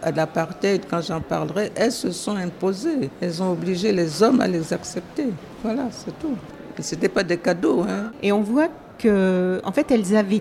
à 0.03 0.11
l'apartheid, 0.11 0.83
quand 0.89 1.01
j'en 1.03 1.21
parlerai, 1.21 1.73
elles 1.75 1.93
se 1.93 2.11
sont 2.11 2.37
imposées. 2.37 3.11
Elles 3.21 3.43
ont 3.43 3.53
obligé 3.53 3.93
les 3.93 4.23
hommes 4.23 4.41
à 4.41 4.47
les 4.47 4.73
accepter. 4.73 5.29
Voilà, 5.63 5.89
c'est 5.91 6.19
tout. 6.19 6.37
Et 6.79 6.83
ce 6.83 6.95
n'était 6.95 7.09
pas 7.09 7.23
des 7.23 7.39
cadeaux. 7.39 7.83
Hein. 7.83 8.13
Et 8.23 8.33
on 8.33 8.41
voit 8.41 8.69
que, 8.99 9.61
en 9.65 9.73
fait, 9.73 9.91
elles 9.91 10.17
avaient 10.17 10.41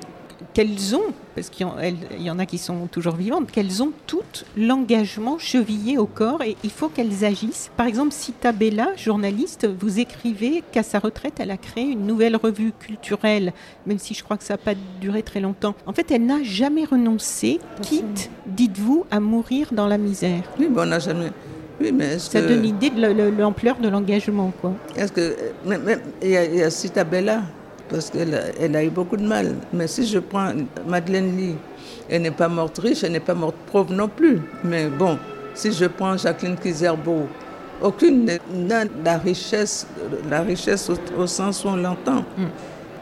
qu'elles 0.54 0.96
ont, 0.96 1.14
parce 1.36 1.50
qu'il 1.50 1.68
y 2.20 2.30
en 2.32 2.40
a 2.40 2.46
qui 2.46 2.58
sont 2.58 2.88
toujours 2.88 3.16
vivantes, 3.16 3.52
qu'elles 3.52 3.84
ont 3.84 3.92
toutes 4.08 4.46
l'engagement 4.56 5.38
chevillé 5.38 5.98
au 5.98 6.08
corps 6.08 6.42
et 6.42 6.58
il 6.64 6.72
faut 6.72 6.90
qu'elles 6.90 7.26
agissent. 7.26 7.70
Par 7.78 7.86
exemple, 7.86 8.12
Sita 8.12 8.52
Bella, 8.52 8.90
journaliste, 8.98 9.68
vous 9.68 10.00
écrivez 10.00 10.64
qu'à 10.72 10.84
sa 10.84 10.98
retraite, 11.00 11.36
elle 11.40 11.52
a 11.52 11.58
créé 11.58 11.84
une 11.86 12.08
nouvelle 12.08 12.36
revue 12.36 12.72
culturelle, 12.72 13.54
même 13.86 14.00
si 14.00 14.16
je 14.16 14.24
crois 14.24 14.38
que 14.38 14.44
ça 14.44 14.56
n'a 14.56 14.58
pas 14.58 14.74
duré 15.00 15.22
très 15.22 15.40
longtemps. 15.40 15.76
En 15.86 15.94
fait, 15.94 16.10
elle 16.12 16.26
n'a 16.26 16.42
jamais 16.44 16.86
renoncé, 16.86 17.60
quitte, 17.84 18.32
dites-vous, 18.48 19.06
à 19.12 19.20
mourir 19.20 19.70
dans 19.72 19.88
la 19.88 20.00
misère. 20.00 20.44
Oui, 20.60 20.68
mais 20.72 20.82
on 20.82 20.86
n'a 20.86 21.00
jamais. 21.00 21.32
Oui, 21.80 21.92
mais 21.92 22.18
ça 22.20 22.42
donne 22.42 22.62
l'idée 22.62 22.90
de 22.90 23.40
l'ampleur 23.40 23.78
de 23.78 23.88
l'engagement, 23.88 24.52
quoi. 24.62 24.74
Est-ce 24.96 25.12
que 25.12 25.36
il 26.22 26.30
y, 26.30 26.64
a 26.64 26.70
Sita 26.70 27.04
Bella 27.04 27.42
parce 27.90 28.10
qu'elle 28.10 28.54
elle 28.60 28.76
a 28.76 28.84
eu 28.84 28.90
beaucoup 28.90 29.18
de 29.18 29.26
mal. 29.26 29.56
Mais 29.74 29.88
si 29.88 30.06
je 30.06 30.20
prends 30.20 30.52
Madeleine 30.88 31.38
Lee, 31.38 31.56
elle 32.10 32.24
n'est 32.24 32.32
pas 32.32 32.48
morte 32.48 32.78
riche, 32.80 33.04
elle 33.04 33.14
n'est 33.14 33.20
pas 33.20 33.34
morte 33.34 33.56
pauvre 33.72 33.94
non 33.94 34.08
plus. 34.08 34.42
Mais 34.64 34.88
bon, 34.88 35.18
si 35.54 35.72
je 35.72 35.86
prends 35.86 36.18
Jacqueline 36.18 36.56
Kizerbo, 36.56 37.28
aucune 37.82 38.26
n'a 38.26 38.84
la 39.04 39.18
richesse, 39.18 39.88
la 40.30 40.42
richesse 40.42 40.90
au, 41.18 41.28
sens 41.28 41.64
où 41.64 41.70
on 41.70 41.76
l'entend. 41.76 42.24
Mm. 42.38 42.46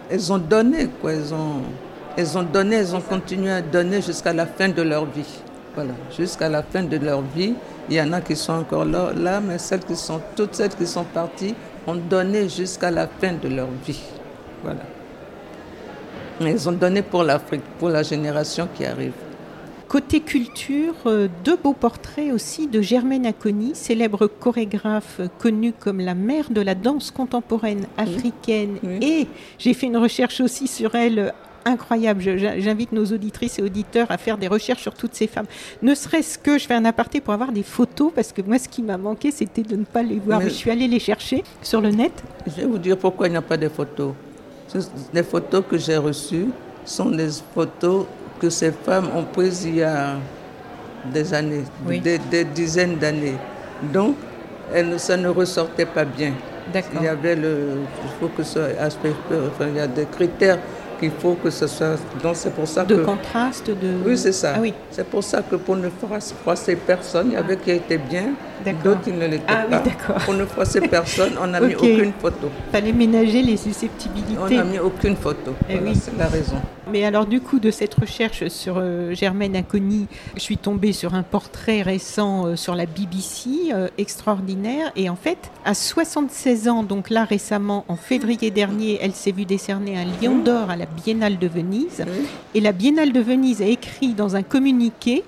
Elles 0.09 0.33
ont 0.33 0.37
donné, 0.37 0.87
quoi. 1.01 1.13
Elles 1.13 1.33
ont, 1.33 1.61
elles 2.17 2.37
ont 2.37 2.43
donné, 2.43 2.77
elles 2.77 2.95
ont 2.95 3.01
continué 3.01 3.51
à 3.51 3.61
donner 3.61 4.01
jusqu'à 4.01 4.33
la 4.33 4.45
fin 4.45 4.69
de 4.69 4.81
leur 4.81 5.05
vie. 5.05 5.41
Voilà, 5.73 5.93
jusqu'à 6.15 6.49
la 6.49 6.63
fin 6.63 6.83
de 6.83 6.97
leur 6.97 7.21
vie. 7.21 7.53
Il 7.89 7.95
y 7.95 8.01
en 8.01 8.11
a 8.13 8.21
qui 8.21 8.35
sont 8.35 8.53
encore 8.53 8.85
là, 8.85 9.11
là, 9.15 9.39
mais 9.39 9.57
celles 9.57 9.83
qui 9.83 9.95
sont, 9.95 10.19
toutes 10.35 10.55
celles 10.55 10.75
qui 10.75 10.87
sont 10.87 11.03
parties 11.03 11.53
ont 11.85 11.95
donné 11.95 12.49
jusqu'à 12.49 12.89
la 12.89 13.07
fin 13.07 13.33
de 13.33 13.47
leur 13.47 13.67
vie. 13.85 14.01
Voilà. 14.63 14.81
Ils 16.41 16.67
ont 16.67 16.73
donné 16.73 17.01
pour 17.01 17.23
l'Afrique, 17.23 17.61
pour 17.79 17.89
la 17.89 18.03
génération 18.03 18.67
qui 18.75 18.85
arrive. 18.85 19.13
Côté 19.87 20.19
culture, 20.19 20.95
euh, 21.05 21.27
deux 21.43 21.55
beaux 21.55 21.73
portraits 21.73 22.33
aussi 22.33 22.67
de 22.67 22.81
Germaine 22.81 23.25
Aconi, 23.25 23.75
célèbre 23.75 24.25
chorégraphe 24.27 25.21
connue 25.37 25.73
comme 25.73 25.99
la 25.99 26.15
mère 26.15 26.49
de 26.49 26.59
la 26.59 26.73
danse 26.73 27.11
contemporaine 27.11 27.85
africaine. 27.95 28.77
Et 29.01 29.27
j'ai 29.59 29.75
fait 29.75 29.85
une 29.85 29.97
recherche 29.97 30.41
aussi 30.41 30.67
sur 30.67 30.95
elle 30.95 31.19
euh, 31.19 31.29
incroyable. 31.65 32.21
J'invite 32.21 32.91
nos 32.91 33.05
auditrices 33.05 33.59
et 33.59 33.61
auditeurs 33.61 34.09
à 34.09 34.17
faire 34.17 34.37
des 34.37 34.47
recherches 34.47 34.81
sur 34.81 34.93
toutes 34.93 35.15
ces 35.15 35.27
femmes. 35.27 35.47
Ne 35.81 35.95
serait-ce 35.95 36.37
que, 36.37 36.57
je 36.57 36.67
fais 36.67 36.75
un 36.75 36.85
aparté 36.85 37.19
pour 37.19 37.33
avoir 37.33 37.51
des 37.51 37.63
photos, 37.63 38.11
parce 38.13 38.31
que 38.31 38.41
moi, 38.41 38.59
ce 38.59 38.69
qui 38.69 38.83
m'a 38.83 38.97
manqué, 38.97 39.31
c'était 39.31 39.63
de 39.63 39.75
ne 39.75 39.83
pas 39.83 40.03
les 40.03 40.19
voir. 40.19 40.41
je 40.41 40.49
suis 40.49 40.71
allée 40.71 40.87
les 40.87 40.99
chercher 40.99 41.43
sur 41.61 41.81
le 41.81 41.89
net. 41.89 42.23
Je 42.45 42.61
vais 42.61 42.67
vous 42.67 42.77
dire 42.77 42.97
pourquoi 42.97 43.27
il 43.27 43.31
n'y 43.31 43.37
a 43.37 43.41
pas 43.41 43.57
de 43.57 43.67
photos. 43.67 44.13
Les 45.13 45.23
photos 45.23 45.63
que 45.69 45.77
j'ai 45.77 45.97
reçues 45.97 46.47
sont 46.85 47.09
des 47.09 47.29
photos 47.53 48.05
que 48.39 48.49
ces 48.49 48.71
femmes 48.71 49.09
ont 49.15 49.23
prises 49.23 49.63
il 49.65 49.77
y 49.77 49.83
a 49.83 50.15
des 51.13 51.33
années, 51.33 51.63
des, 51.87 52.43
dizaines 52.43 52.97
d'années. 52.97 53.37
Donc, 53.93 54.15
elles, 54.73 54.99
ça 54.99 55.17
ne 55.17 55.29
ressortait 55.29 55.85
pas 55.85 56.05
bien. 56.05 56.33
Il 56.73 57.03
y 57.03 57.07
avait 57.07 57.35
le, 57.35 57.77
il 58.03 58.09
faut 58.19 58.27
que 58.35 58.41
ce 58.43 58.59
aspect, 58.79 59.13
enfin, 59.31 59.67
il 59.69 59.77
y 59.77 59.79
a 59.79 59.87
des 59.87 60.05
critères 60.05 60.57
qu'il 60.99 61.11
faut 61.11 61.33
que 61.35 61.49
ce 61.49 61.67
soit. 61.67 61.97
Donc 62.21 62.35
c'est 62.35 62.53
pour 62.53 62.67
ça 62.67 62.83
de 62.83 62.95
que. 62.95 62.99
De 63.01 63.05
contraste, 63.05 63.67
de. 63.67 63.93
Oui, 64.05 64.17
c'est 64.17 64.31
ça. 64.31 64.53
Ah 64.55 64.59
oui. 64.61 64.73
C'est 64.91 65.07
pour 65.07 65.23
ça 65.23 65.41
que 65.41 65.55
pour 65.55 65.75
ne 65.75 65.89
froisser 65.89 66.75
personne, 66.75 67.27
il 67.31 67.33
y 67.33 67.37
avait 67.37 67.57
qui 67.57 67.71
étaient 67.71 67.97
bien, 67.97 68.33
d'autres 68.83 69.01
qui 69.01 69.11
ne 69.11 69.25
l'étaient 69.27 69.43
ah, 69.47 69.65
pas. 69.69 69.83
Oui, 69.85 69.91
pour 70.25 70.33
ne 70.33 70.45
froisser 70.45 70.81
personne, 70.87 71.33
on 71.41 71.47
n'a 71.47 71.59
mis 71.59 71.75
aucune 71.75 72.13
photo. 72.13 72.49
Fallait 72.71 72.93
ménager 72.93 73.41
les 73.41 73.57
susceptibilités. 73.57 74.39
On 74.39 74.49
n'a 74.49 74.63
mis 74.63 74.79
aucune 74.79 75.15
photo. 75.15 75.53
Eh 75.69 75.79
oui. 75.79 75.93
C'est 75.95 76.17
la 76.17 76.27
raison. 76.27 76.57
Mais 76.91 77.03
alors 77.03 77.25
du 77.25 77.41
coup, 77.41 77.59
de 77.59 77.71
cette 77.71 77.95
recherche 77.95 78.47
sur 78.47 78.75
euh, 78.77 79.13
Germaine 79.15 79.55
Aconi, 79.55 80.07
je 80.35 80.41
suis 80.41 80.57
tombée 80.57 80.93
sur 80.93 81.15
un 81.15 81.23
portrait 81.23 81.81
récent 81.81 82.45
euh, 82.45 82.55
sur 82.55 82.75
la 82.75 82.85
BBC, 82.85 83.71
euh, 83.73 83.87
extraordinaire. 83.97 84.91
Et 84.95 85.09
en 85.09 85.15
fait, 85.15 85.51
à 85.65 85.73
76 85.73 86.67
ans, 86.69 86.83
donc 86.83 87.09
là 87.09 87.23
récemment, 87.23 87.85
en 87.87 87.95
février 87.95 88.51
dernier, 88.51 88.99
elle 89.01 89.13
s'est 89.13 89.31
vue 89.31 89.45
décerner 89.45 89.97
un 89.97 90.05
lion 90.21 90.37
d'or 90.37 90.69
à 90.69 90.75
la 90.75 90.85
Biennale 90.85 91.39
de 91.39 91.47
Venise. 91.47 92.05
Et 92.53 92.61
la 92.61 92.71
Biennale 92.71 93.13
de 93.13 93.19
Venise 93.19 93.63
a 93.63 93.67
écrit 93.67 94.13
dans 94.13 94.35
un 94.35 94.43
communiqué 94.43 95.23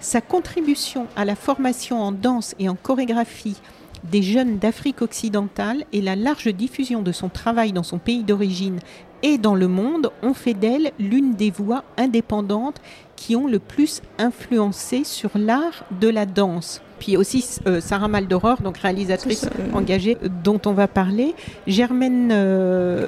sa 0.00 0.20
contribution 0.20 1.06
à 1.16 1.24
la 1.24 1.34
formation 1.34 2.00
en 2.00 2.12
danse 2.12 2.54
et 2.58 2.68
en 2.68 2.76
chorégraphie 2.76 3.56
des 4.04 4.22
jeunes 4.22 4.58
d'Afrique 4.58 5.02
occidentale 5.02 5.84
et 5.92 6.00
la 6.00 6.16
large 6.16 6.48
diffusion 6.48 7.02
de 7.02 7.12
son 7.12 7.28
travail 7.28 7.72
dans 7.72 7.82
son 7.82 7.98
pays 7.98 8.22
d'origine 8.22 8.78
et 9.22 9.38
dans 9.38 9.54
le 9.54 9.68
monde 9.68 10.10
ont 10.22 10.34
fait 10.34 10.54
d'elle 10.54 10.92
l'une 10.98 11.34
des 11.34 11.50
voix 11.50 11.84
indépendantes 11.96 12.80
qui 13.16 13.36
ont 13.36 13.46
le 13.46 13.58
plus 13.58 14.00
influencé 14.18 15.04
sur 15.04 15.30
l'art 15.34 15.84
de 16.00 16.08
la 16.08 16.26
danse. 16.26 16.80
Puis 16.98 17.16
aussi 17.16 17.44
euh, 17.66 17.80
Sarah 17.80 18.08
Maldoror, 18.08 18.60
donc 18.60 18.78
réalisatrice 18.78 19.46
engagée 19.72 20.16
euh, 20.22 20.28
dont 20.42 20.60
on 20.66 20.72
va 20.72 20.88
parler. 20.88 21.34
Germaine 21.66 22.30
euh, 22.32 23.06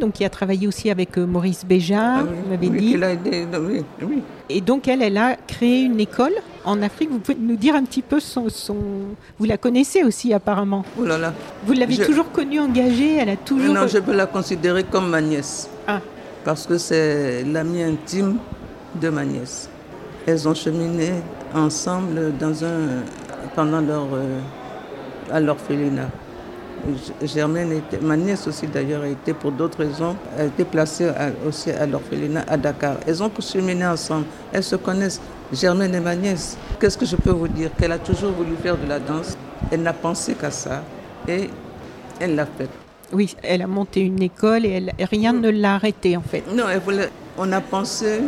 donc 0.00 0.12
qui 0.12 0.24
a 0.24 0.30
travaillé 0.30 0.66
aussi 0.66 0.90
avec 0.90 1.18
euh, 1.18 1.26
Maurice 1.26 1.64
Béjart, 1.64 2.20
ah 2.20 2.24
vous 2.24 2.50
m'avez 2.50 2.68
dit. 2.68 2.96
Et 4.48 4.60
donc 4.60 4.88
elle, 4.88 5.02
elle 5.02 5.16
a 5.16 5.36
créé 5.36 5.82
une 5.82 6.00
école 6.00 6.34
en 6.64 6.82
Afrique. 6.82 7.10
Vous 7.10 7.18
pouvez 7.18 7.38
nous 7.40 7.56
dire 7.56 7.74
un 7.74 7.84
petit 7.84 8.02
peu 8.02 8.20
son... 8.20 8.48
son... 8.48 8.76
Vous 9.38 9.44
la 9.44 9.56
connaissez 9.56 10.02
aussi 10.02 10.32
apparemment. 10.32 10.84
Oh 11.00 11.04
là 11.04 11.18
là. 11.18 11.32
Vous 11.64 11.72
l'avez 11.72 11.96
toujours 11.96 12.30
connue 12.30 12.60
engagée 12.60 13.16
Elle 13.16 13.30
a 13.30 13.36
toujours... 13.36 13.74
Non, 13.74 13.86
je 13.86 13.98
peux 13.98 14.14
la 14.14 14.26
considérer 14.26 14.84
comme 14.84 15.08
ma 15.08 15.20
nièce. 15.20 15.68
Ah. 15.86 16.00
Parce 16.44 16.66
que 16.66 16.78
c'est 16.78 17.42
l'amie 17.44 17.82
intime 17.82 18.36
de 19.00 19.08
ma 19.08 19.24
nièce. 19.24 19.68
Elles 20.26 20.48
ont 20.48 20.54
cheminé 20.54 21.12
ensemble 21.54 22.36
dans 22.38 22.64
un, 22.64 23.04
pendant 23.54 23.80
leur, 23.80 24.06
euh, 24.12 24.40
à 25.30 25.40
l'orphelinat. 25.40 26.08
Germaine 27.22 27.72
était, 27.72 27.98
ma 27.98 28.16
nièce 28.16 28.46
aussi 28.46 28.66
d'ailleurs 28.66 29.02
a 29.02 29.08
été 29.08 29.32
pour 29.32 29.50
d'autres 29.50 29.78
raisons, 29.78 30.14
a 30.38 30.44
été 30.44 30.64
placée 30.64 31.10
aussi 31.46 31.70
à 31.70 31.86
l'orphelinat 31.86 32.44
à 32.46 32.56
Dakar. 32.56 32.96
Elles 33.06 33.22
ont 33.22 33.30
cheminé 33.40 33.86
ensemble, 33.86 34.26
elles 34.52 34.62
se 34.62 34.76
connaissent. 34.76 35.20
Germaine 35.52 35.94
et 35.94 36.00
ma 36.00 36.14
nièce, 36.14 36.58
qu'est-ce 36.80 36.98
que 36.98 37.06
je 37.06 37.16
peux 37.16 37.30
vous 37.30 37.48
dire? 37.48 37.70
Qu'elle 37.78 37.92
a 37.92 37.98
toujours 37.98 38.32
voulu 38.32 38.56
faire 38.62 38.76
de 38.76 38.86
la 38.88 38.98
danse, 38.98 39.36
elle 39.70 39.82
n'a 39.82 39.92
pensé 39.92 40.34
qu'à 40.34 40.50
ça 40.50 40.82
et 41.28 41.48
elle 42.20 42.34
l'a 42.34 42.46
fait. 42.46 42.68
Oui, 43.12 43.34
elle 43.42 43.62
a 43.62 43.66
monté 43.68 44.00
une 44.00 44.22
école 44.22 44.66
et 44.66 44.70
elle, 44.70 44.92
rien 45.10 45.32
ne 45.32 45.48
l'a 45.48 45.76
arrêtée 45.76 46.16
en 46.16 46.22
fait. 46.22 46.42
Non, 46.52 46.64
elle 46.70 46.80
voulait, 46.80 47.10
on 47.38 47.50
a 47.52 47.60
pensé 47.60 48.22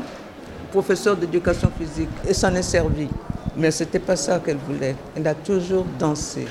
professeur 0.70 1.16
d'éducation 1.16 1.70
physique 1.78 2.08
et 2.28 2.34
ça 2.34 2.50
n'est 2.50 2.62
servi. 2.62 3.08
Mais 3.56 3.70
ce 3.70 3.84
n'était 3.84 3.98
pas 3.98 4.16
ça 4.16 4.38
qu'elle 4.38 4.58
voulait. 4.58 4.94
Elle 5.16 5.26
a 5.26 5.34
toujours 5.34 5.84
dansé. 5.98 6.46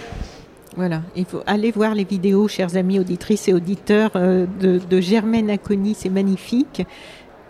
Voilà, 0.75 1.01
il 1.15 1.25
faut 1.25 1.41
aller 1.47 1.71
voir 1.71 1.95
les 1.95 2.03
vidéos, 2.03 2.47
chers 2.47 2.75
amis 2.75 2.99
auditrices 2.99 3.47
et 3.47 3.53
auditeurs, 3.53 4.11
euh, 4.15 4.45
de, 4.59 5.01
Germaine 5.01 5.49
Aconi, 5.49 5.95
c'est 5.95 6.09
magnifique, 6.09 6.85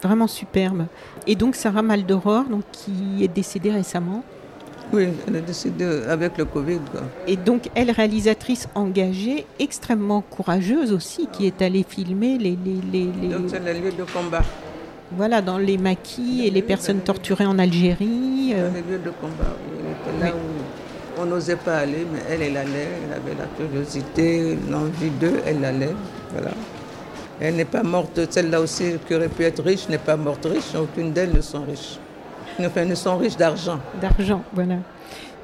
vraiment 0.02 0.28
superbe. 0.28 0.86
Et 1.28 1.36
donc 1.36 1.58
Sarah 1.58 1.82
Maldoror, 1.82 2.46
donc, 2.46 2.64
qui 2.72 3.22
est 3.22 3.28
décédée 3.28 3.72
récemment. 3.72 4.24
Oui, 4.94 5.10
elle 5.28 5.36
est 5.36 5.42
décédée 5.42 6.04
avec 6.08 6.38
le 6.38 6.46
Covid. 6.46 6.80
Et 7.28 7.36
donc, 7.36 7.70
elle, 7.76 7.92
réalisatrice 7.92 8.70
engagée, 8.74 9.46
extrêmement 9.60 10.22
courageuse 10.22 10.94
aussi, 10.94 11.28
qui 11.34 11.46
est 11.46 11.62
allée 11.62 11.84
filmer 11.84 12.38
les... 12.38 12.58
les, 12.64 12.80
les, 12.94 13.10
les... 13.22 13.28
Donc, 13.28 13.50
c'est 13.50 13.60
le 13.60 13.74
lieu 13.74 13.92
de 13.92 14.04
combat. 14.06 14.44
Voilà, 15.12 15.42
dans 15.42 15.58
les 15.58 15.78
maquis 15.78 16.46
et 16.46 16.50
les 16.50 16.62
personnes 16.62 17.00
torturées 17.00 17.46
en 17.46 17.58
Algérie. 17.60 18.54
Euh. 18.54 18.70
Les 18.74 18.82
lieux 18.82 19.02
de 19.04 19.10
combat, 19.10 19.56
oui. 19.72 20.20
là 20.22 20.32
où 20.32 21.22
on 21.22 21.26
n'osait 21.26 21.56
pas 21.56 21.78
aller, 21.78 22.06
mais 22.12 22.20
elle, 22.30 22.42
elle 22.42 22.58
allait, 22.58 22.88
elle 23.06 23.14
avait 23.14 23.36
la 23.38 23.46
curiosité, 23.58 24.58
l'envie 24.70 25.10
d'eux, 25.10 25.42
elle 25.46 25.64
allait. 25.64 25.96
Voilà. 26.32 26.52
Elle 27.40 27.56
n'est 27.56 27.66
pas 27.66 27.84
morte, 27.84 28.20
celle-là 28.30 28.60
aussi 28.60 28.96
qui 29.08 29.16
aurait 29.16 29.30
pu 29.30 29.44
être 29.44 29.64
riche 29.64 29.88
n'est 29.90 29.98
pas 29.98 30.18
morte 30.18 30.46
riche, 30.46 30.76
aucune 30.76 31.14
d'elles 31.14 31.34
ne 31.34 31.42
sont 31.42 31.64
riches. 31.64 32.00
Enfin, 32.60 32.86
ne 32.86 32.96
sont 32.96 33.18
riches 33.18 33.38
d'argent. 33.38 33.80
D'argent, 34.02 34.44
voilà. 34.54 34.78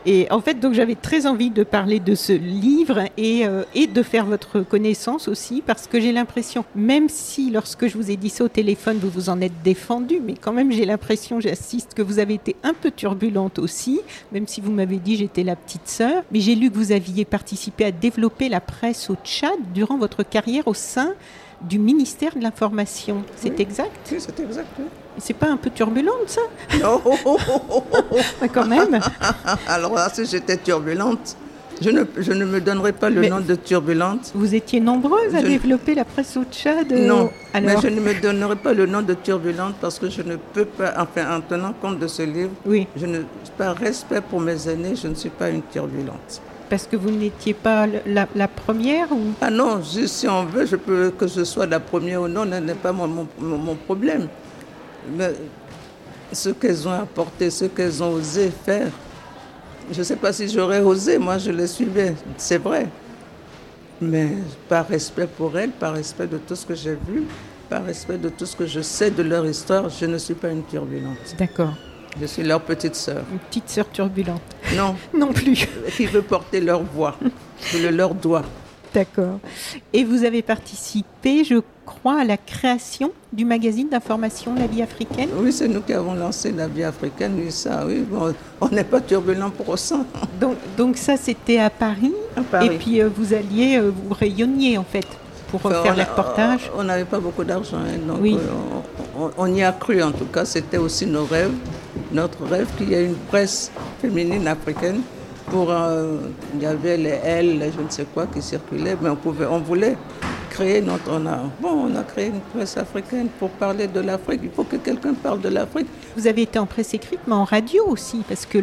Et 0.05 0.27
en 0.31 0.41
fait, 0.41 0.59
donc 0.59 0.73
j'avais 0.73 0.95
très 0.95 1.25
envie 1.25 1.49
de 1.49 1.63
parler 1.63 1.99
de 1.99 2.13
ce 2.15 2.33
livre 2.33 3.03
et, 3.17 3.45
euh, 3.45 3.63
et 3.73 3.87
de 3.87 4.03
faire 4.03 4.25
votre 4.25 4.61
connaissance 4.61 5.27
aussi, 5.27 5.63
parce 5.65 5.87
que 5.87 5.99
j'ai 5.99 6.11
l'impression, 6.11 6.65
même 6.75 7.07
si 7.07 7.51
lorsque 7.51 7.87
je 7.87 7.97
vous 7.97 8.11
ai 8.11 8.17
dit 8.17 8.29
ça 8.29 8.43
au 8.43 8.49
téléphone, 8.49 8.97
vous 9.01 9.09
vous 9.09 9.29
en 9.29 9.39
êtes 9.39 9.63
défendu, 9.63 10.19
mais 10.25 10.33
quand 10.33 10.51
même 10.51 10.71
j'ai 10.71 10.85
l'impression, 10.85 11.39
j'assiste, 11.39 11.93
que 11.93 12.01
vous 12.01 12.19
avez 12.19 12.33
été 12.33 12.55
un 12.63 12.73
peu 12.73 12.91
turbulente 12.91 13.59
aussi, 13.59 14.01
même 14.31 14.47
si 14.47 14.59
vous 14.59 14.71
m'avez 14.71 14.97
dit 14.97 15.15
j'étais 15.15 15.43
la 15.43 15.55
petite 15.55 15.87
sœur. 15.87 16.23
Mais 16.31 16.39
j'ai 16.39 16.55
lu 16.55 16.69
que 16.69 16.75
vous 16.75 16.91
aviez 16.91 17.25
participé 17.25 17.85
à 17.85 17.91
développer 17.91 18.49
la 18.49 18.59
presse 18.59 19.09
au 19.09 19.15
Tchad 19.23 19.57
durant 19.73 19.97
votre 19.97 20.23
carrière 20.23 20.67
au 20.67 20.73
sein 20.73 21.13
du 21.61 21.79
ministère 21.79 22.35
de 22.35 22.41
l'Information. 22.41 23.23
C'est 23.37 23.59
exact? 23.59 24.09
Oui, 24.11 24.17
c'est 24.19 24.39
exact. 24.39 24.67
Oui. 24.79 24.85
C'est 25.18 25.34
pas 25.36 25.47
un 25.47 25.57
peu 25.57 25.70
turbulente, 25.70 26.28
ça? 26.28 26.41
Non 26.82 27.01
Quand 28.53 28.66
même 28.66 28.99
Alors 29.68 29.93
là, 29.95 30.09
si 30.14 30.26
j'étais 30.26 30.57
turbulente, 30.57 31.38
je 31.82 31.89
ne, 31.89 32.03
je 32.18 32.32
ne, 32.32 32.45
me 32.45 32.61
donnerai 32.61 32.93
pas 32.93 33.09
le 33.09 33.28
nom 33.28 33.39
de 33.39 33.55
turbulente. 33.55 34.32
Vous 34.36 34.55
étiez 34.55 34.80
nombreuses 34.80 35.36
à 35.36 35.41
développer 35.41 35.95
la 35.95 36.05
presse 36.05 36.38
au 36.38 36.43
Tchad 36.43 36.91
Non, 36.91 37.30
mais 37.53 37.76
je 37.82 37.88
ne 37.88 37.99
me 37.99 38.14
donnerai 38.20 38.55
pas 38.55 38.74
le 38.74 38.86
nom 38.86 39.01
de 39.01 39.14
turbulente 39.14 39.76
parce 39.82 39.99
que 39.99 40.09
je 40.09 40.22
ne 40.22 40.36
peux 40.36 40.66
pas, 40.66 40.93
enfin 40.97 41.38
en 41.38 41.41
tenant 41.41 41.74
compte 41.74 41.99
de 41.99 42.07
ce 42.07 42.24
livre, 42.24 42.51
oui. 42.66 42.88
je 42.95 43.05
ne, 43.05 43.20
par 43.57 43.76
respect 43.76 44.22
pour 44.22 44.39
mes 44.39 44.68
aînés, 44.70 44.95
je 44.95 45.07
ne 45.07 45.16
suis 45.16 45.30
pas 45.30 45.49
une 45.49 45.61
turbulente. 45.64 46.41
Parce 46.70 46.88
que 46.88 46.95
vous 46.95 47.11
n'étiez 47.11 47.53
pas 47.53 47.86
la, 48.05 48.28
la, 48.34 48.47
première 48.47 49.11
ou... 49.11 49.34
Ah 49.41 49.51
non, 49.51 49.82
si 49.84 50.28
on 50.28 50.45
veut, 50.45 50.66
je 50.66 50.76
peux 50.76 51.11
que 51.11 51.28
ce 51.28 51.43
soit 51.43 51.68
la 51.68 51.80
première 51.80 52.22
ou 52.22 52.28
non, 52.28 52.43
ce 52.43 52.57
n'est 52.59 52.74
pas 52.74 52.91
mon, 52.91 53.07
mon, 53.07 53.28
mon 53.39 53.76
problème. 53.76 54.28
Mais 55.11 55.33
ce 56.31 56.49
qu'elles 56.49 56.87
ont 56.87 56.91
apporté, 56.91 57.49
ce 57.49 57.65
qu'elles 57.65 58.01
ont 58.01 58.13
osé 58.13 58.51
faire, 58.65 58.89
je 59.91 59.99
ne 59.99 60.03
sais 60.03 60.15
pas 60.15 60.31
si 60.33 60.47
j'aurais 60.47 60.79
osé, 60.79 61.17
moi 61.17 61.37
je 61.37 61.51
les 61.51 61.67
suivais, 61.67 62.15
c'est 62.37 62.57
vrai. 62.57 62.87
Mais 64.01 64.29
par 64.67 64.87
respect 64.87 65.27
pour 65.27 65.57
elles, 65.57 65.71
par 65.71 65.93
respect 65.93 66.27
de 66.27 66.37
tout 66.37 66.55
ce 66.55 66.65
que 66.65 66.75
j'ai 66.75 66.97
vu, 67.07 67.23
par 67.69 67.85
respect 67.85 68.17
de 68.17 68.29
tout 68.29 68.45
ce 68.45 68.55
que 68.55 68.65
je 68.65 68.81
sais 68.81 69.11
de 69.11 69.23
leur 69.23 69.45
histoire, 69.45 69.89
je 69.89 70.05
ne 70.05 70.17
suis 70.17 70.33
pas 70.33 70.49
une 70.49 70.63
turbulente. 70.63 71.35
D'accord. 71.37 71.73
Je 72.19 72.25
suis 72.25 72.43
leur 72.43 72.61
petite 72.61 72.95
sœur. 72.95 73.23
Une 73.31 73.39
petite 73.39 73.69
sœur 73.69 73.89
turbulente. 73.89 74.41
Non. 74.75 74.95
non 75.17 75.33
plus. 75.33 75.67
Qui 75.95 76.05
veut 76.05 76.21
porter 76.21 76.61
leur 76.61 76.83
voix. 76.83 77.17
Je 77.71 77.79
le 77.79 77.89
leur 77.89 78.13
dois. 78.13 78.43
D'accord. 78.93 79.39
Et 79.91 80.03
vous 80.03 80.23
avez 80.23 80.41
participé, 80.41 81.43
je 81.43 81.55
crois, 81.85 82.21
à 82.21 82.23
la 82.23 82.37
création 82.37 83.11
du 83.31 83.43
magazine 83.45 83.89
d'information 83.89 84.53
La 84.55 84.67
Vie 84.67 84.81
africaine? 84.81 85.29
Oui, 85.37 85.51
c'est 85.51 85.67
nous 85.67 85.81
qui 85.81 85.93
avons 85.93 86.13
lancé 86.13 86.51
La 86.51 86.67
Vie 86.67 86.83
africaine, 86.83 87.33
oui, 87.37 87.51
ça, 87.51 87.85
oui. 87.87 88.05
on 88.61 88.69
n'est 88.69 88.83
pas 88.83 89.01
turbulent 89.01 89.49
pour 89.49 89.77
ça. 89.77 89.97
Donc, 90.39 90.57
donc 90.77 90.97
ça, 90.97 91.17
c'était 91.17 91.59
à 91.59 91.69
Paris. 91.69 92.13
À 92.35 92.41
Paris. 92.41 92.67
Et 92.67 92.77
puis, 92.77 93.01
euh, 93.01 93.09
vous 93.15 93.33
alliez, 93.33 93.77
euh, 93.77 93.91
vous 93.91 94.13
rayonniez, 94.13 94.77
en 94.77 94.83
fait, 94.83 95.07
pour 95.49 95.61
faire 95.61 95.95
les 95.95 96.03
reportages. 96.03 96.69
On 96.77 96.83
n'avait 96.83 97.05
pas 97.05 97.19
beaucoup 97.19 97.43
d'argent, 97.43 97.77
hein, 97.77 97.97
donc 98.07 98.17
oui. 98.21 98.35
Euh, 98.35 99.29
on, 99.37 99.53
y 99.53 99.63
a 99.63 99.71
cru, 99.71 100.01
en 100.01 100.11
tout 100.11 100.25
cas. 100.25 100.45
C'était 100.45 100.77
aussi 100.77 101.05
nos 101.05 101.25
rêves, 101.25 101.53
notre 102.11 102.43
rêve 102.45 102.67
qu'il 102.77 102.89
y 102.89 102.95
ait 102.95 103.05
une 103.05 103.15
presse 103.15 103.71
féminine 104.01 104.47
africaine 104.47 105.01
pour, 105.49 105.69
euh, 105.71 106.17
il 106.55 106.61
y 106.61 106.65
avait 106.65 106.97
les 106.97 107.09
L, 107.23 107.71
je 107.77 107.81
ne 107.83 107.89
sais 107.89 108.05
quoi 108.13 108.25
qui 108.27 108.41
circulaient, 108.41 108.97
mais 109.01 109.09
on, 109.09 109.15
pouvait, 109.15 109.45
on 109.45 109.59
voulait 109.59 109.95
créer 110.49 110.81
notre. 110.81 111.11
On 111.11 111.25
a, 111.25 111.39
bon, 111.61 111.89
on 111.91 111.95
a 111.95 112.03
créé 112.03 112.27
une 112.27 112.39
presse 112.53 112.77
africaine 112.77 113.27
pour 113.39 113.49
parler 113.49 113.87
de 113.87 113.99
l'Afrique. 113.99 114.41
Il 114.43 114.51
faut 114.51 114.63
que 114.63 114.77
quelqu'un 114.77 115.13
parle 115.13 115.41
de 115.41 115.49
l'Afrique. 115.49 115.87
Vous 116.15 116.27
avez 116.27 116.43
été 116.43 116.59
en 116.59 116.65
presse 116.65 116.93
écrite, 116.93 117.19
mais 117.27 117.33
en 117.35 117.43
radio 117.43 117.85
aussi, 117.87 118.21
parce 118.27 118.45
que 118.45 118.59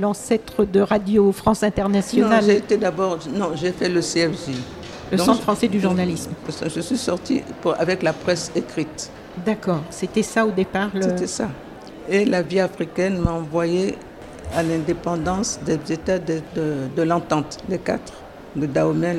l'ancêtre 0.00 0.64
de 0.64 0.80
Radio 0.80 1.32
France 1.32 1.62
Internationale. 1.62 2.40
Non, 2.42 2.46
j'ai 2.46 2.56
été 2.58 2.76
d'abord. 2.76 3.18
Non, 3.34 3.50
j'ai 3.54 3.72
fait 3.72 3.88
le 3.88 4.00
CFJ. 4.00 4.54
Le 5.12 5.16
Donc, 5.18 5.26
Centre 5.26 5.42
français 5.42 5.68
du 5.68 5.78
journalisme. 5.80 6.32
Je 6.74 6.80
suis 6.80 6.96
sortie 6.98 7.42
pour- 7.62 7.80
avec 7.80 8.02
la 8.02 8.12
presse 8.12 8.50
écrite. 8.56 9.10
D'accord, 9.44 9.82
c'était 9.90 10.22
ça 10.24 10.44
au 10.44 10.50
départ. 10.50 10.90
le- 10.94 11.02
C'était 11.02 11.26
ça. 11.28 11.48
Et 12.08 12.24
la 12.24 12.42
vie 12.42 12.58
africaine 12.60 13.18
m'a 13.18 13.32
envoyé 13.32 13.96
à 14.54 14.62
l'indépendance 14.62 15.58
des 15.64 15.78
États 15.92 16.18
de, 16.18 16.40
de- 16.54 16.88
de 16.94 17.02
l'entente, 17.02 17.58
les 17.68 17.78
quatre, 17.78 18.12
le 18.56 18.66
Dahomey, 18.66 19.16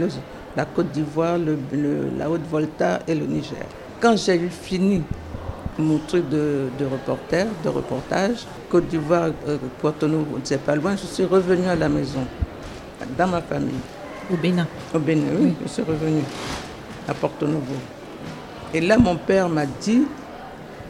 la 0.56 0.66
Côte 0.66 0.92
d'Ivoire, 0.92 1.38
le- 1.38 1.58
le- 1.72 2.10
la 2.18 2.30
Haute-Volta 2.30 3.00
et 3.08 3.16
le 3.16 3.26
Niger. 3.26 3.66
Quand 4.00 4.16
j'ai 4.18 4.36
eu 4.36 4.50
fini 4.50 5.04
mon 5.78 6.00
truc 6.08 6.28
de, 6.30 6.70
de 6.80 6.86
reporter, 6.86 7.46
de 7.64 7.70
reportage, 7.70 8.46
Côte 8.70 8.88
d'Ivoire, 8.88 9.30
euh, 9.48 9.58
Porto 9.82 10.08
Novo, 10.08 10.40
c'est 10.44 10.62
pas 10.62 10.76
loin, 10.76 10.96
je 10.96 11.06
suis 11.06 11.26
revenue 11.26 11.68
à 11.68 11.76
la 11.76 11.90
maison, 11.90 12.26
dans 13.18 13.28
ma 13.28 13.42
famille. 13.42 13.80
Au 14.32 14.36
Bénin. 14.36 14.68
Au 14.94 15.00
Bénin, 15.00 15.32
oui, 15.40 15.54
je 15.64 15.68
suis 15.68 15.84
revenue 15.84 16.24
à 17.08 17.14
Porto 17.14 17.46
Novo. 17.48 17.76
Et 18.74 18.82
là, 18.82 18.98
mon 18.98 19.16
père 19.16 19.48
m'a 19.48 19.66
dit, 19.66 20.04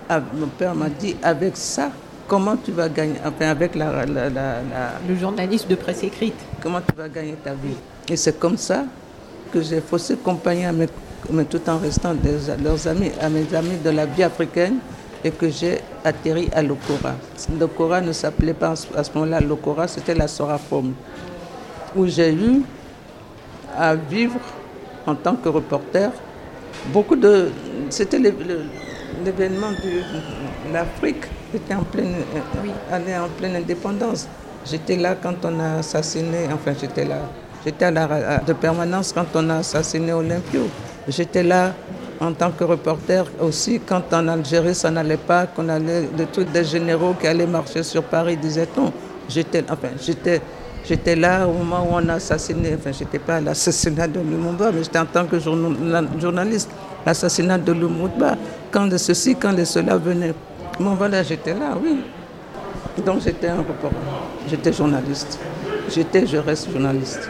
ah, 0.09 0.21
mon 0.33 0.47
père 0.47 0.73
m'a 0.73 0.89
dit, 0.89 1.15
avec 1.21 1.55
ça, 1.57 1.91
comment 2.28 2.57
tu 2.57 2.71
vas 2.71 2.89
gagner, 2.89 3.15
enfin, 3.25 3.49
avec 3.49 3.75
la, 3.75 4.05
la- 4.05 4.05
la- 4.05 4.30
la- 4.30 4.61
Le 5.07 5.15
journaliste 5.15 5.69
de 5.69 5.75
presse 5.75 6.03
écrite. 6.03 6.36
comment 6.61 6.82
tu 6.82 6.93
vas 6.95 7.07
gagner 7.09 7.36
ta 7.43 7.53
vie? 7.53 7.75
Et 8.09 8.15
c'est 8.17 8.38
comme 8.39 8.57
ça 8.57 8.84
que 9.51 9.61
j'ai 9.61 9.82
faussé 9.82 10.15
compagnie 10.17 10.65
à 10.65 10.71
mes, 10.71 10.88
mais 11.30 11.45
tout 11.45 11.61
en 11.69 11.78
restant 11.78 12.13
des, 12.13 12.38
leurs 12.63 12.88
amis, 12.88 13.11
à 13.21 13.30
mes 13.30 13.53
amis 13.55 13.78
de 13.84 13.89
la 13.89 14.05
vie 14.05 14.23
africaine 14.23 14.78
et 15.23 15.32
que 15.32 15.49
j'ai 15.49 15.80
atterri 16.03 16.49
à 16.53 16.61
l'Okora. 16.61 17.15
L'Okora 17.59 18.01
ne 18.01 18.11
s'appelait 18.11 18.53
pas 18.53 18.73
à 18.95 19.03
ce 19.03 19.11
moment-là 19.15 19.39
l'Okora, 19.41 19.88
c'était 19.88 20.13
la 20.15 20.28
Sorafom, 20.28 20.93
où 21.95 22.05
j'ai 22.07 22.34
eu 22.34 22.61
à 23.78 23.95
vivre 23.95 24.39
en 25.05 25.15
tant 25.15 25.36
que 25.36 25.49
reporter 25.49 26.11
beaucoup 26.93 27.15
de. 27.15 27.49
C'était 27.89 28.19
l'événement 28.19 29.71
de 29.71 30.73
l'Afrique, 30.73 31.25
était 31.53 31.73
en 31.73 31.83
pleine, 31.83 32.15
année 32.91 33.17
en 33.17 33.29
pleine 33.37 33.55
indépendance. 33.55 34.27
J'étais 34.65 34.97
là 34.97 35.15
quand 35.21 35.35
on 35.43 35.59
a 35.59 35.79
assassiné, 35.79 36.47
enfin 36.53 36.73
j'étais 36.79 37.05
là, 37.05 37.19
j'étais 37.65 37.85
à 37.85 37.91
la 37.91 38.39
de 38.45 38.53
permanence 38.53 39.13
quand 39.13 39.27
on 39.35 39.49
a 39.49 39.57
assassiné 39.57 40.11
Olympio. 40.13 40.63
J'étais 41.07 41.43
là 41.43 41.73
en 42.19 42.33
tant 42.33 42.51
que 42.51 42.63
reporter 42.63 43.25
aussi 43.39 43.79
quand 43.79 44.11
en 44.11 44.27
Algérie 44.27 44.75
ça 44.75 44.91
n'allait 44.91 45.17
pas, 45.17 45.45
qu'on 45.45 45.69
allait, 45.69 46.09
le 46.17 46.25
truc 46.25 46.51
des 46.51 46.65
généraux 46.65 47.13
qui 47.19 47.27
allaient 47.27 47.47
marcher 47.47 47.83
sur 47.83 48.03
Paris, 48.03 48.35
disait-on. 48.35 48.91
J'étais, 49.29 49.63
enfin, 49.69 49.89
j'étais, 50.01 50.41
j'étais 50.85 51.15
là 51.15 51.47
au 51.47 51.53
moment 51.53 51.83
où 51.83 51.93
on 51.93 52.09
a 52.09 52.15
assassiné, 52.15 52.75
enfin, 52.77 52.91
j'étais 52.91 53.19
pas 53.19 53.35
à 53.35 53.41
l'assassinat 53.41 54.07
de 54.07 54.19
Lumumba, 54.19 54.71
mais 54.71 54.83
j'étais 54.83 54.99
en 54.99 55.05
tant 55.05 55.25
que 55.25 55.39
journal- 55.39 56.07
journaliste, 56.19 56.69
l'assassinat 57.05 57.57
de 57.57 57.71
Lumumba, 57.71 58.35
quand 58.71 58.87
de 58.87 58.97
ceci, 58.97 59.35
quand 59.35 59.53
de 59.53 59.63
cela 59.63 59.97
venait. 59.97 60.33
Bon, 60.80 60.93
voilà, 60.93 61.23
j'étais 61.23 61.53
là, 61.53 61.75
oui. 61.82 62.01
Donc 63.03 63.21
j'étais 63.21 63.47
un 63.47 63.57
reporter, 63.57 63.91
j'étais 64.49 64.73
journaliste. 64.73 65.39
J'étais, 65.89 66.25
je 66.25 66.38
reste 66.38 66.71
journaliste. 66.71 67.30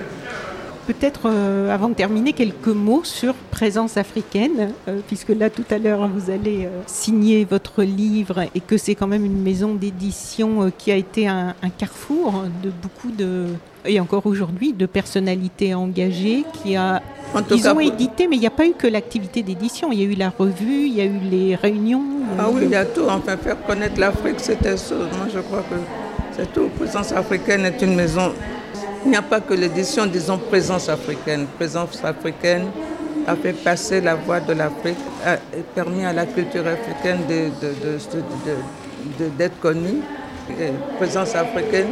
Peut-être 0.87 1.23
euh, 1.25 1.69
avant 1.69 1.89
de 1.89 1.93
terminer, 1.95 2.31
quelques 2.31 2.67
mots 2.67 3.03
sur 3.03 3.33
Présence 3.51 3.97
africaine, 3.97 4.71
euh, 4.87 4.99
puisque 5.05 5.29
là 5.29 5.49
tout 5.49 5.65
à 5.69 5.77
l'heure 5.79 6.07
vous 6.07 6.31
allez 6.31 6.65
euh, 6.65 6.69
signer 6.85 7.43
votre 7.43 7.83
livre 7.83 8.45
et 8.55 8.61
que 8.61 8.77
c'est 8.77 8.95
quand 8.95 9.07
même 9.07 9.25
une 9.25 9.41
maison 9.41 9.73
d'édition 9.73 10.71
qui 10.77 10.91
a 10.91 10.95
été 10.95 11.27
un, 11.27 11.55
un 11.61 11.69
carrefour 11.69 12.45
de 12.63 12.69
beaucoup 12.69 13.11
de, 13.11 13.47
et 13.87 13.99
encore 13.99 14.25
aujourd'hui, 14.25 14.73
de 14.73 14.85
personnalités 14.85 15.73
engagées 15.73 16.43
qui 16.53 16.75
a. 16.75 17.01
Ils 17.51 17.61
cas, 17.61 17.73
ont 17.73 17.79
édité, 17.79 18.27
mais 18.27 18.37
il 18.37 18.39
n'y 18.39 18.47
a 18.47 18.51
pas 18.51 18.65
eu 18.65 18.73
que 18.73 18.87
l'activité 18.87 19.43
d'édition. 19.43 19.91
Il 19.91 20.01
y 20.01 20.05
a 20.05 20.07
eu 20.07 20.15
la 20.15 20.29
revue, 20.29 20.85
il 20.87 20.95
y 20.95 21.01
a 21.01 21.05
eu 21.05 21.19
les 21.29 21.55
réunions. 21.55 22.03
Ah 22.39 22.47
oui, 22.49 22.61
il 22.63 22.69
y 22.69 22.75
a 22.75 22.85
tout. 22.85 23.03
Enfin, 23.09 23.35
faire 23.37 23.61
connaître 23.65 23.99
l'Afrique, 23.99 24.39
c'était 24.39 24.77
ça. 24.77 24.95
Moi, 24.95 25.27
je 25.33 25.39
crois 25.39 25.59
que 25.59 25.75
c'est 26.31 26.51
tout. 26.53 26.69
Présence 26.77 27.11
africaine 27.11 27.65
est 27.65 27.81
une 27.81 27.95
maison. 27.95 28.31
Il 29.05 29.11
n'y 29.11 29.17
a 29.17 29.21
pas 29.21 29.39
que 29.39 29.53
l'édition, 29.53 30.05
disons 30.05 30.37
Présence 30.37 30.89
africaine. 30.89 31.45
Présence 31.57 32.03
africaine 32.03 32.65
a 33.27 33.35
fait 33.35 33.53
passer 33.53 34.01
la 34.01 34.15
voix 34.15 34.39
de 34.39 34.53
l'Afrique, 34.53 34.97
a 35.25 35.37
permis 35.75 36.05
à 36.05 36.13
la 36.13 36.25
culture 36.25 36.65
africaine 36.67 37.19
de- 37.29 39.27
d'être 39.37 39.59
connue. 39.59 40.01
Et 40.59 40.71
Présence 40.97 41.35
africaine 41.35 41.87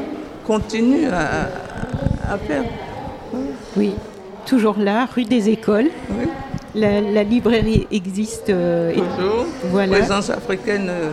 continue 0.46 1.08
à, 1.08 2.38
faire. 2.48 2.64
Oui, 3.76 3.94
toujours 4.46 4.78
là, 4.78 5.08
rue 5.14 5.24
des 5.26 5.50
Écoles. 5.50 5.90
Oui, 6.10 6.26
La, 6.74 7.00
la 7.02 7.24
librairie 7.24 7.88
existe. 7.92 8.50
euh, 8.50 8.92
et- 8.92 8.96
toujours. 8.96 9.46
Voilà. 9.66 9.98
Présence 9.98 10.30
africaine 10.30 10.88
euh, 10.90 11.10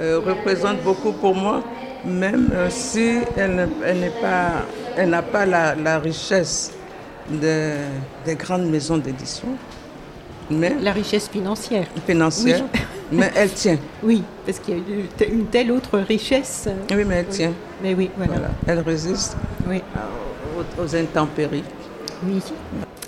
euh, 0.00 0.20
représente 0.24 0.82
beaucoup 0.82 1.12
pour 1.12 1.34
moi, 1.34 1.62
même 2.04 2.50
euh, 2.52 2.68
si 2.70 3.18
elle 3.36 3.68
n'est 4.00 4.08
pas, 4.20 4.64
elle 4.96 5.10
n'a 5.10 5.22
pas 5.22 5.46
la, 5.46 5.74
la 5.74 5.98
richesse 5.98 6.72
de- 7.30 7.72
des 8.24 8.34
grandes 8.34 8.66
maisons 8.70 8.98
d'édition, 8.98 9.48
mais 10.50 10.74
la 10.80 10.92
richesse 10.92 11.28
financière. 11.28 11.86
financière, 12.06 12.64
mais 13.12 13.30
elle 13.34 13.50
tient. 13.50 13.78
Oui, 14.02 14.22
parce 14.44 14.58
qu'il 14.58 14.76
y 14.78 14.80
a 15.22 15.26
une 15.26 15.46
telle 15.46 15.70
autre 15.72 15.98
richesse. 15.98 16.68
Oui, 16.90 17.04
mais 17.06 17.16
elle 17.16 17.26
tient. 17.26 17.52
Mais 17.82 17.94
oui, 17.94 18.10
voilà. 18.16 18.32
Voilà. 18.34 18.48
Elle 18.66 18.80
résiste 18.80 19.36
Oui. 19.68 19.82
aux, 20.58 20.82
aux 20.82 20.96
intempéries. 20.96 21.64
oui. 22.26 22.40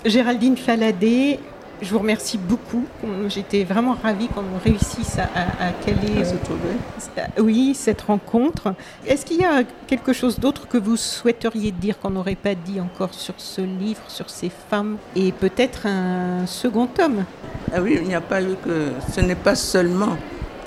Géraldine 0.05 0.55
Faladé, 0.55 1.39
je 1.81 1.91
vous 1.91 1.99
remercie 1.99 2.37
beaucoup. 2.37 2.83
J'étais 3.27 3.63
vraiment 3.63 3.95
ravie 4.01 4.27
qu'on 4.27 4.43
réussisse 4.63 5.17
à, 5.19 5.23
à- 5.23 5.67
à 5.67 5.71
caler 5.85 6.21
À 6.21 6.25
se 6.25 6.33
euh, 6.33 7.41
oui, 7.41 7.73
cette 7.75 8.01
rencontre. 8.01 8.73
Est-ce 9.05 9.25
qu'il 9.25 9.37
y 9.41 9.45
a 9.45 9.63
quelque 9.85 10.13
chose 10.13 10.39
d'autre 10.39 10.67
que 10.67 10.77
vous 10.77 10.97
souhaiteriez 10.97 11.71
dire 11.71 11.99
qu'on 11.99 12.09
n'aurait 12.11 12.35
pas 12.35 12.55
dit 12.55 12.79
encore 12.81 13.13
sur 13.13 13.35
ce 13.37 13.61
livre, 13.61 14.01
sur 14.07 14.29
ces 14.29 14.49
femmes 14.69 14.97
et 15.15 15.31
peut-être 15.31 15.85
un 15.85 16.45
second 16.47 16.87
tome 16.87 17.25
Ah 17.73 17.81
oui, 17.81 17.97
il 18.01 18.07
n'y 18.07 18.15
a 18.15 18.21
pas 18.21 18.41
eu 18.41 18.55
que. 18.63 18.89
Ce 19.13 19.21
n'est 19.21 19.35
pas 19.35 19.55
seulement 19.55 20.17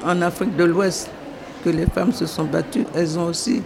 en 0.06 0.22
Afrique 0.22 0.56
de 0.56 0.64
l'Ouest 0.64 1.10
que 1.64 1.70
les 1.70 1.86
femmes 1.86 2.12
se 2.12 2.26
sont 2.26 2.44
battues. 2.44 2.86
Elles 2.94 3.18
ont 3.18 3.24
aussi. 3.26 3.62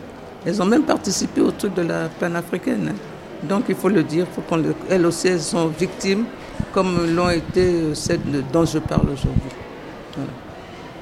Elles 0.47 0.61
ont 0.61 0.67
même 0.67 0.83
participé 0.83 1.41
au 1.41 1.51
truc 1.51 1.75
de 1.75 1.83
la 1.83 2.09
panafricaine. 2.09 2.95
Donc 3.45 3.65
il 3.69 3.75
faut 3.75 3.89
le 3.91 4.03
dire, 4.03 4.27
faut 4.35 4.41
qu'on 4.43 4.57
le- 4.57 4.75
elles 4.91 5.05
aussi 5.07 5.29
elles 5.29 5.41
sont 5.41 5.69
victimes, 5.69 6.25
comme 6.73 7.15
l'ont 7.15 7.31
été 7.31 7.95
celles 7.95 8.21
dont 8.53 8.65
je 8.65 8.79
parle 8.79 9.11
aujourd'hui. 9.13 9.53
Voilà. 10.17 10.31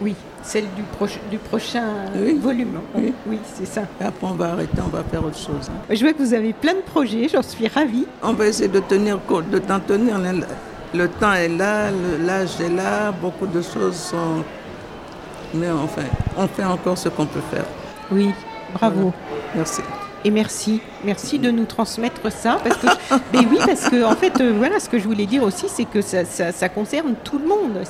Oui, 0.00 0.14
celle 0.42 0.64
du, 0.74 0.82
proche- 0.98 1.20
du 1.30 1.38
prochain 1.38 1.84
Oui. 2.16 2.38
volume. 2.40 2.80
Oui. 2.94 3.12
oui 3.26 3.38
c'est 3.54 3.66
ça. 3.66 3.82
Et 4.00 4.04
après 4.04 4.26
on 4.26 4.34
va 4.34 4.52
arrêter, 4.52 4.78
on 4.84 4.88
va 4.88 5.02
faire 5.04 5.24
autre 5.24 5.38
chose. 5.38 5.68
hein. 5.70 5.94
Je 5.94 6.00
vois 6.02 6.12
que 6.12 6.22
vous 6.22 6.34
avez 6.34 6.52
plein 6.52 6.74
de 6.74 6.80
projets, 6.80 7.28
j'en 7.32 7.42
suis 7.42 7.68
ravie. 7.68 8.06
On 8.22 8.32
va 8.32 8.46
essayer 8.46 8.68
de 8.68 8.80
tenir 8.80 9.18
compte, 9.26 9.48
de 9.50 9.58
t'en 9.58 9.78
tenir. 9.80 10.18
Le, 10.18 10.40
le 10.98 11.08
temps 11.08 11.32
est 11.34 11.48
là, 11.48 11.90
l'âge 12.24 12.60
est 12.60 12.68
là, 12.74 13.12
beaucoup 13.12 13.46
de 13.46 13.62
choses 13.62 13.96
sont. 13.96 14.42
Mais 15.54 15.70
enfin, 15.70 16.02
on 16.36 16.46
fait 16.48 16.64
encore 16.64 16.96
ce 16.98 17.08
qu'on 17.10 17.26
peut 17.26 17.40
faire. 17.50 17.64
Oui, 18.10 18.30
bravo. 18.74 19.12
Merci. 19.54 19.82
Et 20.24 20.30
merci, 20.30 20.80
merci 21.04 21.38
de 21.40 21.50
nous 21.50 21.64
transmettre 21.64 22.30
ça. 22.30 22.58
Parce 22.62 22.76
que, 22.76 22.86
mais 23.32 23.40
oui, 23.40 23.58
parce 23.66 23.88
que 23.88 24.04
en 24.04 24.14
fait, 24.14 24.40
euh, 24.40 24.52
voilà, 24.56 24.78
ce 24.78 24.88
que 24.88 24.98
je 24.98 25.04
voulais 25.04 25.26
dire 25.26 25.42
aussi, 25.42 25.66
c'est 25.68 25.84
que 25.84 26.00
ça, 26.00 26.24
ça- 26.24 26.52
ça 26.52 26.68
concerne 26.68 27.14
tout 27.24 27.38
le 27.38 27.46
monde. 27.48 27.82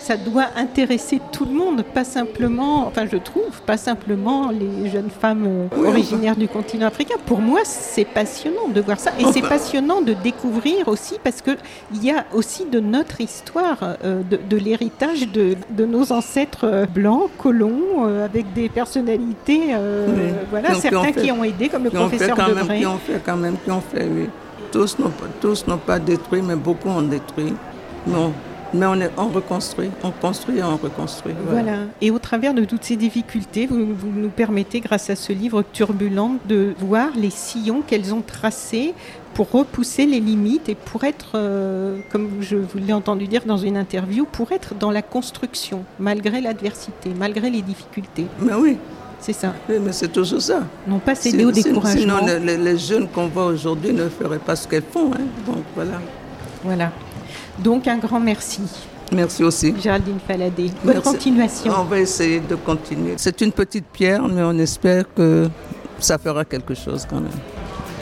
Ça 0.00 0.16
doit 0.16 0.46
intéresser 0.56 1.20
tout 1.32 1.44
le 1.44 1.52
monde, 1.52 1.82
pas 1.82 2.04
simplement, 2.04 2.86
enfin, 2.86 3.04
je 3.10 3.18
trouve, 3.18 3.60
pas 3.66 3.76
simplement 3.76 4.50
les 4.50 4.88
jeunes 4.88 5.10
femmes 5.10 5.44
euh, 5.46 5.66
Oui, 5.76 5.88
originaires 5.88 6.36
du 6.36 6.48
continent 6.48 6.86
africain. 6.86 7.16
Pour 7.26 7.40
moi, 7.40 7.60
c'est 7.64 8.06
passionnant 8.06 8.68
de 8.74 8.80
voir 8.80 8.98
ça, 8.98 9.10
et 9.18 9.24
c'est 9.32 9.42
passionnant 9.42 10.00
de 10.00 10.14
découvrir 10.14 10.88
aussi, 10.88 11.16
parce 11.22 11.42
que 11.42 11.50
il 11.94 12.02
y 12.04 12.10
a 12.10 12.24
aussi 12.32 12.64
de 12.64 12.80
notre 12.80 13.20
histoire, 13.20 13.76
euh, 14.04 14.22
de, 14.22 14.38
de 14.48 14.56
l'héritage 14.56 15.28
de, 15.28 15.56
de 15.70 15.84
nos 15.84 16.10
ancêtres 16.12 16.86
blancs, 16.94 17.28
colons, 17.38 18.06
euh, 18.06 18.24
avec 18.24 18.52
des 18.54 18.68
personnalités, 18.70 19.60
Oui. 19.74 20.22
voilà, 20.50 20.74
certains 20.74 21.12
fait- 21.12 21.20
qui 21.22 21.32
ont 21.32 21.44
comme 21.70 21.84
le 21.84 21.90
Qui 21.90 21.96
ont 21.96 22.08
fait 22.08 22.16
professeur 22.16 22.36
quand 22.36 22.54
même, 22.54 22.78
qui 22.78 22.86
ont 22.86 22.98
fait 22.98 23.20
quand 23.24 23.36
même, 23.36 23.56
qui 23.64 23.70
ont 23.70 23.80
fait, 23.80 24.08
oui. 24.10 24.28
Tous 24.72 24.98
n'ont 24.98 25.10
pas, 25.10 25.26
tous 25.40 25.66
n'ont 25.66 25.78
pas 25.78 25.98
détruit, 25.98 26.42
mais 26.42 26.56
beaucoup 26.56 26.88
ont 26.88 27.02
détruit. 27.02 27.52
Non. 28.06 28.32
Mais 28.72 28.86
on, 28.86 28.94
est, 29.00 29.10
on 29.16 29.26
reconstruit, 29.26 29.90
on 30.04 30.12
construit 30.12 30.58
et 30.58 30.62
on 30.62 30.76
reconstruit. 30.76 31.34
Voilà. 31.48 31.78
Et 32.00 32.12
au 32.12 32.20
travers 32.20 32.54
de 32.54 32.64
toutes 32.64 32.84
ces 32.84 32.94
difficultés, 32.94 33.66
vous, 33.66 33.94
vous 33.94 34.12
nous 34.14 34.28
permettez, 34.28 34.78
grâce 34.78 35.10
à 35.10 35.16
ce 35.16 35.32
livre 35.32 35.64
turbulent, 35.72 36.36
de 36.48 36.74
voir 36.78 37.08
les 37.16 37.30
sillons 37.30 37.82
qu'elles 37.84 38.14
ont 38.14 38.22
tracés 38.22 38.94
pour 39.34 39.50
repousser 39.50 40.06
les 40.06 40.20
limites 40.20 40.68
et 40.68 40.74
pour 40.74 41.04
être, 41.04 41.32
euh, 41.34 41.98
comme 42.10 42.28
je 42.40 42.56
vous 42.56 42.78
l'ai 42.78 42.92
entendu 42.92 43.26
dire 43.26 43.42
dans 43.44 43.56
une 43.56 43.76
interview, 43.76 44.24
pour 44.24 44.52
être 44.52 44.74
dans 44.74 44.90
la 44.90 45.02
construction, 45.02 45.84
malgré 45.98 46.40
l'adversité, 46.40 47.10
malgré 47.18 47.50
les 47.50 47.62
difficultés. 47.62 48.26
Mais 48.40 48.54
oui, 48.54 48.76
C'est 49.20 49.32
ça. 49.34 49.54
oui, 49.68 49.76
mais 49.80 49.92
c'est 49.92 50.08
toujours 50.08 50.40
ça. 50.40 50.62
Non 50.86 50.98
pas 50.98 51.14
céder 51.14 51.44
au 51.44 51.50
découragement. 51.52 52.18
Sinon, 52.20 52.26
les, 52.26 52.38
les- 52.38 52.56
les 52.56 52.78
jeunes 52.78 53.06
qu'on 53.08 53.26
voit 53.28 53.46
aujourd'hui 53.46 53.92
ne 53.92 54.08
feraient 54.08 54.38
pas 54.38 54.56
ce 54.56 54.66
qu'elles 54.66 54.82
font. 54.90 55.12
hein. 55.12 55.20
Donc 55.46 55.64
voilà. 55.74 56.00
Voilà. 56.64 56.92
Donc 57.58 57.86
un 57.86 57.98
grand 57.98 58.20
merci. 58.20 58.62
Merci 59.12 59.42
aussi. 59.44 59.74
Géraldine 59.82 60.18
Faladé. 60.26 60.70
Bonne 60.84 60.94
Merci. 60.94 61.02
continuation. 61.02 61.72
On 61.80 61.84
va 61.84 61.98
essayer 62.00 62.40
de 62.40 62.54
continuer. 62.54 63.14
C'est 63.16 63.40
une 63.40 63.52
petite 63.52 63.86
pierre, 63.92 64.22
mais 64.28 64.42
on 64.42 64.56
espère 64.58 65.04
que 65.14 65.48
ça 65.98 66.16
fera 66.16 66.44
quelque 66.44 66.74
chose 66.74 67.06
quand 67.10 67.20
même. 67.20 67.30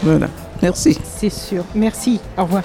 Voilà. 0.02 0.28
Merci. 0.62 0.98
C'est 1.16 1.30
sûr. 1.30 1.64
Merci. 1.74 2.20
Au 2.36 2.42
revoir. 2.44 2.62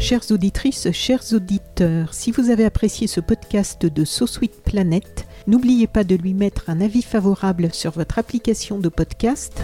Chères 0.00 0.22
auditrices, 0.30 0.88
chers 0.92 1.22
auditeurs, 1.32 2.12
si 2.14 2.30
vous 2.30 2.50
avez 2.50 2.64
apprécié 2.64 3.06
ce 3.06 3.20
podcast 3.20 3.86
de 3.86 4.04
So 4.04 4.26
Sweet 4.26 4.62
Planet, 4.62 5.25
n'oubliez 5.46 5.86
pas 5.86 6.04
de 6.04 6.14
lui 6.14 6.34
mettre 6.34 6.68
un 6.68 6.80
avis 6.80 7.02
favorable 7.02 7.70
sur 7.72 7.92
votre 7.92 8.18
application 8.18 8.78
de 8.78 8.88
podcast. 8.88 9.62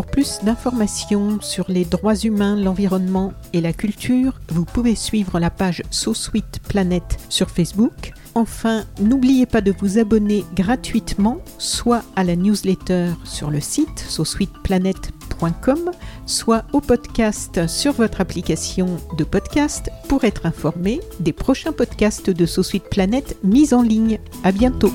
Pour 0.00 0.06
plus 0.06 0.38
d'informations 0.42 1.42
sur 1.42 1.66
les 1.68 1.84
droits 1.84 2.16
humains, 2.16 2.56
l'environnement 2.56 3.34
et 3.52 3.60
la 3.60 3.74
culture, 3.74 4.40
vous 4.48 4.64
pouvez 4.64 4.94
suivre 4.94 5.38
la 5.38 5.50
page 5.50 5.82
So 5.90 6.14
Sweet 6.14 6.60
Planet 6.66 7.18
sur 7.28 7.50
Facebook. 7.50 8.14
Enfin, 8.34 8.84
n'oubliez 8.98 9.44
pas 9.44 9.60
de 9.60 9.74
vous 9.78 9.98
abonner 9.98 10.42
gratuitement, 10.56 11.42
soit 11.58 12.02
à 12.16 12.24
la 12.24 12.34
newsletter 12.34 13.10
sur 13.24 13.50
le 13.50 13.60
site 13.60 13.98
sosweetplanet.com, 14.08 15.90
soit 16.24 16.64
au 16.72 16.80
podcast 16.80 17.66
sur 17.68 17.92
votre 17.92 18.22
application 18.22 18.96
de 19.18 19.24
podcast 19.24 19.90
pour 20.08 20.24
être 20.24 20.46
informé 20.46 21.02
des 21.20 21.34
prochains 21.34 21.72
podcasts 21.72 22.30
de 22.30 22.46
So 22.46 22.62
Sweet 22.62 22.84
Planet 22.84 23.36
mis 23.44 23.74
en 23.74 23.82
ligne. 23.82 24.18
À 24.44 24.50
bientôt. 24.50 24.94